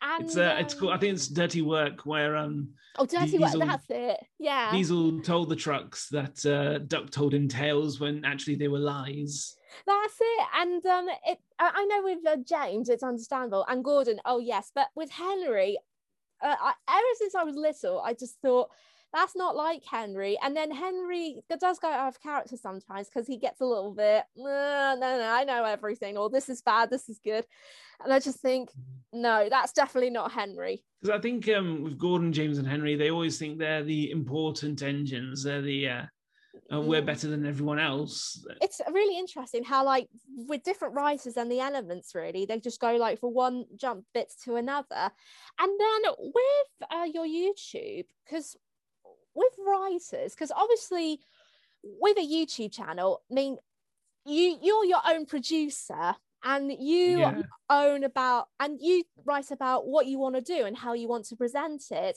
And 0.00 0.24
it's 0.24 0.36
uh, 0.36 0.56
it's 0.58 0.74
cool. 0.74 0.90
I 0.90 0.94
um, 0.94 1.00
think 1.00 1.14
it's 1.14 1.28
dirty 1.28 1.62
work 1.62 2.06
where 2.06 2.36
um 2.36 2.70
oh, 2.98 3.06
dirty 3.06 3.38
work. 3.38 3.52
Diesel- 3.52 3.66
That's 3.66 3.86
it. 3.90 4.18
Yeah. 4.38 4.72
Diesel 4.72 5.20
told 5.20 5.50
the 5.50 5.56
trucks 5.56 6.08
that 6.08 6.44
uh, 6.46 6.78
Duck 6.78 7.10
told 7.10 7.34
him 7.34 7.48
tales 7.48 8.00
when 8.00 8.24
actually 8.24 8.56
they 8.56 8.68
were 8.68 8.78
lies. 8.78 9.54
That's 9.86 10.16
it. 10.20 10.46
And 10.56 10.86
um, 10.86 11.08
it, 11.26 11.38
I 11.58 11.70
I 11.74 11.84
know 11.84 12.02
with 12.02 12.26
uh, 12.26 12.36
James, 12.46 12.88
it's 12.88 13.02
understandable, 13.02 13.64
and 13.68 13.84
Gordon, 13.84 14.20
oh 14.24 14.38
yes, 14.38 14.70
but 14.74 14.88
with 14.94 15.10
Henry, 15.10 15.78
uh, 16.42 16.56
I, 16.60 16.72
ever 16.88 17.14
since 17.18 17.34
I 17.34 17.44
was 17.44 17.56
little, 17.56 18.00
I 18.00 18.14
just 18.14 18.38
thought 18.40 18.70
that's 19.14 19.36
not 19.36 19.56
like 19.56 19.82
Henry. 19.90 20.36
And 20.42 20.56
then 20.56 20.70
Henry 20.70 21.36
does 21.60 21.78
go 21.78 21.88
out 21.88 22.08
of 22.08 22.20
character 22.20 22.56
sometimes 22.56 23.08
because 23.08 23.26
he 23.26 23.36
gets 23.38 23.60
a 23.60 23.64
little 23.64 23.92
bit, 23.94 24.24
"Uh, 24.38 24.96
no, 24.98 25.18
no, 25.18 25.30
I 25.32 25.44
know 25.44 25.64
everything, 25.64 26.16
or 26.16 26.28
this 26.28 26.48
is 26.48 26.60
bad, 26.62 26.90
this 26.90 27.08
is 27.08 27.20
good, 27.24 27.46
and 28.02 28.12
I 28.12 28.18
just 28.18 28.40
think, 28.40 28.70
no, 29.12 29.48
that's 29.48 29.72
definitely 29.72 30.10
not 30.10 30.32
Henry. 30.32 30.84
Because 31.00 31.16
I 31.16 31.20
think 31.22 31.48
um, 31.50 31.82
with 31.84 31.98
Gordon, 31.98 32.32
James, 32.32 32.58
and 32.58 32.66
Henry, 32.66 32.96
they 32.96 33.10
always 33.10 33.38
think 33.38 33.58
they're 33.58 33.84
the 33.84 34.10
important 34.10 34.82
engines. 34.82 35.44
They're 35.44 35.62
the 35.62 35.88
uh, 35.88 36.02
uh, 36.72 36.80
we're 36.80 37.02
Mm. 37.02 37.06
better 37.06 37.28
than 37.28 37.46
everyone 37.46 37.78
else. 37.78 38.44
it's 38.60 38.80
really 38.90 39.18
interesting 39.18 39.64
how 39.64 39.84
like 39.84 40.08
with 40.36 40.62
different 40.62 40.94
writers 40.94 41.36
and 41.36 41.50
the 41.50 41.60
elements 41.60 42.14
really 42.14 42.46
they 42.46 42.58
just 42.60 42.80
go 42.80 42.94
like 42.96 43.18
for 43.18 43.30
one 43.30 43.64
jump 43.76 44.04
bits 44.14 44.36
to 44.44 44.54
another 44.54 45.10
and 45.58 45.80
then 45.80 46.02
with 46.18 46.90
uh, 46.90 47.06
your 47.12 47.26
youtube 47.26 48.06
because 48.24 48.56
with 49.34 49.52
writers 49.66 50.34
because 50.34 50.52
obviously 50.54 51.20
with 51.82 52.16
a 52.18 52.20
youtube 52.20 52.72
channel 52.72 53.22
i 53.30 53.34
mean 53.34 53.56
you 54.26 54.58
you're 54.62 54.84
your 54.84 55.00
own 55.08 55.26
producer 55.26 56.14
and 56.44 56.72
you 56.78 57.18
Yeah. 57.20 57.42
own 57.70 58.04
about 58.04 58.48
and 58.60 58.78
you 58.80 59.04
write 59.24 59.50
about 59.50 59.86
what 59.86 60.06
you 60.06 60.18
want 60.18 60.34
to 60.34 60.40
do 60.40 60.64
and 60.64 60.76
how 60.76 60.92
you 60.92 61.08
want 61.08 61.24
to 61.26 61.36
present 61.36 61.82
it 61.90 62.16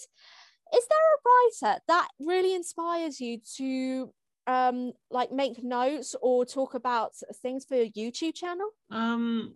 is 0.73 0.87
there 0.89 1.13
a 1.15 1.65
writer 1.69 1.79
that 1.87 2.07
really 2.19 2.53
inspires 2.53 3.19
you 3.21 3.39
to 3.55 4.13
um 4.47 4.91
like 5.11 5.31
make 5.31 5.63
notes 5.63 6.15
or 6.21 6.45
talk 6.45 6.73
about 6.73 7.13
things 7.41 7.65
for 7.65 7.75
your 7.75 7.87
youtube 7.87 8.35
channel 8.35 8.69
Um, 8.89 9.55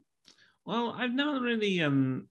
well, 0.66 0.96
I've 0.98 1.14
never 1.14 1.40
really 1.42 1.82
um, 1.82 2.28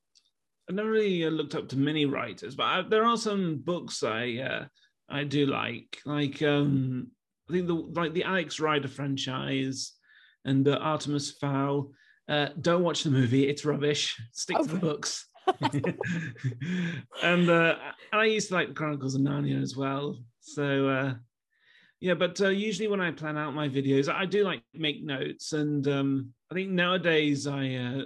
I've 0.68 0.76
never 0.76 0.90
really 0.90 1.24
uh, 1.24 1.30
looked 1.30 1.54
up 1.54 1.68
to 1.70 1.76
many 1.76 2.06
writers, 2.06 2.54
but 2.54 2.64
I, 2.64 2.82
there 2.82 3.04
are 3.04 3.16
some 3.16 3.58
books 3.58 4.02
I 4.02 4.36
uh, 4.38 4.64
I 5.10 5.24
do 5.24 5.46
like, 5.46 5.98
like 6.06 6.42
um, 6.42 7.08
I 7.48 7.52
think 7.52 7.66
the 7.66 7.74
like 7.74 8.14
the 8.14 8.24
Alex 8.24 8.60
Rider 8.60 8.88
franchise 8.88 9.92
and 10.44 10.66
uh, 10.66 10.76
Artemis 10.80 11.32
Fowl. 11.32 11.92
Uh, 12.28 12.48
don't 12.60 12.84
watch 12.84 13.02
the 13.02 13.10
movie; 13.10 13.48
it's 13.48 13.64
rubbish. 13.64 14.20
Stick 14.32 14.56
Oh, 14.58 14.64
to 14.64 14.68
the 14.68 14.78
books. 14.78 15.26
and 17.22 17.50
uh, 17.50 17.74
I 18.12 18.24
used 18.24 18.48
to 18.48 18.54
like 18.54 18.68
the 18.68 18.74
Chronicles 18.74 19.14
of 19.14 19.22
Narnia 19.22 19.60
as 19.60 19.76
well. 19.76 20.22
So 20.40 20.88
uh, 20.88 21.14
yeah, 22.00 22.14
but 22.14 22.40
uh, 22.40 22.48
usually 22.48 22.88
when 22.88 23.00
I 23.00 23.10
plan 23.10 23.36
out 23.36 23.54
my 23.54 23.68
videos, 23.68 24.12
I 24.12 24.26
do 24.26 24.44
like 24.44 24.62
make 24.72 25.04
notes, 25.04 25.52
and 25.52 25.86
um, 25.88 26.32
I 26.50 26.54
think 26.54 26.70
nowadays 26.70 27.46
I 27.46 27.74
uh, 27.74 28.02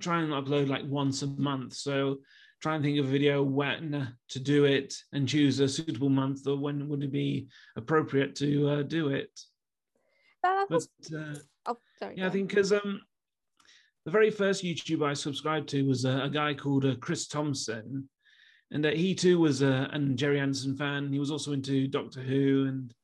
try 0.00 0.20
and 0.20 0.32
upload 0.32 0.68
like 0.68 0.84
once 0.86 1.22
a 1.22 1.26
month. 1.26 1.74
So 1.74 2.18
try 2.60 2.74
and 2.74 2.84
think 2.84 2.98
of 2.98 3.06
a 3.06 3.08
video 3.08 3.42
when 3.42 4.14
to 4.30 4.40
do 4.40 4.64
it, 4.64 4.94
and 5.12 5.28
choose 5.28 5.60
a 5.60 5.68
suitable 5.68 6.08
month 6.08 6.46
or 6.46 6.56
when 6.56 6.88
would 6.88 7.02
it 7.02 7.12
be 7.12 7.48
appropriate 7.76 8.34
to 8.36 8.68
uh, 8.68 8.82
do 8.82 9.08
it. 9.08 9.38
That 10.42 10.66
But 10.68 10.86
uh, 11.14 11.34
oh, 11.66 11.76
sorry, 11.98 12.14
yeah, 12.16 12.26
I 12.26 12.30
think 12.30 12.48
because 12.48 12.72
um, 12.72 13.00
the 14.04 14.10
very 14.10 14.30
first 14.30 14.64
YouTube 14.64 15.06
I 15.06 15.14
subscribed 15.14 15.68
to 15.70 15.86
was 15.86 16.04
a, 16.04 16.22
a 16.24 16.30
guy 16.30 16.54
called 16.54 16.84
uh, 16.84 16.94
Chris 17.00 17.26
Thompson, 17.28 18.08
and 18.70 18.86
uh, 18.86 18.90
he 18.90 19.14
too 19.14 19.38
was 19.38 19.62
a 19.62 19.88
and 19.92 20.16
Gerry 20.16 20.40
Anderson 20.40 20.76
fan. 20.76 21.12
He 21.12 21.18
was 21.18 21.30
also 21.30 21.52
into 21.52 21.86
Doctor 21.86 22.20
Who, 22.20 22.66
and 22.68 22.94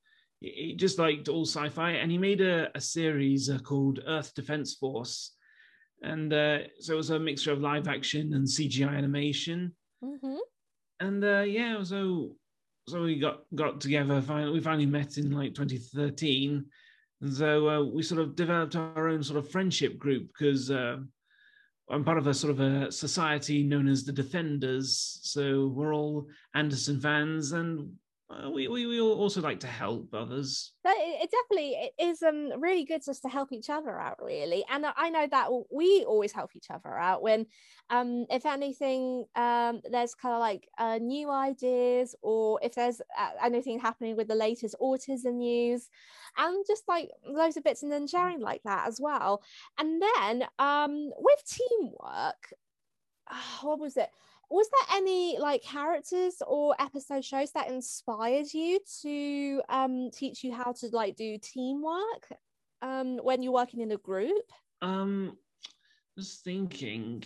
he, 0.40 0.50
he 0.50 0.74
just 0.74 0.98
liked 0.98 1.28
all 1.28 1.44
sci-fi. 1.44 1.92
And 1.92 2.10
he 2.10 2.18
made 2.18 2.40
a, 2.40 2.70
a 2.76 2.80
series 2.80 3.50
uh, 3.50 3.58
called 3.58 4.00
Earth 4.06 4.34
Defense 4.34 4.74
Force, 4.74 5.33
and 6.04 6.32
uh, 6.32 6.58
so 6.80 6.94
it 6.94 6.96
was 6.96 7.10
a 7.10 7.18
mixture 7.18 7.52
of 7.52 7.60
live 7.60 7.88
action 7.88 8.34
and 8.34 8.46
CGI 8.46 8.94
animation 8.96 9.74
Mhm. 10.02 10.38
and 11.00 11.24
uh, 11.24 11.40
yeah, 11.58 11.82
so 11.82 12.36
so 12.88 13.02
we 13.02 13.18
got 13.18 13.38
got 13.54 13.80
together. 13.80 14.20
Finally, 14.20 14.52
we 14.52 14.60
finally 14.60 14.86
met 14.86 15.16
in 15.16 15.30
like 15.30 15.54
2013, 15.54 16.64
and 17.22 17.32
so 17.34 17.68
uh, 17.68 17.82
we 17.82 18.02
sort 18.02 18.20
of 18.20 18.36
developed 18.36 18.76
our 18.76 19.08
own 19.08 19.22
sort 19.22 19.38
of 19.38 19.50
friendship 19.50 19.98
group 19.98 20.24
because 20.28 20.70
uh, 20.70 20.96
I'm 21.90 22.04
part 22.04 22.18
of 22.18 22.26
a 22.26 22.34
sort 22.34 22.50
of 22.50 22.60
a 22.60 22.92
society 22.92 23.62
known 23.62 23.88
as 23.88 24.04
the 24.04 24.12
Defenders. 24.12 25.18
So 25.22 25.68
we're 25.68 25.94
all 25.94 26.28
Anderson 26.54 27.00
fans, 27.00 27.52
and 27.52 27.90
uh, 28.30 28.50
we, 28.50 28.68
we 28.68 28.86
we 28.86 29.00
also 29.00 29.42
like 29.42 29.60
to 29.60 29.66
help 29.66 30.08
others. 30.14 30.72
It, 30.84 31.24
it 31.24 31.30
definitely 31.30 31.74
it 31.74 32.02
is 32.02 32.22
um 32.22 32.58
really 32.60 32.84
good 32.84 33.02
just 33.04 33.22
to 33.22 33.28
help 33.28 33.52
each 33.52 33.68
other 33.68 33.98
out, 33.98 34.16
really. 34.22 34.64
And 34.70 34.86
I 34.96 35.10
know 35.10 35.26
that 35.30 35.50
we 35.70 36.04
always 36.08 36.32
help 36.32 36.56
each 36.56 36.70
other 36.70 36.96
out 36.96 37.22
when, 37.22 37.46
um, 37.90 38.24
if 38.30 38.46
anything, 38.46 39.26
um, 39.36 39.82
there's 39.90 40.14
kind 40.14 40.34
of 40.34 40.40
like 40.40 40.66
uh, 40.78 40.98
new 40.98 41.30
ideas, 41.30 42.14
or 42.22 42.58
if 42.62 42.74
there's 42.74 43.02
uh, 43.18 43.30
anything 43.42 43.78
happening 43.78 44.16
with 44.16 44.28
the 44.28 44.34
latest 44.34 44.74
autism 44.80 45.34
news, 45.34 45.90
and 46.38 46.64
just 46.66 46.84
like 46.88 47.10
loads 47.26 47.58
of 47.58 47.64
bits 47.64 47.82
and 47.82 47.92
then 47.92 48.06
sharing 48.06 48.40
like 48.40 48.62
that 48.64 48.88
as 48.88 49.00
well. 49.02 49.42
And 49.78 50.00
then 50.00 50.46
um, 50.58 51.10
with 51.18 51.42
teamwork, 51.46 52.54
uh, 53.30 53.34
what 53.60 53.78
was 53.78 53.98
it? 53.98 54.08
Was 54.50 54.68
there 54.70 54.98
any 54.98 55.38
like 55.38 55.62
characters 55.62 56.36
or 56.46 56.74
episode 56.78 57.24
shows 57.24 57.52
that 57.52 57.68
inspired 57.68 58.52
you 58.52 58.78
to 59.02 59.62
um 59.68 60.10
teach 60.12 60.44
you 60.44 60.52
how 60.52 60.72
to 60.72 60.88
like 60.92 61.16
do 61.16 61.38
teamwork 61.38 62.28
um 62.82 63.18
when 63.18 63.42
you're 63.42 63.52
working 63.52 63.80
in 63.80 63.92
a 63.92 63.96
group? 63.96 64.44
Um 64.82 65.36
just 66.16 66.44
thinking. 66.44 67.24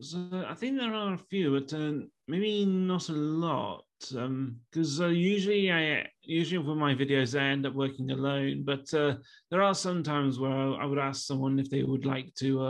So 0.00 0.44
i 0.48 0.54
think 0.54 0.76
there 0.76 0.92
are 0.92 1.14
a 1.14 1.18
few 1.18 1.60
but 1.60 1.72
uh, 1.72 1.92
maybe 2.26 2.64
not 2.64 3.08
a 3.10 3.12
lot 3.12 3.84
um 4.16 4.56
because 4.68 5.00
uh, 5.00 5.06
usually 5.06 5.70
i 5.70 6.04
usually 6.20 6.64
for 6.64 6.74
my 6.74 6.96
videos 6.96 7.38
i 7.38 7.44
end 7.44 7.64
up 7.64 7.74
working 7.74 8.10
alone 8.10 8.64
but 8.64 8.92
uh, 8.92 9.14
there 9.52 9.62
are 9.62 9.74
some 9.74 10.02
times 10.02 10.40
where 10.40 10.50
I, 10.50 10.82
I 10.82 10.84
would 10.84 10.98
ask 10.98 11.24
someone 11.24 11.60
if 11.60 11.70
they 11.70 11.84
would 11.84 12.04
like 12.04 12.34
to 12.40 12.60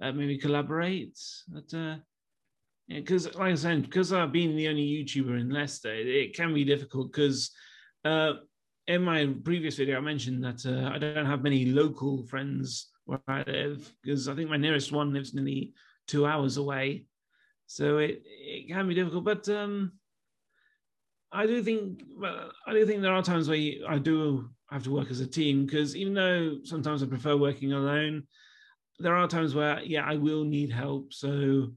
uh 0.00 0.12
maybe 0.12 0.38
collaborate. 0.38 1.18
But 1.48 1.72
uh, 1.74 1.96
because, 2.88 3.34
like 3.34 3.52
I 3.52 3.54
said, 3.54 3.82
because 3.82 4.12
I've 4.12 4.32
been 4.32 4.56
the 4.56 4.68
only 4.68 4.82
YouTuber 4.82 5.40
in 5.40 5.50
Leicester, 5.50 5.92
it 5.92 6.36
can 6.36 6.54
be 6.54 6.64
difficult. 6.64 7.12
Because 7.12 7.50
uh, 8.04 8.34
in 8.86 9.02
my 9.02 9.34
previous 9.44 9.76
video, 9.76 9.98
I 9.98 10.00
mentioned 10.00 10.44
that 10.44 10.64
uh, 10.64 10.90
I 10.94 10.98
don't 10.98 11.26
have 11.26 11.42
many 11.42 11.66
local 11.66 12.24
friends 12.26 12.90
where 13.04 13.20
I 13.26 13.42
live. 13.46 13.90
Because 14.02 14.28
I 14.28 14.34
think 14.34 14.50
my 14.50 14.56
nearest 14.56 14.92
one 14.92 15.12
lives 15.12 15.34
nearly 15.34 15.72
two 16.06 16.26
hours 16.26 16.56
away, 16.56 17.06
so 17.66 17.98
it 17.98 18.22
it 18.24 18.68
can 18.68 18.86
be 18.86 18.94
difficult. 18.94 19.24
But 19.24 19.48
um, 19.48 19.92
I 21.32 21.46
do 21.46 21.62
think, 21.62 22.02
well, 22.16 22.50
I 22.66 22.72
do 22.72 22.86
think 22.86 23.02
there 23.02 23.12
are 23.12 23.22
times 23.22 23.48
where 23.48 23.72
I 23.88 23.98
do 23.98 24.48
have 24.70 24.84
to 24.84 24.92
work 24.92 25.10
as 25.10 25.20
a 25.20 25.26
team. 25.26 25.66
Because 25.66 25.96
even 25.96 26.14
though 26.14 26.58
sometimes 26.62 27.02
I 27.02 27.06
prefer 27.06 27.36
working 27.36 27.72
alone 27.72 28.28
there 28.98 29.16
are 29.16 29.28
times 29.28 29.54
where 29.54 29.80
yeah 29.82 30.04
i 30.04 30.16
will 30.16 30.44
need 30.44 30.70
help. 30.70 31.12
So 31.12 31.72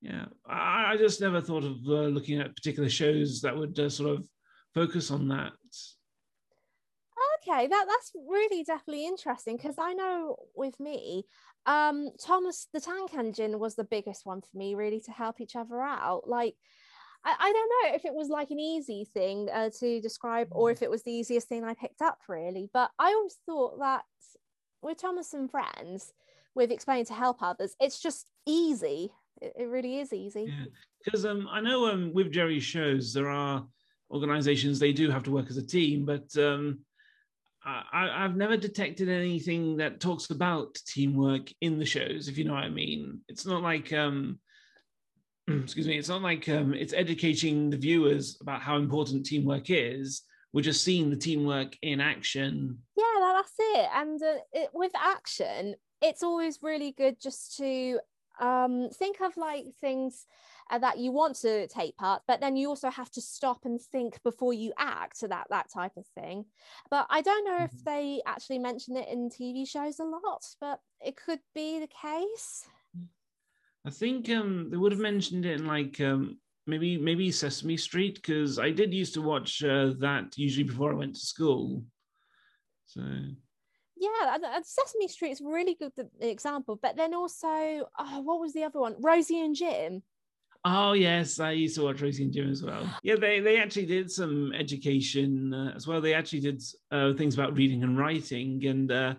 yeah 0.00 0.26
i, 0.46 0.92
I 0.92 0.96
just 0.96 1.20
never 1.20 1.40
thought 1.40 1.64
of 1.64 1.76
uh, 1.86 2.08
looking 2.08 2.40
at 2.40 2.56
particular 2.56 2.88
shows 2.88 3.40
that 3.42 3.56
would 3.56 3.78
uh, 3.78 3.88
sort 3.88 4.10
of 4.10 4.26
focus 4.74 5.10
on 5.10 5.28
that. 5.28 5.52
Okay 7.48 7.66
that 7.66 7.86
that's 7.88 8.12
really 8.28 8.62
definitely 8.64 9.06
interesting 9.06 9.56
because 9.56 9.76
i 9.78 9.94
know 9.94 10.36
with 10.54 10.78
me 10.78 11.24
um 11.64 12.10
thomas 12.22 12.68
the 12.74 12.80
tank 12.80 13.14
engine 13.14 13.58
was 13.58 13.76
the 13.76 13.84
biggest 13.84 14.26
one 14.26 14.42
for 14.42 14.56
me 14.56 14.74
really 14.74 15.00
to 15.00 15.10
help 15.10 15.40
each 15.40 15.56
other 15.56 15.80
out. 15.80 16.28
Like 16.28 16.54
I, 17.24 17.34
I 17.38 17.52
don't 17.52 17.70
know 17.90 17.96
if 17.96 18.04
it 18.04 18.14
was 18.14 18.28
like 18.28 18.50
an 18.50 18.58
easy 18.58 19.06
thing 19.12 19.48
uh, 19.52 19.70
to 19.80 20.00
describe 20.00 20.48
or 20.50 20.68
mm. 20.68 20.72
if 20.72 20.82
it 20.82 20.90
was 20.90 21.02
the 21.02 21.12
easiest 21.12 21.48
thing 21.48 21.64
I 21.64 21.74
picked 21.74 22.02
up 22.02 22.18
really, 22.28 22.68
but 22.72 22.90
I 22.98 23.12
always 23.12 23.36
thought 23.46 23.78
that 23.80 24.04
with 24.82 24.98
Thomas 24.98 25.34
and 25.34 25.50
Friends, 25.50 26.12
with 26.54 26.70
explaining 26.70 27.06
to 27.06 27.14
help 27.14 27.42
others, 27.42 27.74
it's 27.80 28.00
just 28.00 28.26
easy. 28.46 29.12
It, 29.40 29.52
it 29.58 29.64
really 29.64 29.98
is 29.98 30.12
easy. 30.12 30.52
Because 31.04 31.24
um, 31.24 31.48
I 31.50 31.60
know 31.60 31.90
um, 31.90 32.12
with 32.12 32.32
Gerry's 32.32 32.64
shows, 32.64 33.12
there 33.12 33.30
are 33.30 33.66
organizations, 34.10 34.78
they 34.78 34.92
do 34.92 35.10
have 35.10 35.22
to 35.24 35.30
work 35.30 35.48
as 35.50 35.56
a 35.56 35.66
team, 35.66 36.04
but 36.04 36.36
um, 36.36 36.80
I, 37.64 38.24
I've 38.24 38.36
never 38.36 38.56
detected 38.56 39.08
anything 39.08 39.76
that 39.78 40.00
talks 40.00 40.30
about 40.30 40.74
teamwork 40.86 41.52
in 41.60 41.78
the 41.78 41.84
shows, 41.84 42.28
if 42.28 42.36
you 42.36 42.44
know 42.44 42.54
what 42.54 42.64
I 42.64 42.70
mean. 42.70 43.20
It's 43.28 43.46
not 43.46 43.62
like, 43.62 43.92
um, 43.92 44.38
excuse 45.48 45.86
me, 45.86 45.98
it's 45.98 46.08
not 46.08 46.22
like 46.22 46.48
um, 46.48 46.74
it's 46.74 46.92
educating 46.92 47.70
the 47.70 47.76
viewers 47.76 48.38
about 48.40 48.62
how 48.62 48.76
important 48.76 49.26
teamwork 49.26 49.70
is 49.70 50.22
we're 50.52 50.62
just 50.62 50.84
seeing 50.84 51.10
the 51.10 51.16
teamwork 51.16 51.76
in 51.82 52.00
action. 52.00 52.78
Yeah, 52.96 53.09
that's 53.40 53.54
it. 53.58 53.88
And 53.94 54.22
uh, 54.22 54.34
it, 54.52 54.70
with 54.72 54.92
action, 54.94 55.74
it's 56.00 56.22
always 56.22 56.58
really 56.62 56.92
good 56.92 57.20
just 57.20 57.56
to 57.58 58.00
um, 58.40 58.88
think 58.92 59.20
of 59.20 59.36
like 59.36 59.66
things 59.80 60.26
uh, 60.70 60.78
that 60.78 60.98
you 60.98 61.12
want 61.12 61.36
to 61.36 61.66
take 61.68 61.96
part, 61.96 62.22
but 62.26 62.40
then 62.40 62.56
you 62.56 62.68
also 62.68 62.90
have 62.90 63.10
to 63.10 63.20
stop 63.20 63.64
and 63.64 63.80
think 63.80 64.22
before 64.22 64.52
you 64.52 64.72
act. 64.78 65.20
That 65.20 65.48
that 65.50 65.70
type 65.72 65.96
of 65.96 66.06
thing. 66.18 66.44
But 66.90 67.06
I 67.10 67.22
don't 67.22 67.44
know 67.44 67.56
mm-hmm. 67.56 67.76
if 67.76 67.84
they 67.84 68.22
actually 68.26 68.60
mention 68.60 68.96
it 68.96 69.08
in 69.08 69.30
TV 69.30 69.68
shows 69.68 69.98
a 69.98 70.04
lot, 70.04 70.44
but 70.60 70.80
it 71.04 71.16
could 71.16 71.40
be 71.54 71.80
the 71.80 71.88
case. 71.88 72.66
I 73.84 73.90
think 73.90 74.28
um, 74.30 74.68
they 74.70 74.76
would 74.76 74.92
have 74.92 75.00
mentioned 75.00 75.44
it 75.46 75.60
in 75.60 75.66
like 75.66 76.00
um, 76.00 76.38
maybe 76.66 76.98
maybe 76.98 77.32
Sesame 77.32 77.76
Street 77.76 78.14
because 78.14 78.58
I 78.58 78.70
did 78.70 78.94
used 78.94 79.14
to 79.14 79.22
watch 79.22 79.64
uh, 79.64 79.92
that 79.98 80.36
usually 80.36 80.64
before 80.64 80.92
I 80.92 80.96
went 80.96 81.14
to 81.16 81.20
school. 81.20 81.82
So 82.90 83.02
yeah, 83.96 84.36
Sesame 84.62 85.08
Street 85.08 85.30
is 85.30 85.40
really 85.40 85.74
good 85.74 85.92
example. 86.20 86.78
But 86.82 86.96
then 86.96 87.14
also, 87.14 87.46
oh, 87.98 88.20
what 88.22 88.40
was 88.40 88.52
the 88.52 88.64
other 88.64 88.80
one? 88.80 88.96
Rosie 88.98 89.40
and 89.40 89.54
Jim. 89.54 90.02
Oh 90.64 90.92
yes, 90.92 91.38
I 91.40 91.52
used 91.52 91.76
to 91.76 91.84
watch 91.84 92.02
Rosie 92.02 92.24
and 92.24 92.32
Jim 92.32 92.50
as 92.50 92.62
well. 92.62 92.88
Yeah, 93.02 93.16
they 93.16 93.40
they 93.40 93.58
actually 93.58 93.86
did 93.86 94.10
some 94.10 94.52
education 94.52 95.54
uh, 95.54 95.72
as 95.76 95.86
well. 95.86 96.00
They 96.00 96.14
actually 96.14 96.40
did 96.40 96.62
uh, 96.90 97.12
things 97.14 97.34
about 97.34 97.56
reading 97.56 97.82
and 97.82 97.96
writing, 97.96 98.66
and 98.66 98.90
uh, 98.90 99.14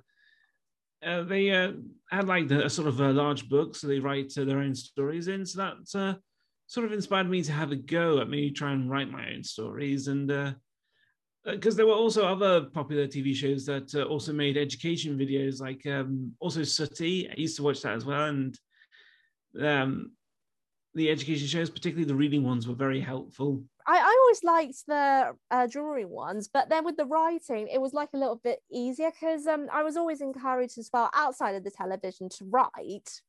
uh 1.03 1.23
they 1.23 1.49
uh, 1.51 1.71
had 2.11 2.27
like 2.27 2.47
the, 2.47 2.65
a 2.65 2.69
sort 2.69 2.87
of 2.87 2.99
a 2.99 3.13
large 3.13 3.49
book, 3.49 3.75
so 3.75 3.87
they 3.87 3.99
write 3.99 4.37
uh, 4.37 4.43
their 4.43 4.59
own 4.59 4.75
stories 4.75 5.29
in. 5.29 5.45
So 5.45 5.59
that 5.59 6.17
sort 6.67 6.85
of 6.85 6.93
inspired 6.93 7.29
me 7.29 7.41
to 7.43 7.51
have 7.51 7.71
a 7.71 7.75
go 7.75 8.19
at 8.19 8.29
maybe 8.29 8.51
try 8.51 8.71
and 8.71 8.89
write 8.89 9.09
my 9.09 9.31
own 9.31 9.43
stories 9.43 10.07
and 10.07 10.55
because 11.45 11.75
uh, 11.75 11.77
there 11.77 11.87
were 11.87 11.93
also 11.93 12.25
other 12.25 12.65
popular 12.65 13.07
TV 13.07 13.33
shows 13.33 13.65
that 13.65 13.93
uh, 13.95 14.03
also 14.03 14.31
made 14.33 14.57
education 14.57 15.17
videos, 15.17 15.59
like 15.59 15.85
um, 15.87 16.33
also 16.39 16.63
Sooty. 16.63 17.29
I 17.29 17.33
used 17.35 17.57
to 17.57 17.63
watch 17.63 17.81
that 17.81 17.95
as 17.95 18.05
well, 18.05 18.25
and 18.25 18.57
um, 19.59 20.11
the 20.93 21.09
education 21.09 21.47
shows, 21.47 21.69
particularly 21.69 22.05
the 22.05 22.15
reading 22.15 22.43
ones, 22.43 22.67
were 22.67 22.75
very 22.75 22.99
helpful. 22.99 23.63
I, 23.87 23.97
I 23.97 24.17
always 24.21 24.43
liked 24.43 24.85
the 24.87 25.35
uh, 25.49 25.67
drawing 25.67 26.09
ones, 26.09 26.47
but 26.47 26.69
then 26.69 26.85
with 26.85 26.97
the 26.97 27.05
writing, 27.05 27.67
it 27.67 27.81
was 27.81 27.93
like 27.93 28.09
a 28.13 28.17
little 28.17 28.39
bit 28.43 28.59
easier 28.71 29.11
because 29.11 29.47
um, 29.47 29.67
I 29.71 29.83
was 29.83 29.97
always 29.97 30.21
encouraged 30.21 30.77
as 30.77 30.89
well 30.93 31.09
outside 31.13 31.55
of 31.55 31.63
the 31.63 31.71
television 31.71 32.29
to 32.29 32.45
write 32.45 33.21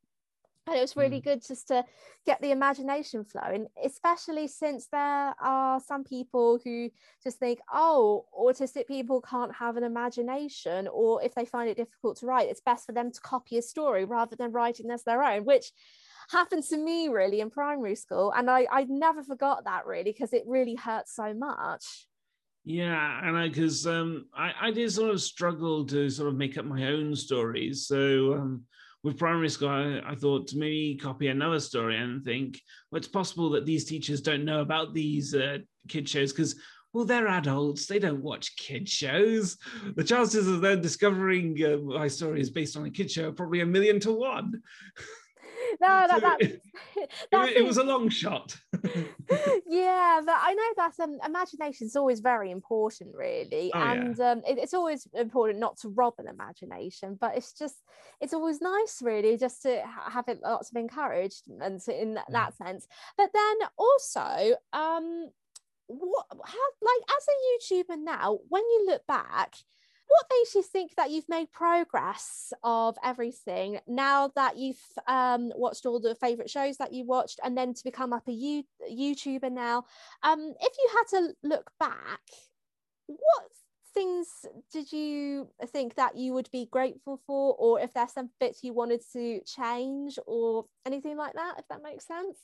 and 0.67 0.77
it 0.77 0.81
was 0.81 0.97
really 0.97 1.21
mm. 1.21 1.25
good 1.25 1.43
just 1.47 1.69
to 1.69 1.85
get 2.27 2.41
the 2.41 2.51
imagination 2.51 3.25
flowing 3.25 3.67
especially 3.85 4.47
since 4.47 4.87
there 4.89 5.35
are 5.41 5.81
some 5.81 6.05
people 6.05 6.59
who 6.65 6.91
just 7.23 7.39
think 7.39 7.59
oh 7.73 8.25
autistic 8.39 8.87
people 8.87 9.21
can't 9.21 9.55
have 9.55 9.77
an 9.77 9.85
imagination 9.85 10.89
or 10.93 11.23
if 11.23 11.35
they 11.35 11.45
find 11.45 11.69
it 11.69 11.77
difficult 11.77 12.17
to 12.17 12.27
write 12.27 12.49
it's 12.49 12.61
best 12.61 12.87
for 12.87 12.93
them 12.93 13.11
to 13.11 13.21
copy 13.21 13.59
a 13.59 13.63
story 13.63 14.05
rather 14.05 14.37
than 14.37 14.53
writing 14.53 14.91
as 14.91 15.03
their 15.03 15.23
own 15.23 15.45
which 15.45 15.73
happened 16.31 16.63
to 16.63 16.77
me 16.77 17.09
really 17.09 17.41
in 17.41 17.51
primary 17.51 17.97
school 17.97 18.33
and 18.37 18.51
i 18.51 18.67
i 18.71 18.85
never 18.85 19.23
forgot 19.23 19.65
that 19.65 19.87
really 19.87 20.05
because 20.05 20.33
it 20.33 20.45
really 20.47 20.75
hurt 20.75 21.09
so 21.09 21.35
much 21.35 22.07
yeah, 22.65 23.27
and 23.27 23.37
I 23.37 23.49
because 23.49 23.89
um, 23.89 24.27
I 24.33 24.53
I 24.61 24.71
did 24.71 24.93
sort 24.93 25.11
of 25.11 25.21
struggle 25.21 25.85
to 25.87 26.09
sort 26.09 26.29
of 26.29 26.37
make 26.37 26.57
up 26.57 26.65
my 26.65 26.87
own 26.87 27.17
stories. 27.17 27.89
So 27.89 28.35
um, 28.35 28.63
with 29.03 29.19
primary 29.19 29.49
school, 29.49 29.69
I, 29.69 30.01
I, 30.07 30.15
thought 30.15 30.49
to 30.49 30.59
maybe 30.59 30.99
copy 31.01 31.29
another 31.29 31.61
story 31.61 31.97
and 31.97 32.25
think, 32.25 32.61
well, 32.91 32.99
it's 32.99 33.09
possible 33.09 33.51
that 33.51 33.67
these 33.67 33.85
teachers 33.85 34.21
don't 34.21 34.45
know 34.45 34.61
about 34.61 34.95
these 34.95 35.35
uh, 35.35 35.59
kid 35.89 36.09
shows 36.09 36.33
because, 36.33 36.55
well, 36.93 37.05
they're 37.05 37.27
adults. 37.27 37.87
They 37.87 37.99
don't 37.99 38.23
watch 38.23 38.57
kid 38.57 38.89
shows. 38.89 39.57
The 39.97 40.05
chances 40.05 40.47
of 40.47 40.61
them 40.61 40.81
discovering 40.81 41.59
uh, 41.65 41.79
my 41.79 42.07
story 42.07 42.41
is 42.41 42.51
based 42.51 42.77
on 42.77 42.87
a 42.87 42.91
kid 42.91 43.11
show 43.11 43.29
are 43.29 43.33
probably 43.33 43.61
a 43.61 43.67
million 43.67 43.99
to 44.01 44.13
one. 44.13 44.63
no, 45.81 46.07
that, 46.09 46.21
that, 46.21 46.41
it, 46.41 46.63
it, 47.33 47.65
was 47.65 47.77
a 47.77 47.85
long 47.85 48.09
shot. 48.09 48.57
yeah, 49.67 50.21
but 50.25 50.37
I 50.39 50.55
know 50.55 50.73
that 50.77 51.01
um, 51.03 51.19
imagination 51.25 51.87
is 51.87 51.97
always 51.97 52.21
very 52.21 52.51
important, 52.51 53.15
really, 53.15 53.71
oh, 53.75 53.79
and 53.79 54.17
yeah. 54.19 54.33
um, 54.33 54.43
it, 54.47 54.59
it's 54.59 54.75
always 54.75 55.07
important 55.15 55.59
not 55.59 55.79
to 55.79 55.89
rob 55.89 56.15
an 56.19 56.29
imagination. 56.29 57.17
But 57.21 57.37
it's 57.37 57.53
just, 57.53 57.77
it's 58.21 58.35
always 58.35 58.61
nice, 58.61 59.01
really, 59.03 59.37
just 59.37 59.63
to 59.63 59.83
have 60.11 60.29
it 60.29 60.41
lots 60.43 60.71
of 60.71 60.77
encouragement 60.77 61.89
in 61.89 62.15
that, 62.15 62.27
that 62.31 62.57
sense. 62.57 62.87
But 63.17 63.31
then 63.33 63.69
also, 63.77 64.57
um, 64.73 65.31
what, 65.87 66.27
how, 66.31 66.69
like 66.81 67.17
as 67.17 67.27
a 67.29 67.75
YouTuber 67.75 67.99
now, 67.99 68.39
when 68.49 68.63
you 68.63 68.87
look 68.87 69.07
back 69.07 69.55
what 70.07 70.27
makes 70.31 70.55
you 70.55 70.63
think 70.63 70.95
that 70.97 71.11
you've 71.11 71.29
made 71.29 71.51
progress 71.53 72.53
of 72.63 72.97
everything 73.05 73.79
now 73.87 74.31
that 74.35 74.57
you've 74.57 74.81
um, 75.07 75.53
watched 75.57 75.87
all 75.87 76.01
the 76.01 76.15
favorite 76.15 76.51
shows 76.51 76.77
that 76.79 76.93
you 76.93 77.05
watched 77.07 77.41
and 77.43 77.57
then 77.57 77.75
to 77.75 77.85
become 77.85 78.13
up 78.13 78.29
a 78.29 78.33
U- 78.33 78.65
YouTuber 78.91 79.51
now? 79.51 79.85
Um, 80.23 80.55
if 80.61 80.73
you 80.79 80.91
had 80.97 81.19
to 81.19 81.35
look 81.43 81.71
back, 81.79 82.21
what 83.07 83.49
things 83.95 84.29
did 84.73 84.93
you 84.93 85.49
think 85.67 85.95
that 85.95 86.17
you 86.17 86.33
would 86.33 86.51
be 86.51 86.67
grateful 86.71 87.21
for, 87.27 87.55
or 87.59 87.81
if 87.81 87.93
there's 87.93 88.13
some 88.13 88.31
bits 88.41 88.63
you 88.63 88.73
wanted 88.73 89.03
to 89.13 89.41
change, 89.47 90.19
or 90.27 90.67
anything 90.87 91.17
like 91.17 91.35
that? 91.35 91.55
If 91.59 91.69
that 91.69 91.83
makes 91.83 92.07
sense. 92.07 92.39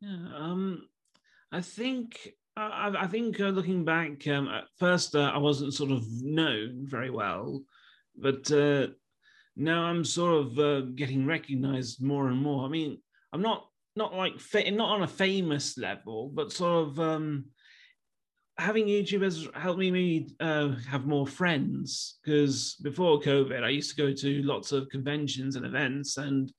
Yeah. 0.00 0.28
Um, 0.36 0.88
I 1.50 1.60
think 1.60 2.34
I, 2.58 3.04
I 3.04 3.06
think 3.06 3.40
uh, 3.40 3.48
looking 3.48 3.84
back, 3.84 4.26
um, 4.28 4.48
at 4.48 4.64
first 4.78 5.14
uh, 5.14 5.30
I 5.34 5.38
wasn't 5.38 5.74
sort 5.74 5.90
of 5.90 6.04
known 6.22 6.86
very 6.86 7.10
well, 7.10 7.62
but 8.16 8.50
uh, 8.50 8.88
now 9.56 9.84
I'm 9.84 10.04
sort 10.04 10.34
of 10.34 10.58
uh, 10.58 10.80
getting 10.94 11.26
recognised 11.26 12.02
more 12.02 12.28
and 12.28 12.40
more. 12.40 12.64
I 12.64 12.68
mean, 12.68 12.98
I'm 13.32 13.42
not 13.42 13.66
not 13.96 14.14
like 14.14 14.38
fa- 14.38 14.70
not 14.70 14.90
on 14.90 15.02
a 15.02 15.08
famous 15.08 15.78
level, 15.78 16.30
but 16.32 16.52
sort 16.52 16.88
of 16.88 17.00
um, 17.00 17.46
having 18.58 18.86
YouTube 18.86 19.22
has 19.22 19.48
helped 19.54 19.78
me 19.78 20.28
uh, 20.40 20.74
have 20.88 21.06
more 21.06 21.26
friends. 21.26 22.18
Because 22.24 22.76
before 22.82 23.20
COVID, 23.20 23.62
I 23.62 23.68
used 23.68 23.96
to 23.96 24.02
go 24.02 24.12
to 24.12 24.42
lots 24.42 24.72
of 24.72 24.88
conventions 24.88 25.56
and 25.56 25.64
events, 25.64 26.16
and 26.16 26.52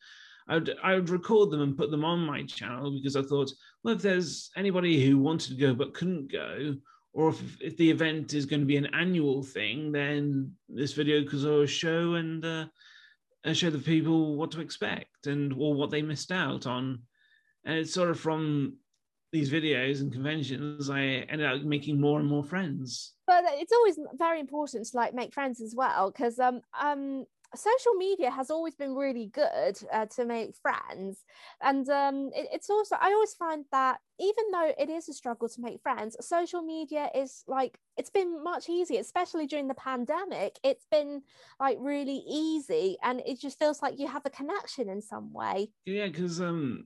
I 0.49 0.55
would 0.55 0.75
I 0.83 0.95
would 0.95 1.09
record 1.09 1.51
them 1.51 1.61
and 1.61 1.77
put 1.77 1.91
them 1.91 2.03
on 2.03 2.25
my 2.25 2.43
channel 2.43 2.91
because 2.91 3.15
I 3.15 3.21
thought, 3.21 3.51
well, 3.83 3.95
if 3.95 4.01
there's 4.01 4.49
anybody 4.57 5.05
who 5.05 5.19
wanted 5.19 5.51
to 5.51 5.61
go 5.61 5.73
but 5.75 5.93
couldn't 5.93 6.31
go, 6.31 6.75
or 7.13 7.29
if, 7.29 7.61
if 7.61 7.77
the 7.77 7.89
event 7.89 8.33
is 8.33 8.47
going 8.47 8.61
to 8.61 8.65
be 8.65 8.77
an 8.77 8.93
annual 8.95 9.43
thing, 9.43 9.91
then 9.91 10.53
this 10.67 10.93
video 10.93 11.23
could 11.23 11.41
sort 11.41 11.63
of 11.63 11.69
show 11.69 12.15
and 12.15 12.43
uh, 12.43 12.65
show 13.53 13.69
the 13.69 13.77
people 13.77 14.35
what 14.35 14.51
to 14.51 14.61
expect 14.61 15.27
and 15.27 15.53
or 15.53 15.75
what 15.75 15.91
they 15.91 16.01
missed 16.01 16.31
out 16.31 16.65
on. 16.65 17.03
And 17.65 17.77
it's 17.77 17.93
sort 17.93 18.09
of 18.09 18.19
from 18.19 18.77
these 19.31 19.51
videos 19.51 20.01
and 20.01 20.11
conventions, 20.11 20.89
I 20.89 21.01
ended 21.01 21.45
up 21.45 21.61
making 21.61 22.01
more 22.01 22.19
and 22.19 22.27
more 22.27 22.43
friends. 22.43 23.13
But 23.27 23.43
it's 23.47 23.71
always 23.71 23.99
very 24.17 24.39
important 24.39 24.87
to 24.87 24.97
like 24.97 25.13
make 25.13 25.33
friends 25.33 25.61
as 25.61 25.75
well, 25.75 26.11
because 26.11 26.39
um 26.39 26.61
um 26.79 27.25
social 27.55 27.93
media 27.93 28.29
has 28.29 28.51
always 28.51 28.75
been 28.75 28.93
really 28.93 29.27
good 29.27 29.77
uh, 29.91 30.05
to 30.05 30.25
make 30.25 30.55
friends. 30.61 31.23
And 31.61 31.89
um, 31.89 32.29
it, 32.35 32.47
it's 32.53 32.69
also 32.69 32.95
i 33.01 33.11
always 33.11 33.33
find 33.33 33.65
that 33.71 33.99
even 34.19 34.45
though 34.51 34.71
it 34.77 34.89
is 34.89 35.09
a 35.09 35.13
struggle 35.13 35.47
to 35.47 35.61
make 35.61 35.81
friends 35.81 36.15
social 36.19 36.61
media 36.61 37.09
is 37.15 37.43
like 37.47 37.79
it's 37.95 38.09
been 38.09 38.43
much 38.43 38.67
easier 38.67 38.99
especially 38.99 39.47
during 39.47 39.67
the 39.67 39.73
pandemic. 39.73 40.59
It's 40.63 40.85
been 40.91 41.21
like 41.59 41.77
really 41.79 42.23
easy 42.27 42.97
and 43.03 43.21
it 43.25 43.39
just 43.39 43.59
feels 43.59 43.81
like 43.81 43.99
you 43.99 44.07
have 44.07 44.25
a 44.25 44.29
connection 44.29 44.89
in 44.89 45.01
some 45.01 45.33
way. 45.33 45.71
Yeah 45.85 46.07
because 46.07 46.41
um 46.41 46.85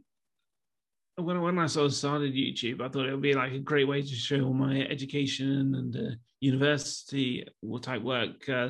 when, 1.16 1.42
when 1.42 1.60
I 1.60 1.68
sort 1.68 1.88
of 1.88 1.94
started 1.94 2.34
YouTube, 2.34 2.82
I 2.82 2.90
thought 2.90 3.06
it 3.06 3.12
would 3.12 3.22
be 3.22 3.34
like 3.34 3.54
a 3.54 3.60
great 3.60 3.88
way 3.88 4.02
to 4.02 4.16
show 4.16 4.52
my 4.52 4.82
education 4.82 5.76
and 5.76 5.96
uh, 5.96 6.16
university 6.40 7.46
type 7.82 8.02
work 8.02 8.50
uh, 8.50 8.70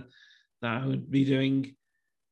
that 0.62 0.82
I 0.82 0.86
would 0.86 1.10
be 1.10 1.24
doing 1.24 1.76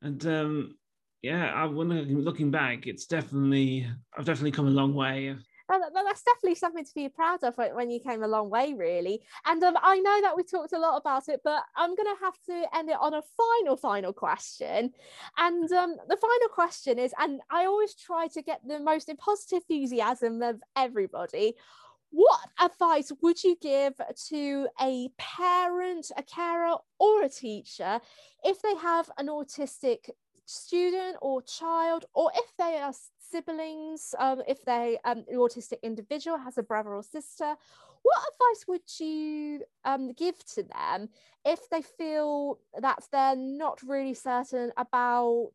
and 0.02 0.26
um, 0.26 0.76
yeah, 1.22 1.54
I, 1.54 1.66
when 1.66 2.24
looking 2.24 2.52
back, 2.52 2.88
it's 2.88 3.06
definitely 3.06 3.88
I've 4.18 4.26
definitely 4.26 4.52
come 4.52 4.68
a 4.68 4.72
long 4.72 4.94
way. 4.94 5.36
Well, 5.72 5.80
that's 5.94 6.24
definitely 6.24 6.56
something 6.56 6.84
to 6.84 6.94
be 6.94 7.08
proud 7.08 7.44
of 7.44 7.56
when 7.56 7.90
you 7.90 8.02
came 8.02 8.24
a 8.24 8.28
long 8.28 8.50
way, 8.50 8.74
really. 8.74 9.22
And 9.46 9.64
um, 9.64 9.78
I 9.82 10.00
know 10.00 10.22
that 10.22 10.36
we 10.36 10.44
talked 10.44 10.74
a 10.74 10.80
lot 10.80 10.98
about 10.98 11.30
it, 11.30 11.40
but 11.46 11.64
I'm 11.78 11.96
going 11.96 12.14
to 12.14 12.26
have 12.26 12.34
to 12.48 12.78
end 12.78 12.90
it 12.90 12.98
on 13.00 13.14
a 13.14 13.22
final, 13.38 13.78
final 13.78 14.12
question. 14.12 14.92
And 15.38 15.72
um, 15.72 15.96
the 16.10 16.18
final 16.18 16.50
question 16.54 17.00
is, 17.00 17.14
and 17.18 17.40
I 17.50 17.66
always 17.66 17.96
try 17.96 18.28
to 18.34 18.42
get 18.42 18.60
the 18.68 18.82
most 18.82 19.10
positive 19.18 19.64
enthusiasm 19.70 20.42
of 20.42 20.62
everybody 20.76 21.56
what 22.12 22.40
advice 22.60 23.12
would 23.22 23.44
you 23.44 23.58
give 23.62 23.94
to 24.28 24.68
a 24.82 25.10
parent, 25.18 26.12
a 26.16 26.24
carer, 26.24 26.76
or 27.00 27.24
a 27.24 27.30
teacher 27.30 28.00
if 28.44 28.62
they 28.62 28.76
have 28.76 29.10
an 29.18 29.28
autistic 29.28 30.10
student 30.46 31.18
or 31.22 31.42
child, 31.42 32.06
or 32.14 32.32
if 32.36 32.56
they 32.58 32.78
are 32.78 32.94
siblings, 33.18 34.14
um, 34.20 34.42
if 34.48 34.64
they 34.66 35.00
um, 35.06 35.24
an 35.30 35.38
autistic 35.38 35.82
individual 35.84 36.38
has 36.38 36.58
a 36.58 36.64
brother 36.64 36.94
or 36.94 37.04
sister? 37.04 37.56
What 38.04 38.18
advice 38.34 38.68
would 38.68 39.00
you 39.00 39.62
um, 39.86 40.12
give 40.14 40.44
to 40.56 40.64
them 40.64 41.10
if 41.46 41.70
they 41.70 41.82
feel 41.82 42.60
that 42.80 43.04
they're 43.12 43.36
not 43.36 43.82
really 43.84 44.16
certain 44.16 44.72
about 44.76 45.52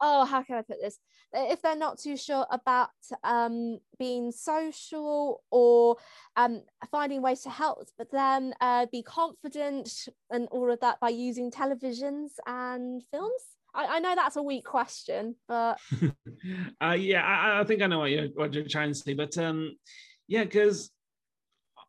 oh, 0.00 0.24
how 0.24 0.42
can 0.42 0.56
I 0.56 0.62
put 0.62 0.80
this? 0.80 0.98
If 1.34 1.62
they're 1.62 1.76
not 1.76 1.98
too 1.98 2.16
sure 2.16 2.46
about 2.50 2.90
um, 3.24 3.80
being 3.98 4.30
social 4.30 5.42
or 5.50 5.96
um, 6.36 6.62
finding 6.90 7.22
ways 7.22 7.40
to 7.42 7.50
help, 7.50 7.88
but 7.98 8.10
then 8.10 8.54
uh, 8.60 8.86
be 8.92 9.02
confident 9.02 10.08
and 10.30 10.48
all 10.50 10.70
of 10.70 10.80
that 10.80 11.00
by 11.00 11.08
using 11.08 11.50
televisions 11.50 12.30
and 12.46 13.02
films. 13.10 13.42
I, 13.74 13.96
I 13.96 13.98
know 13.98 14.14
that's 14.14 14.36
a 14.36 14.42
weak 14.42 14.64
question, 14.64 15.34
but 15.48 15.78
uh, 16.80 16.92
yeah, 16.92 17.22
I, 17.22 17.60
I, 17.60 17.64
think 17.64 17.82
I 17.82 17.88
know 17.88 17.98
what 18.00 18.10
you're 18.10 18.28
what 18.28 18.54
you're 18.54 18.68
trying 18.68 18.90
to 18.90 18.94
say, 18.94 19.14
but 19.14 19.36
um, 19.36 19.76
yeah, 20.28 20.44
because 20.44 20.90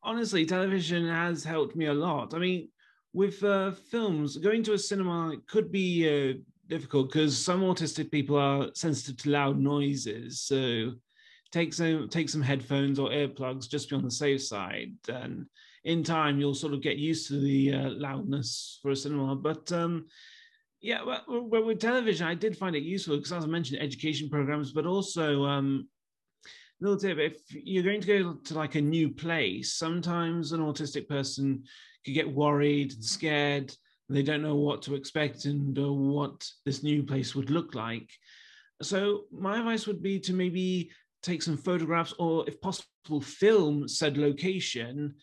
honestly, 0.01 0.45
television 0.45 1.07
has 1.07 1.43
helped 1.43 1.75
me 1.75 1.85
a 1.85 1.93
lot. 1.93 2.33
I 2.33 2.39
mean, 2.39 2.69
with 3.13 3.43
uh, 3.43 3.71
films, 3.71 4.37
going 4.37 4.63
to 4.63 4.73
a 4.73 4.77
cinema 4.77 5.35
could 5.47 5.71
be 5.71 6.07
uh, 6.07 6.33
difficult 6.67 7.11
because 7.11 7.37
some 7.37 7.61
autistic 7.61 8.11
people 8.11 8.37
are 8.37 8.69
sensitive 8.73 9.17
to 9.17 9.29
loud 9.29 9.59
noises. 9.59 10.41
So 10.41 10.93
take 11.51 11.73
some 11.73 12.09
take 12.09 12.29
some 12.29 12.41
headphones 12.41 12.99
or 12.99 13.09
earplugs 13.09 13.69
just 13.69 13.89
be 13.89 13.95
on 13.95 14.03
the 14.03 14.11
safe 14.11 14.43
side. 14.43 14.93
And 15.07 15.45
in 15.83 16.03
time, 16.03 16.39
you'll 16.39 16.55
sort 16.55 16.73
of 16.73 16.81
get 16.81 16.97
used 16.97 17.27
to 17.27 17.39
the 17.39 17.73
uh, 17.73 17.89
loudness 17.91 18.79
for 18.81 18.91
a 18.91 18.95
cinema. 18.95 19.35
But 19.35 19.71
um, 19.71 20.07
yeah, 20.81 21.03
well, 21.03 21.47
with 21.47 21.79
television, 21.79 22.27
I 22.27 22.35
did 22.35 22.57
find 22.57 22.75
it 22.75 22.83
useful 22.83 23.17
because, 23.17 23.31
as 23.31 23.43
I 23.43 23.47
mentioned, 23.47 23.81
education 23.81 24.29
programs, 24.29 24.71
but 24.71 24.85
also 24.85 25.43
um, 25.45 25.87
little 26.81 26.97
tip: 26.97 27.17
if 27.19 27.37
you're 27.49 27.83
going 27.83 28.01
to 28.01 28.07
go 28.07 28.33
to 28.33 28.53
like 28.53 28.75
a 28.75 28.81
new 28.81 29.09
place, 29.09 29.73
sometimes 29.73 30.51
an 30.51 30.61
autistic 30.61 31.07
person 31.07 31.63
could 32.03 32.13
get 32.13 32.31
worried 32.31 32.93
and 32.93 33.03
scared 33.03 33.75
they 34.09 34.23
don't 34.23 34.43
know 34.43 34.55
what 34.55 34.81
to 34.83 34.95
expect 34.95 35.45
and 35.45 35.77
uh, 35.77 35.91
what 35.91 36.47
this 36.65 36.83
new 36.83 37.03
place 37.03 37.33
would 37.35 37.49
look 37.49 37.73
like. 37.73 38.09
So 38.81 39.23
my 39.31 39.59
advice 39.59 39.87
would 39.87 40.03
be 40.03 40.19
to 40.21 40.33
maybe 40.33 40.91
take 41.25 41.41
some 41.41 41.57
photographs 41.57 42.13
or 42.19 42.47
if 42.47 42.61
possible 42.61 43.21
film 43.21 43.87
said 43.87 44.17
location 44.17 45.15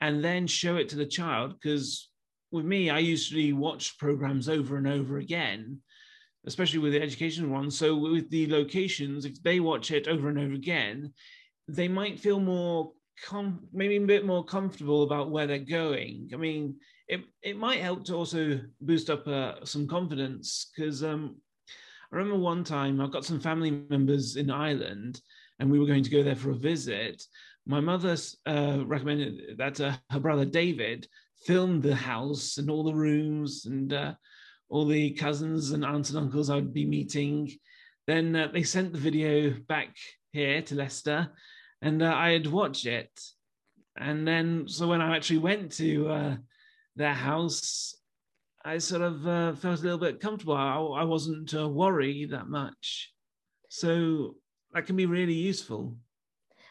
and 0.00 0.24
then 0.24 0.46
show 0.46 0.76
it 0.76 0.88
to 0.88 0.96
the 0.96 1.06
child 1.06 1.54
because 1.54 2.10
with 2.52 2.64
me 2.64 2.90
i 2.90 2.98
usually 2.98 3.52
watch 3.52 3.98
programs 3.98 4.48
over 4.48 4.76
and 4.76 4.86
over 4.86 5.18
again 5.18 5.78
especially 6.46 6.78
with 6.78 6.92
the 6.92 7.02
education 7.02 7.50
ones 7.50 7.76
so 7.76 7.96
with 7.96 8.30
the 8.30 8.46
locations 8.46 9.24
if 9.24 9.42
they 9.42 9.58
watch 9.58 9.90
it 9.90 10.06
over 10.06 10.28
and 10.28 10.38
over 10.38 10.54
again 10.54 11.12
they 11.66 11.88
might 11.88 12.20
feel 12.20 12.38
more 12.38 12.92
com- 13.24 13.66
maybe 13.72 13.96
a 13.96 14.00
bit 14.00 14.24
more 14.24 14.44
comfortable 14.44 15.02
about 15.02 15.30
where 15.30 15.48
they're 15.48 15.58
going 15.58 16.30
i 16.32 16.36
mean 16.36 16.76
it, 17.08 17.22
it 17.42 17.56
might 17.56 17.80
help 17.80 18.04
to 18.04 18.14
also 18.14 18.60
boost 18.80 19.08
up 19.08 19.26
uh, 19.26 19.64
some 19.64 19.86
confidence 19.86 20.70
because 20.76 21.02
um, 21.02 21.36
I 22.12 22.16
remember 22.16 22.38
one 22.38 22.64
time 22.64 23.00
I've 23.00 23.10
got 23.10 23.24
some 23.24 23.40
family 23.40 23.82
members 23.88 24.36
in 24.36 24.50
Ireland 24.50 25.20
and 25.58 25.70
we 25.70 25.78
were 25.78 25.86
going 25.86 26.04
to 26.04 26.10
go 26.10 26.22
there 26.22 26.36
for 26.36 26.50
a 26.50 26.56
visit. 26.56 27.22
My 27.66 27.80
mother 27.80 28.16
uh, 28.46 28.80
recommended 28.84 29.56
that 29.56 29.80
uh, 29.80 29.96
her 30.10 30.20
brother 30.20 30.44
David 30.44 31.08
filmed 31.46 31.82
the 31.82 31.94
house 31.94 32.58
and 32.58 32.70
all 32.70 32.84
the 32.84 32.94
rooms 32.94 33.64
and 33.64 33.92
uh, 33.92 34.14
all 34.68 34.86
the 34.86 35.12
cousins 35.12 35.70
and 35.70 35.84
aunts 35.84 36.10
and 36.10 36.18
uncles 36.18 36.50
I 36.50 36.56
would 36.56 36.74
be 36.74 36.86
meeting. 36.86 37.50
Then 38.06 38.36
uh, 38.36 38.48
they 38.52 38.64
sent 38.64 38.92
the 38.92 38.98
video 38.98 39.54
back 39.66 39.96
here 40.32 40.60
to 40.60 40.74
Leicester 40.74 41.30
and 41.80 42.02
uh, 42.02 42.12
I 42.14 42.32
had 42.32 42.46
watched 42.46 42.84
it. 42.84 43.10
And 43.98 44.28
then, 44.28 44.68
so 44.68 44.86
when 44.86 45.00
I 45.00 45.16
actually 45.16 45.38
went 45.38 45.72
to 45.72 46.38
their 46.98 47.14
house, 47.14 47.96
I 48.64 48.78
sort 48.78 49.02
of 49.02 49.26
uh, 49.26 49.54
felt 49.54 49.80
a 49.80 49.82
little 49.82 49.98
bit 49.98 50.20
comfortable. 50.20 50.54
I, 50.54 50.76
I 50.76 51.04
wasn't 51.04 51.54
uh, 51.54 51.68
worried 51.68 52.30
that 52.30 52.48
much. 52.48 53.12
So 53.68 54.34
that 54.72 54.86
can 54.86 54.96
be 54.96 55.06
really 55.06 55.34
useful. 55.34 55.96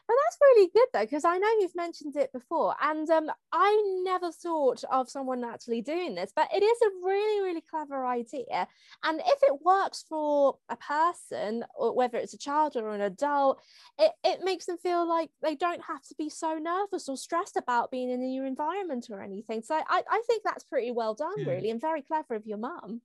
But 0.07 0.15
that's 0.23 0.37
really 0.41 0.69
good 0.73 0.87
though, 0.93 1.01
because 1.01 1.25
I 1.25 1.37
know 1.37 1.49
you've 1.59 1.75
mentioned 1.75 2.15
it 2.15 2.31
before, 2.31 2.75
and 2.81 3.09
um, 3.09 3.29
I 3.51 4.01
never 4.05 4.31
thought 4.31 4.83
of 4.89 5.09
someone 5.09 5.43
actually 5.43 5.81
doing 5.81 6.15
this, 6.15 6.31
but 6.33 6.47
it 6.55 6.63
is 6.63 6.77
a 6.81 7.05
really, 7.05 7.41
really 7.41 7.63
clever 7.69 8.05
idea. 8.05 8.67
And 9.03 9.19
if 9.19 9.43
it 9.43 9.61
works 9.65 10.05
for 10.07 10.57
a 10.69 10.77
person, 10.77 11.65
or 11.75 11.93
whether 11.93 12.17
it's 12.17 12.33
a 12.33 12.37
child 12.37 12.77
or 12.77 12.91
an 12.91 13.01
adult, 13.01 13.61
it, 13.99 14.11
it 14.23 14.39
makes 14.43 14.65
them 14.65 14.77
feel 14.77 15.07
like 15.07 15.29
they 15.41 15.55
don't 15.55 15.83
have 15.83 16.03
to 16.03 16.15
be 16.17 16.29
so 16.29 16.57
nervous 16.57 17.09
or 17.09 17.17
stressed 17.17 17.57
about 17.57 17.91
being 17.91 18.09
in 18.09 18.21
a 18.21 18.25
new 18.25 18.45
environment 18.45 19.07
or 19.09 19.21
anything. 19.21 19.61
So 19.61 19.75
I, 19.75 20.03
I 20.09 20.21
think 20.25 20.43
that's 20.43 20.63
pretty 20.63 20.91
well 20.91 21.15
done, 21.15 21.33
yeah. 21.39 21.51
really, 21.51 21.69
and 21.69 21.81
very 21.81 22.01
clever 22.01 22.35
of 22.35 22.45
your 22.45 22.59
mum. 22.59 23.01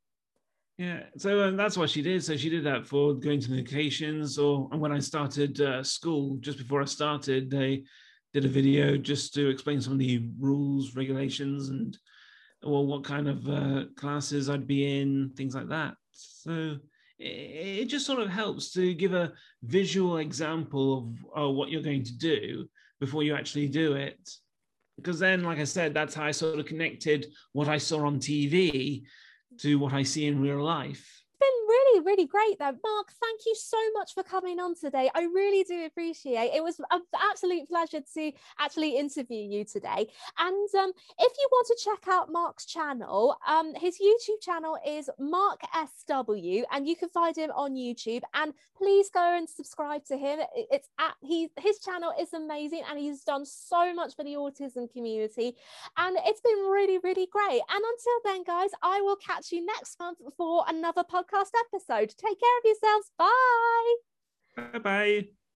Yeah, 0.79 1.01
so 1.17 1.45
um, 1.45 1.57
that's 1.57 1.77
what 1.77 1.91
she 1.91 2.03
did. 2.03 2.25
So 2.25 2.37
she 2.37 2.49
did 2.49 2.65
that 2.65 2.87
for 2.87 3.15
going 3.15 3.41
to 3.41 3.55
locations, 3.55 4.39
or 4.39 4.69
and 4.73 4.81
when 4.81 4.93
I 4.93 4.99
started 4.99 5.61
uh, 5.61 5.83
school, 5.83 6.39
just 6.41 6.59
before 6.59 6.81
I 6.81 6.87
started, 6.87 7.51
they 7.51 7.85
did 8.33 8.47
a 8.47 8.49
video 8.49 8.97
just 8.97 9.35
to 9.35 9.49
explain 9.51 9.81
some 9.81 9.93
of 9.93 9.99
the 9.99 10.31
rules, 10.41 10.97
regulations, 10.97 11.69
and 11.69 11.97
well, 12.63 12.87
what 12.87 13.05
kind 13.05 13.29
of 13.29 13.49
uh, 13.49 13.85
classes 13.97 14.49
I'd 14.49 14.67
be 14.67 15.01
in, 15.01 15.33
things 15.37 15.55
like 15.55 15.69
that. 15.69 15.95
So 16.13 16.79
it, 17.19 17.81
it 17.81 17.85
just 17.87 18.07
sort 18.07 18.21
of 18.21 18.31
helps 18.31 18.73
to 18.73 18.95
give 18.95 19.13
a 19.13 19.33
visual 19.63 20.19
example 20.19 21.15
of 21.37 21.45
uh, 21.45 21.51
what 21.51 21.71
you're 21.71 21.83
going 21.83 22.05
to 22.05 22.17
do 22.17 22.67
before 22.99 23.23
you 23.23 23.35
actually 23.35 23.69
do 23.69 23.95
it. 23.95 24.19
Because 24.97 25.19
then, 25.19 25.43
like 25.43 25.59
I 25.59 25.65
said, 25.65 25.93
that's 25.93 26.15
how 26.15 26.25
I 26.25 26.31
sort 26.31 26.59
of 26.59 26.67
connected 26.67 27.27
what 27.53 27.69
I 27.69 27.79
saw 27.79 28.07
on 28.07 28.19
TV 28.19 29.03
to 29.61 29.79
what 29.79 29.93
I 29.93 30.03
see 30.03 30.27
in 30.27 30.41
real 30.41 30.63
life 30.63 31.22
really, 32.05 32.27
great 32.27 32.59
though. 32.59 32.77
Mark, 32.85 33.13
thank 33.21 33.41
you 33.47 33.55
so 33.55 33.77
much 33.95 34.15
for 34.15 34.23
coming 34.23 34.61
on 34.61 34.75
today. 34.75 35.11
I 35.15 35.23
really 35.23 35.65
do 35.65 35.85
appreciate 35.85 36.35
it. 36.35 36.57
It 36.57 36.63
was 36.63 36.79
an 36.79 37.03
absolute 37.31 37.69
pleasure 37.69 38.01
to 38.15 38.33
actually 38.59 38.97
interview 38.97 39.39
you 39.39 39.65
today. 39.65 40.09
And 40.39 40.75
um, 40.75 40.93
if 41.19 41.33
you 41.39 41.49
want 41.51 41.67
to 41.69 41.79
check 41.85 42.09
out 42.09 42.31
Mark's 42.31 42.67
channel, 42.67 43.37
um, 43.47 43.75
his 43.75 43.99
YouTube 43.99 44.41
channel 44.41 44.79
is 44.87 45.11
Mark 45.19 45.61
SW, 45.75 46.63
and 46.71 46.87
you 46.87 46.97
can 46.97 47.09
find 47.09 47.37
him 47.37 47.51
on 47.51 47.75
YouTube. 47.75 48.23
And 48.35 48.55
please 48.77 49.11
go 49.11 49.37
and 49.37 49.49
subscribe 49.49 50.05
to 50.07 50.17
him. 50.17 50.41
It's 50.55 50.89
at 50.99 51.15
he 51.23 51.49
his 51.61 51.79
channel 51.81 52.13
is 52.21 52.33
amazing, 52.33 52.83
and 52.89 52.99
he's 52.99 53.25
done 53.25 53.45
so 53.45 53.95
much 53.95 54.15
for 54.17 54.25
the 54.25 54.35
autism 54.35 54.93
community. 54.93 55.57
And 55.97 56.17
it's 56.25 56.41
been 56.41 56.59
really, 56.71 56.99
really 56.99 57.27
great. 57.27 57.61
And 57.71 57.85
until 57.85 58.19
then, 58.25 58.45
guys, 58.45 58.71
I 58.83 59.01
will 59.01 59.17
catch 59.17 59.53
you 59.53 59.65
next 59.65 59.99
month 59.99 60.19
for 60.37 60.65
another 60.69 61.03
podcast 61.03 61.33
podcast 61.33 61.53
episode. 61.93 62.15
Take 62.17 62.41
care 62.41 62.59
of 62.59 62.65
yourselves. 62.65 63.11
Bye. 63.19 63.95
Bye 64.57 64.79
bye. 64.79 65.42